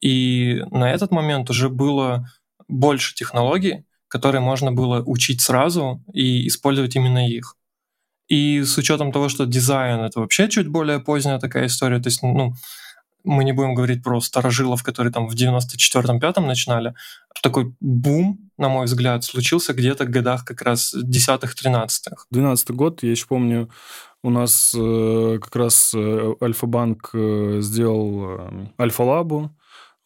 И 0.00 0.64
на 0.70 0.90
этот 0.90 1.10
момент 1.10 1.50
уже 1.50 1.68
было 1.68 2.26
больше 2.68 3.14
технологий, 3.14 3.84
которые 4.08 4.40
можно 4.40 4.72
было 4.72 5.02
учить 5.04 5.42
сразу 5.42 6.02
и 6.14 6.48
использовать 6.48 6.96
именно 6.96 7.28
их. 7.28 7.54
И 8.28 8.62
с 8.62 8.78
учетом 8.78 9.12
того, 9.12 9.28
что 9.28 9.44
дизайн 9.44 10.00
это 10.00 10.20
вообще 10.20 10.48
чуть 10.48 10.68
более 10.68 10.98
поздняя 10.98 11.38
такая 11.38 11.66
история, 11.66 12.00
то 12.00 12.08
есть, 12.08 12.22
ну, 12.22 12.54
мы 13.24 13.44
не 13.44 13.52
будем 13.52 13.74
говорить 13.74 14.02
про 14.02 14.20
старожилов, 14.20 14.82
которые 14.82 15.12
там 15.12 15.28
в 15.28 15.34
94-5 15.34 16.40
начинали. 16.40 16.94
Такой 17.42 17.74
бум, 17.80 18.50
на 18.58 18.68
мой 18.68 18.86
взгляд, 18.86 19.24
случился 19.24 19.72
где-то 19.72 20.04
в 20.04 20.10
годах 20.10 20.44
как 20.44 20.62
раз 20.62 20.94
10-13-х. 20.94 22.26
12 22.30 22.70
год, 22.70 23.02
я 23.02 23.10
еще 23.10 23.26
помню, 23.26 23.70
у 24.22 24.30
нас 24.30 24.74
э, 24.76 25.38
как 25.42 25.56
раз 25.56 25.92
э, 25.94 26.34
Альфа-банк 26.40 27.10
э, 27.12 27.58
сделал 27.60 28.38
э, 28.38 28.66
Альфа-лабу, 28.80 29.50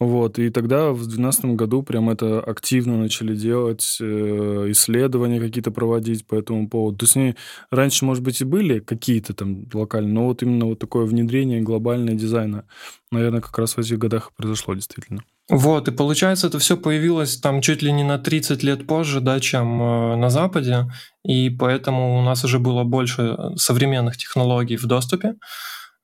вот, 0.01 0.39
и 0.39 0.51
тогда 0.51 0.91
в 0.93 0.99
2012 0.99 1.45
году 1.57 1.83
прям 1.83 2.09
это 2.09 2.41
активно 2.41 2.97
начали 2.99 3.35
делать, 3.35 3.99
э, 4.01 4.67
исследования 4.69 5.41
какие-то 5.41 5.73
проводить 5.73 6.25
по 6.25 6.37
этому 6.37 6.69
поводу. 6.69 6.99
То 6.99 7.05
есть 7.05 7.17
они 7.17 7.35
раньше, 7.73 8.05
может 8.05 8.23
быть, 8.23 8.41
и 8.41 8.45
были 8.45 8.79
какие-то 8.79 9.35
там 9.35 9.65
локальные, 9.73 10.15
но 10.15 10.27
вот 10.27 10.43
именно 10.43 10.67
вот 10.67 10.79
такое 10.79 11.05
внедрение 11.05 11.61
глобального 11.61 12.17
дизайна, 12.17 12.65
наверное, 13.11 13.41
как 13.41 13.59
раз 13.59 13.77
в 13.77 13.81
этих 13.81 13.99
годах 13.99 14.31
произошло 14.37 14.75
действительно. 14.75 15.25
Вот, 15.51 15.89
и 15.89 15.93
получается, 15.93 16.47
это 16.47 16.61
все 16.61 16.77
появилось 16.77 17.39
там 17.39 17.61
чуть 17.61 17.83
ли 17.83 17.91
не 17.91 18.05
на 18.05 18.19
30 18.19 18.63
лет 18.63 18.87
позже, 18.87 19.21
да, 19.21 19.41
чем 19.41 19.83
э, 19.83 20.17
на 20.17 20.31
Западе, 20.31 20.87
и 21.25 21.51
поэтому 21.51 22.19
у 22.21 22.23
нас 22.23 22.45
уже 22.45 22.61
было 22.61 22.85
больше 22.85 23.37
современных 23.57 24.17
технологий 24.17 24.77
в 24.77 24.85
доступе, 24.85 25.29
э, 25.29 25.35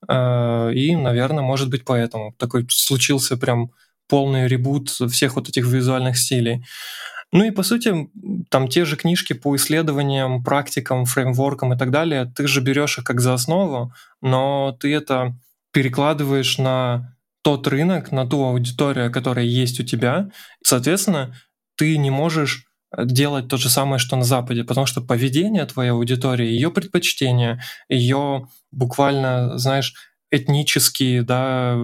и, 0.09 0.97
наверное, 0.97 1.43
может 1.43 1.71
быть, 1.71 1.85
поэтому 1.85 2.35
такой 2.39 2.67
случился 2.71 3.37
прям 3.37 3.71
полный 4.09 4.49
ребут 4.49 4.91
всех 4.91 5.37
вот 5.37 5.49
этих 5.49 5.67
визуальных 5.67 6.19
стилей. 6.19 6.65
Ну 7.33 7.45
и 7.45 7.51
по 7.51 7.63
сути, 7.63 8.09
там 8.49 8.69
те 8.69 8.85
же 8.85 8.97
книжки 8.97 9.33
по 9.33 9.57
исследованиям, 9.57 10.45
практикам, 10.45 11.05
фреймворкам 11.05 11.73
и 11.73 11.79
так 11.79 11.91
далее, 11.91 12.33
ты 12.37 12.47
же 12.47 12.61
берешь 12.61 12.99
их 12.99 13.05
как 13.05 13.21
за 13.21 13.35
основу, 13.35 13.93
но 14.23 14.77
ты 14.79 14.95
это 14.95 15.35
перекладываешь 15.73 16.59
на 16.59 17.17
тот 17.43 17.67
рынок, 17.67 18.13
на 18.13 18.27
ту 18.27 18.45
аудиторию, 18.45 19.11
которая 19.11 19.45
есть 19.45 19.81
у 19.81 19.83
тебя. 19.83 20.31
Соответственно, 20.63 21.35
ты 21.77 21.99
не 21.99 22.11
можешь 22.11 22.67
делать 22.99 23.49
то 23.49 23.57
же 23.57 23.69
самое, 23.69 23.99
что 23.99 24.17
на 24.17 24.25
Западе, 24.25 24.65
потому 24.65 24.87
что 24.87 25.01
поведение 25.01 25.65
твоей 25.67 25.91
аудитории, 25.91 26.47
ее 26.47 26.71
предпочтения, 26.71 27.63
ее 27.89 28.49
буквально, 28.71 29.59
знаешь, 29.59 29.95
этнические 30.31 31.23
да, 31.23 31.77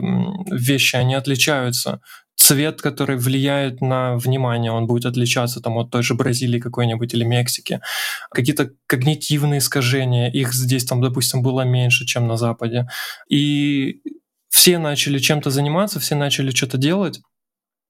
вещи, 0.50 0.96
они 0.96 1.14
отличаются. 1.14 2.00
Цвет, 2.36 2.80
который 2.80 3.16
влияет 3.16 3.82
на 3.82 4.16
внимание, 4.16 4.72
он 4.72 4.86
будет 4.86 5.04
отличаться 5.04 5.60
там, 5.60 5.76
от 5.76 5.90
той 5.90 6.02
же 6.02 6.14
Бразилии 6.14 6.58
какой-нибудь 6.58 7.12
или 7.12 7.22
Мексики. 7.22 7.80
Какие-то 8.30 8.70
когнитивные 8.86 9.58
искажения, 9.58 10.30
их 10.30 10.54
здесь, 10.54 10.86
там, 10.86 11.02
допустим, 11.02 11.42
было 11.42 11.62
меньше, 11.62 12.06
чем 12.06 12.26
на 12.26 12.36
Западе. 12.36 12.88
И 13.28 14.00
все 14.48 14.78
начали 14.78 15.18
чем-то 15.18 15.50
заниматься, 15.50 16.00
все 16.00 16.14
начали 16.14 16.50
что-то 16.50 16.78
делать. 16.78 17.20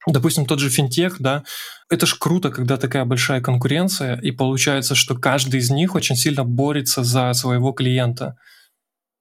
Допустим, 0.07 0.47
тот 0.47 0.61
же 0.61 0.71
финтех, 0.71 1.21
да, 1.21 1.45
это 1.91 2.07
ж 2.07 2.17
круто, 2.19 2.51
когда 2.51 2.77
такая 2.77 3.05
большая 3.05 3.41
конкуренция, 3.43 4.19
и 4.21 4.31
получается, 4.31 4.95
что 4.95 5.15
каждый 5.15 5.61
из 5.61 5.71
них 5.71 5.95
очень 5.95 6.17
сильно 6.17 6.45
борется 6.45 7.05
за 7.05 7.33
своего 7.35 7.73
клиента. 7.73 8.37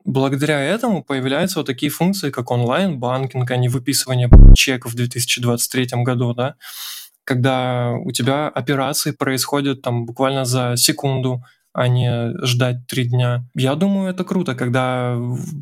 Благодаря 0.06 0.62
этому 0.62 1.04
появляются 1.04 1.60
вот 1.60 1.66
такие 1.66 1.92
функции, 1.92 2.30
как 2.30 2.50
онлайн-банкинг, 2.50 3.52
а 3.52 3.58
не 3.58 3.68
выписывание 3.68 4.30
чеков 4.56 4.94
в 4.94 4.96
2023 4.96 6.04
году, 6.04 6.34
да, 6.34 6.56
когда 7.26 7.92
у 7.92 8.12
тебя 8.12 8.48
операции 8.48 9.12
происходят 9.12 9.82
там 9.82 10.06
буквально 10.06 10.46
за 10.46 10.76
секунду, 10.78 11.44
а 11.74 11.88
не 11.88 12.34
ждать 12.44 12.88
три 12.88 13.06
дня. 13.06 13.46
Я 13.54 13.76
думаю, 13.76 14.10
это 14.10 14.24
круто, 14.24 14.56
когда 14.56 15.16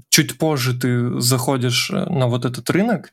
чуть 0.09 0.38
позже 0.38 0.80
ты 0.80 1.20
заходишь 1.20 1.91
э, 1.91 2.05
на 2.05 2.28
вот 2.28 2.45
этот 2.45 2.70
рынок, 2.70 3.11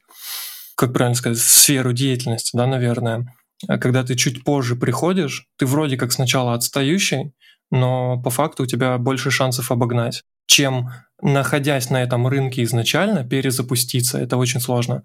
как 0.74 0.92
правильно 0.92 1.16
сказать, 1.16 1.38
сферу 1.38 1.92
деятельности, 1.92 2.56
да, 2.56 2.66
наверное, 2.66 3.34
а 3.68 3.78
когда 3.78 4.04
ты 4.04 4.14
чуть 4.14 4.44
позже 4.44 4.76
приходишь, 4.76 5.46
ты 5.56 5.66
вроде 5.66 5.96
как 5.96 6.12
сначала 6.12 6.54
отстающий, 6.54 7.32
но 7.70 8.20
по 8.22 8.30
факту 8.30 8.64
у 8.64 8.66
тебя 8.66 8.98
больше 8.98 9.30
шансов 9.30 9.70
обогнать, 9.70 10.22
чем 10.46 10.90
находясь 11.22 11.90
на 11.90 12.02
этом 12.02 12.26
рынке 12.26 12.62
изначально, 12.64 13.24
перезапуститься. 13.24 14.18
Это 14.18 14.36
очень 14.36 14.60
сложно. 14.60 15.02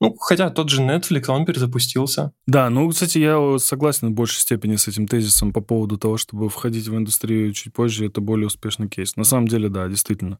Ну, 0.00 0.16
хотя 0.18 0.50
тот 0.50 0.68
же 0.68 0.82
Netflix, 0.82 1.26
он 1.28 1.44
перезапустился. 1.44 2.32
Да, 2.46 2.68
ну, 2.70 2.88
кстати, 2.88 3.18
я 3.18 3.56
согласен 3.60 4.08
в 4.08 4.12
большей 4.12 4.40
степени 4.40 4.74
с 4.74 4.88
этим 4.88 5.06
тезисом 5.06 5.52
по 5.52 5.60
поводу 5.60 5.96
того, 5.96 6.16
чтобы 6.16 6.48
входить 6.48 6.88
в 6.88 6.96
индустрию 6.96 7.52
чуть 7.52 7.72
позже, 7.72 8.06
это 8.06 8.20
более 8.20 8.48
успешный 8.48 8.88
кейс. 8.88 9.14
На 9.14 9.22
самом 9.22 9.46
деле, 9.46 9.68
да, 9.68 9.86
действительно. 9.86 10.38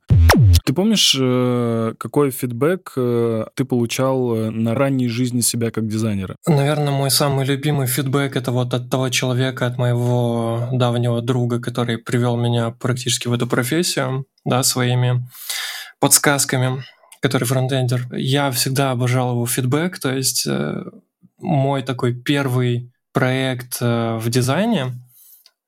Ты 0.64 0.72
помнишь, 0.72 1.16
э, 1.18 1.94
какой 1.98 2.30
фидбэк 2.30 2.92
э, 2.96 3.46
ты 3.54 3.64
получал 3.64 4.34
э, 4.34 4.50
на 4.50 4.74
ранней 4.74 5.08
жизни 5.08 5.40
себя 5.40 5.70
как 5.70 5.88
дизайнера? 5.88 6.36
Наверное, 6.46 6.92
мой 6.92 7.10
самый 7.10 7.44
любимый 7.44 7.86
фидбэк 7.86 8.36
это 8.36 8.52
вот 8.52 8.72
от 8.74 8.88
того 8.90 9.08
человека, 9.08 9.66
от 9.66 9.78
моего 9.78 10.68
давнего 10.72 11.20
друга, 11.20 11.60
который 11.60 11.98
привел 11.98 12.36
меня 12.36 12.70
практически 12.70 13.28
в 13.28 13.32
эту 13.32 13.46
профессию, 13.46 14.24
да, 14.44 14.62
своими 14.62 15.26
подсказками 16.00 16.84
который 17.20 17.44
фронтендер, 17.44 18.08
я 18.10 18.50
всегда 18.50 18.90
обожал 18.90 19.34
его 19.34 19.46
фидбэк, 19.46 20.00
то 20.00 20.12
есть 20.12 20.44
мой 21.38 21.82
такой 21.82 22.14
первый 22.14 22.90
проект 23.12 23.80
в 23.80 24.24
дизайне, 24.26 24.86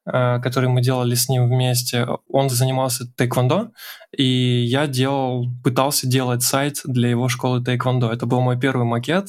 который 0.04 0.68
мы 0.68 0.82
делали 0.82 1.14
с 1.14 1.28
ним 1.28 1.48
вместе, 1.48 2.06
он 2.28 2.50
занимался 2.50 3.06
тайквондо, 3.16 3.70
и 4.16 4.24
я 4.24 4.86
делал, 4.86 5.46
пытался 5.62 6.06
делать 6.06 6.42
сайт 6.42 6.80
для 6.84 7.08
его 7.08 7.28
школы 7.28 7.64
тайквондо. 7.64 8.12
Это 8.12 8.26
был 8.26 8.40
мой 8.40 8.58
первый 8.58 8.84
макет, 8.84 9.28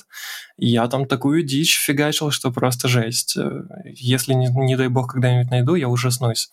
я 0.57 0.87
там 0.87 1.07
такую 1.07 1.43
дичь 1.43 1.77
фигачил, 1.77 2.31
что 2.31 2.51
просто 2.51 2.87
жесть. 2.87 3.37
Если, 3.85 4.33
не, 4.33 4.47
не 4.47 4.75
дай 4.75 4.87
бог, 4.87 5.13
когда-нибудь 5.13 5.51
найду, 5.51 5.75
я 5.75 5.87
ужаснусь. 5.87 6.49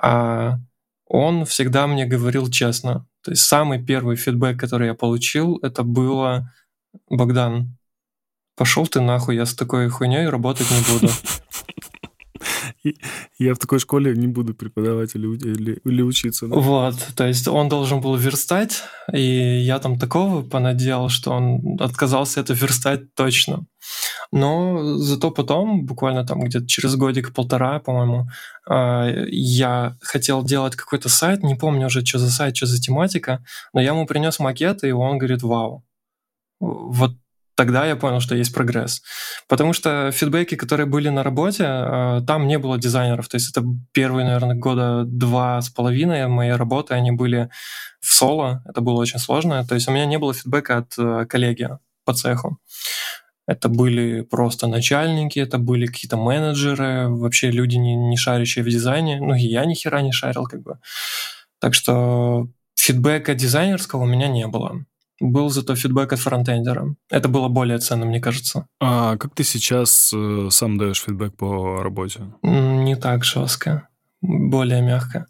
А 0.00 0.58
он 1.06 1.44
всегда 1.44 1.86
мне 1.86 2.06
говорил 2.06 2.50
честно. 2.50 3.06
То 3.22 3.30
есть 3.30 3.42
самый 3.42 3.82
первый 3.82 4.16
фидбэк, 4.16 4.58
который 4.58 4.88
я 4.88 4.94
получил, 4.94 5.58
это 5.62 5.82
было 5.82 6.52
«Богдан, 7.08 7.76
пошел 8.56 8.86
ты 8.86 9.00
нахуй, 9.00 9.36
я 9.36 9.46
с 9.46 9.54
такой 9.54 9.88
хуйней 9.88 10.28
работать 10.28 10.70
не 10.70 10.92
буду». 10.92 11.12
Я 13.38 13.54
в 13.54 13.58
такой 13.58 13.78
школе 13.78 14.14
не 14.16 14.26
буду 14.26 14.54
преподавать 14.54 15.14
или, 15.14 15.26
или, 15.26 15.80
или 15.84 16.02
учиться. 16.02 16.46
Да? 16.46 16.56
Вот, 16.56 16.96
то 17.16 17.26
есть 17.26 17.48
он 17.48 17.68
должен 17.68 18.00
был 18.00 18.16
верстать, 18.16 18.82
и 19.12 19.20
я 19.20 19.78
там 19.78 19.98
такого 19.98 20.42
понаделал, 20.42 21.08
что 21.08 21.32
он 21.32 21.80
отказался 21.80 22.40
это 22.40 22.52
верстать 22.54 23.14
точно. 23.14 23.66
Но 24.32 24.96
зато 24.96 25.30
потом, 25.30 25.86
буквально 25.86 26.26
там 26.26 26.40
где-то 26.40 26.66
через 26.66 26.96
годик-полтора, 26.96 27.78
по-моему, 27.80 28.28
а, 28.68 29.08
я 29.30 29.96
хотел 30.00 30.42
делать 30.42 30.76
какой-то 30.76 31.08
сайт, 31.08 31.42
не 31.42 31.54
помню 31.54 31.86
уже, 31.86 32.04
что 32.04 32.18
за 32.18 32.30
сайт, 32.30 32.56
что 32.56 32.66
за 32.66 32.80
тематика, 32.80 33.44
но 33.72 33.80
я 33.80 33.90
ему 33.90 34.06
принес 34.06 34.38
макет, 34.38 34.84
и 34.84 34.92
он 34.92 35.18
говорит, 35.18 35.42
вау, 35.42 35.84
вот 36.60 37.12
тогда 37.54 37.86
я 37.86 37.96
понял, 37.96 38.20
что 38.20 38.34
есть 38.34 38.54
прогресс. 38.54 39.02
Потому 39.48 39.72
что 39.72 40.10
фидбэки, 40.12 40.54
которые 40.54 40.86
были 40.86 41.08
на 41.08 41.22
работе, 41.22 41.64
а, 41.66 42.20
там 42.22 42.46
не 42.46 42.58
было 42.58 42.78
дизайнеров. 42.78 43.28
То 43.28 43.36
есть 43.36 43.50
это 43.50 43.64
первые, 43.92 44.26
наверное, 44.26 44.56
года 44.56 45.04
два 45.04 45.60
с 45.60 45.70
половиной 45.70 46.26
моей 46.28 46.52
работы, 46.52 46.94
они 46.94 47.12
были 47.12 47.50
в 48.00 48.14
соло. 48.14 48.62
Это 48.66 48.80
было 48.80 49.00
очень 49.00 49.18
сложно. 49.18 49.64
То 49.66 49.74
есть 49.74 49.88
у 49.88 49.92
меня 49.92 50.06
не 50.06 50.18
было 50.18 50.34
фидбэка 50.34 50.78
от 50.78 50.94
э, 50.98 51.26
коллеги 51.26 51.70
по 52.04 52.14
цеху. 52.14 52.58
Это 53.46 53.68
были 53.68 54.22
просто 54.22 54.66
начальники, 54.66 55.38
это 55.38 55.58
были 55.58 55.86
какие-то 55.86 56.16
менеджеры, 56.16 57.08
вообще 57.08 57.50
люди, 57.50 57.76
не, 57.76 57.94
не 57.94 58.16
шарящие 58.16 58.64
в 58.64 58.68
дизайне. 58.68 59.20
Ну, 59.20 59.34
и 59.34 59.42
я 59.42 59.66
ни 59.66 59.74
хера 59.74 60.00
не 60.00 60.12
шарил, 60.12 60.44
как 60.44 60.62
бы. 60.62 60.78
Так 61.60 61.74
что 61.74 62.48
фидбэка 62.74 63.34
дизайнерского 63.34 64.02
у 64.02 64.06
меня 64.06 64.28
не 64.28 64.46
было. 64.46 64.84
Был 65.20 65.48
зато 65.48 65.76
фидбэк 65.76 66.12
от 66.12 66.18
фронтендера. 66.18 66.94
Это 67.10 67.28
было 67.28 67.48
более 67.48 67.78
ценно, 67.78 68.04
мне 68.04 68.20
кажется. 68.20 68.66
А 68.80 69.16
как 69.16 69.34
ты 69.34 69.44
сейчас 69.44 70.12
э, 70.14 70.48
сам 70.50 70.76
даешь 70.76 71.02
фидбэк 71.02 71.36
по 71.36 71.82
работе? 71.82 72.20
Не 72.42 72.96
так 72.96 73.24
жестко, 73.24 73.88
более 74.22 74.82
мягко. 74.82 75.26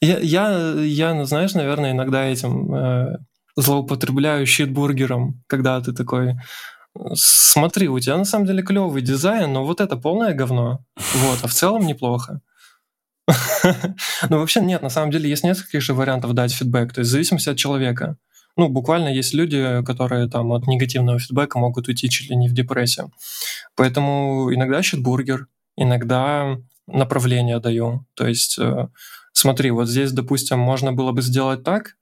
Я, 0.00 0.18
я, 0.18 0.72
я 0.80 1.24
знаешь, 1.24 1.54
наверное, 1.54 1.92
иногда 1.92 2.24
этим 2.24 2.74
э, 2.74 3.18
злоупотребляю 3.56 4.46
щитбургером, 4.46 5.42
когда 5.46 5.80
ты 5.80 5.92
такой 5.92 6.36
смотри, 7.14 7.88
у 7.88 7.98
тебя 7.98 8.16
на 8.16 8.24
самом 8.24 8.46
деле 8.46 8.62
клевый 8.62 9.02
дизайн, 9.02 9.52
но 9.52 9.64
вот 9.64 9.80
это 9.80 9.96
полное 9.96 10.34
говно. 10.34 10.84
Вот, 11.14 11.38
а 11.42 11.48
в 11.48 11.52
целом 11.52 11.86
неплохо. 11.86 12.40
Ну, 14.30 14.38
вообще 14.38 14.60
нет, 14.60 14.82
на 14.82 14.90
самом 14.90 15.10
деле 15.10 15.28
есть 15.28 15.42
несколько 15.42 15.80
же 15.80 15.94
вариантов 15.94 16.32
дать 16.34 16.52
фидбэк, 16.52 16.92
то 16.92 17.00
есть 17.00 17.08
в 17.08 17.12
зависимости 17.12 17.48
от 17.48 17.56
человека. 17.56 18.16
Ну, 18.56 18.68
буквально 18.68 19.08
есть 19.08 19.34
люди, 19.34 19.82
которые 19.84 20.28
там 20.28 20.52
от 20.52 20.66
негативного 20.66 21.18
фидбэка 21.18 21.58
могут 21.58 21.88
уйти 21.88 22.08
чуть 22.08 22.30
ли 22.30 22.36
не 22.36 22.48
в 22.48 22.54
депрессию. 22.54 23.12
Поэтому 23.74 24.52
иногда 24.52 24.82
щитбургер, 24.82 25.46
иногда 25.76 26.56
направление 26.86 27.60
даю. 27.60 28.06
То 28.14 28.26
есть 28.26 28.58
э, 28.58 28.88
смотри, 29.32 29.70
вот 29.70 29.88
здесь, 29.88 30.12
допустим, 30.12 30.58
можно 30.58 30.92
было 30.92 31.12
бы 31.12 31.20
сделать 31.20 31.64
так, 31.64 31.96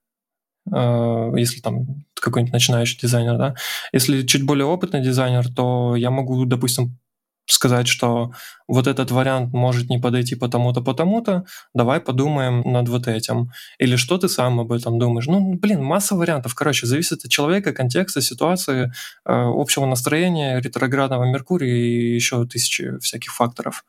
э, 0.72 1.32
если 1.36 1.60
там 1.60 2.04
какой-нибудь 2.14 2.52
начинающий 2.52 2.98
дизайнер, 3.00 3.36
да. 3.36 3.54
Если 3.92 4.22
чуть 4.26 4.44
более 4.44 4.66
опытный 4.66 5.02
дизайнер, 5.02 5.48
то 5.52 5.96
я 5.96 6.10
могу, 6.10 6.44
допустим, 6.44 6.98
сказать, 7.46 7.88
что 7.88 8.32
вот 8.66 8.86
этот 8.86 9.10
вариант 9.10 9.52
может 9.52 9.90
не 9.90 9.98
подойти 9.98 10.34
потому-то, 10.34 10.80
потому-то, 10.80 11.44
давай 11.74 12.00
подумаем 12.00 12.62
над 12.64 12.88
вот 12.88 13.06
этим. 13.06 13.50
Или 13.78 13.96
что 13.96 14.18
ты 14.18 14.28
сам 14.28 14.60
об 14.60 14.72
этом 14.72 14.98
думаешь? 14.98 15.26
Ну, 15.26 15.54
блин, 15.54 15.82
масса 15.82 16.14
вариантов. 16.14 16.54
Короче, 16.54 16.86
зависит 16.86 17.24
от 17.24 17.30
человека, 17.30 17.72
контекста, 17.72 18.22
ситуации, 18.22 18.84
э, 18.84 18.90
общего 19.26 19.86
настроения, 19.86 20.60
ретроградного 20.60 21.24
Меркурия 21.24 21.74
и 21.74 22.14
еще 22.14 22.46
тысячи 22.46 22.98
всяких 22.98 23.32
факторов. 23.34 23.84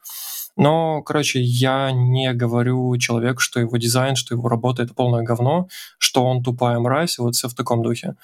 Но, 0.58 1.02
короче, 1.02 1.42
я 1.42 1.92
не 1.92 2.34
говорю 2.34 2.98
человеку, 2.98 3.40
что 3.40 3.60
его 3.60 3.76
дизайн, 3.78 4.16
что 4.16 4.34
его 4.34 4.48
работа— 4.48 4.84
это 4.84 4.94
полное 4.94 5.24
говно, 5.24 5.68
что 5.98 6.24
он 6.26 6.44
тупая 6.44 6.80
мразь, 6.80 7.18
вот 7.18 7.36
все 7.36 7.50
в 7.50 7.54
таком 7.54 7.84
духе. 7.84 8.16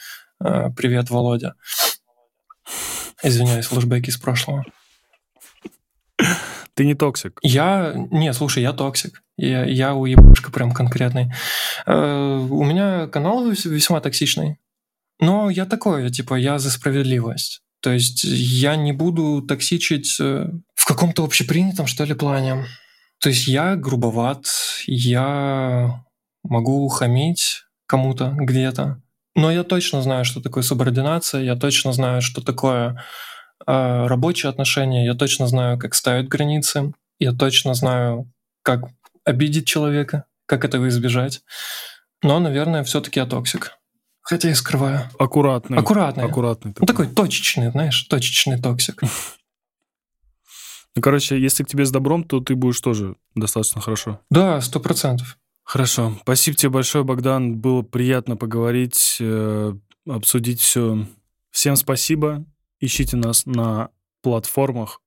Э, 0.44 0.70
привет, 0.76 1.10
Володя. 1.10 1.56
Извиняюсь, 3.24 3.66
флешбеки 3.66 4.10
из 4.10 4.18
прошлого. 4.18 4.66
Ты 6.76 6.86
не 6.86 6.96
токсик. 6.96 7.40
Я... 7.42 7.94
Не, 8.12 8.34
слушай, 8.34 8.64
я 8.64 8.74
токсик. 8.74 9.24
Я, 9.38 9.66
я 9.66 9.94
уебушка 9.94 10.52
прям 10.52 10.72
конкретный. 10.72 11.32
Э, 11.86 12.38
у 12.38 12.64
меня 12.64 13.08
канал 13.08 13.50
весьма 13.50 14.00
токсичный. 14.00 14.58
Но 15.20 15.50
я 15.50 15.66
такой, 15.66 16.10
типа, 16.10 16.36
я 16.36 16.60
за 16.60 16.72
справедливость. 16.72 17.62
То 17.82 17.92
есть 17.92 18.24
я 18.24 18.76
не 18.76 18.92
буду 18.92 19.42
токсичить 19.42 20.18
э, 20.20 20.50
в 20.76 20.86
каком-то 20.86 21.24
общепринятом, 21.24 21.88
что 21.88 22.04
ли, 22.06 22.14
плане. 22.14 22.66
То 23.20 23.30
есть 23.30 23.48
я 23.48 23.76
грубоват, 23.76 24.46
я 24.88 26.04
могу 26.44 26.88
хамить 26.88 27.64
кому-то 27.86 28.34
где-то, 28.36 29.02
но 29.36 29.52
я 29.52 29.64
точно 29.64 30.02
знаю, 30.02 30.26
что 30.26 30.42
такое 30.42 30.64
субординация, 30.64 31.44
я 31.44 31.56
точно 31.56 31.94
знаю, 31.94 32.22
что 32.22 32.42
такое 32.42 33.04
э, 33.66 34.08
рабочие 34.08 34.50
отношения, 34.50 35.06
я 35.06 35.14
точно 35.14 35.48
знаю, 35.48 35.78
как 35.78 35.96
ставить 35.96 36.28
границы, 36.28 36.94
я 37.20 37.34
точно 37.34 37.74
знаю, 37.74 38.32
как 38.64 38.86
обидеть 39.24 39.68
человека, 39.68 40.26
как 40.46 40.66
этого 40.66 40.88
избежать. 40.90 41.42
Но, 42.24 42.40
наверное, 42.40 42.84
все-таки 42.84 43.20
я 43.20 43.26
токсик. 43.26 43.78
Хотя 44.22 44.50
и 44.50 44.54
скрываю. 44.54 45.10
Аккуратный. 45.18 45.78
Аккуратный. 45.78 46.24
Аккуратный. 46.24 46.74
Такой. 46.74 46.82
Ну, 46.82 46.88
такой 46.88 47.08
точечный, 47.08 47.72
знаешь, 47.72 48.02
точечный 48.04 48.62
токсик. 48.62 49.02
Ну, 50.94 51.02
короче, 51.02 51.40
если 51.40 51.64
к 51.64 51.70
тебе 51.70 51.86
с 51.86 51.90
добром, 51.90 52.26
то 52.26 52.42
ты 52.42 52.54
будешь 52.54 52.82
тоже 52.82 53.16
достаточно 53.34 53.80
хорошо. 53.80 54.20
Да, 54.30 54.60
сто 54.60 54.82
процентов. 54.82 55.38
Хорошо. 55.64 56.18
Спасибо 56.24 56.58
тебе 56.58 56.70
большое, 56.70 57.06
Богдан. 57.06 57.56
Было 57.56 57.82
приятно 57.82 58.36
поговорить, 58.36 59.16
э, 59.22 59.74
обсудить 60.06 60.60
все. 60.60 61.08
Всем 61.50 61.78
спасибо. 61.78 62.46
Ищите 62.82 63.16
нас 63.16 63.46
на 63.46 63.90
платформах 64.22 65.00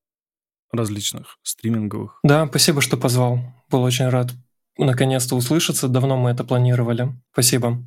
различных 0.73 1.39
стриминговых. 1.43 2.19
Да, 2.23 2.47
спасибо, 2.47 2.81
что 2.81 2.97
позвал. 2.97 3.41
Был 3.71 3.83
очень 3.83 4.09
рад 4.09 4.33
наконец-то 4.79 5.37
услышаться. 5.37 5.89
Давно 5.89 6.17
мы 6.17 6.31
это 6.31 6.45
планировали. 6.45 7.13
Спасибо. 7.33 7.83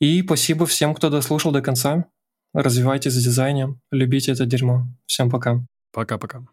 И 0.00 0.22
спасибо 0.22 0.66
всем, 0.66 0.94
кто 0.94 1.10
дослушал 1.10 1.52
до 1.52 1.60
конца. 1.60 2.04
Развивайтесь 2.54 3.14
в 3.14 3.22
дизайне, 3.22 3.78
любите 3.90 4.32
это 4.32 4.46
дерьмо. 4.46 4.86
Всем 5.06 5.30
пока. 5.30 5.64
Пока-пока. 5.92 6.46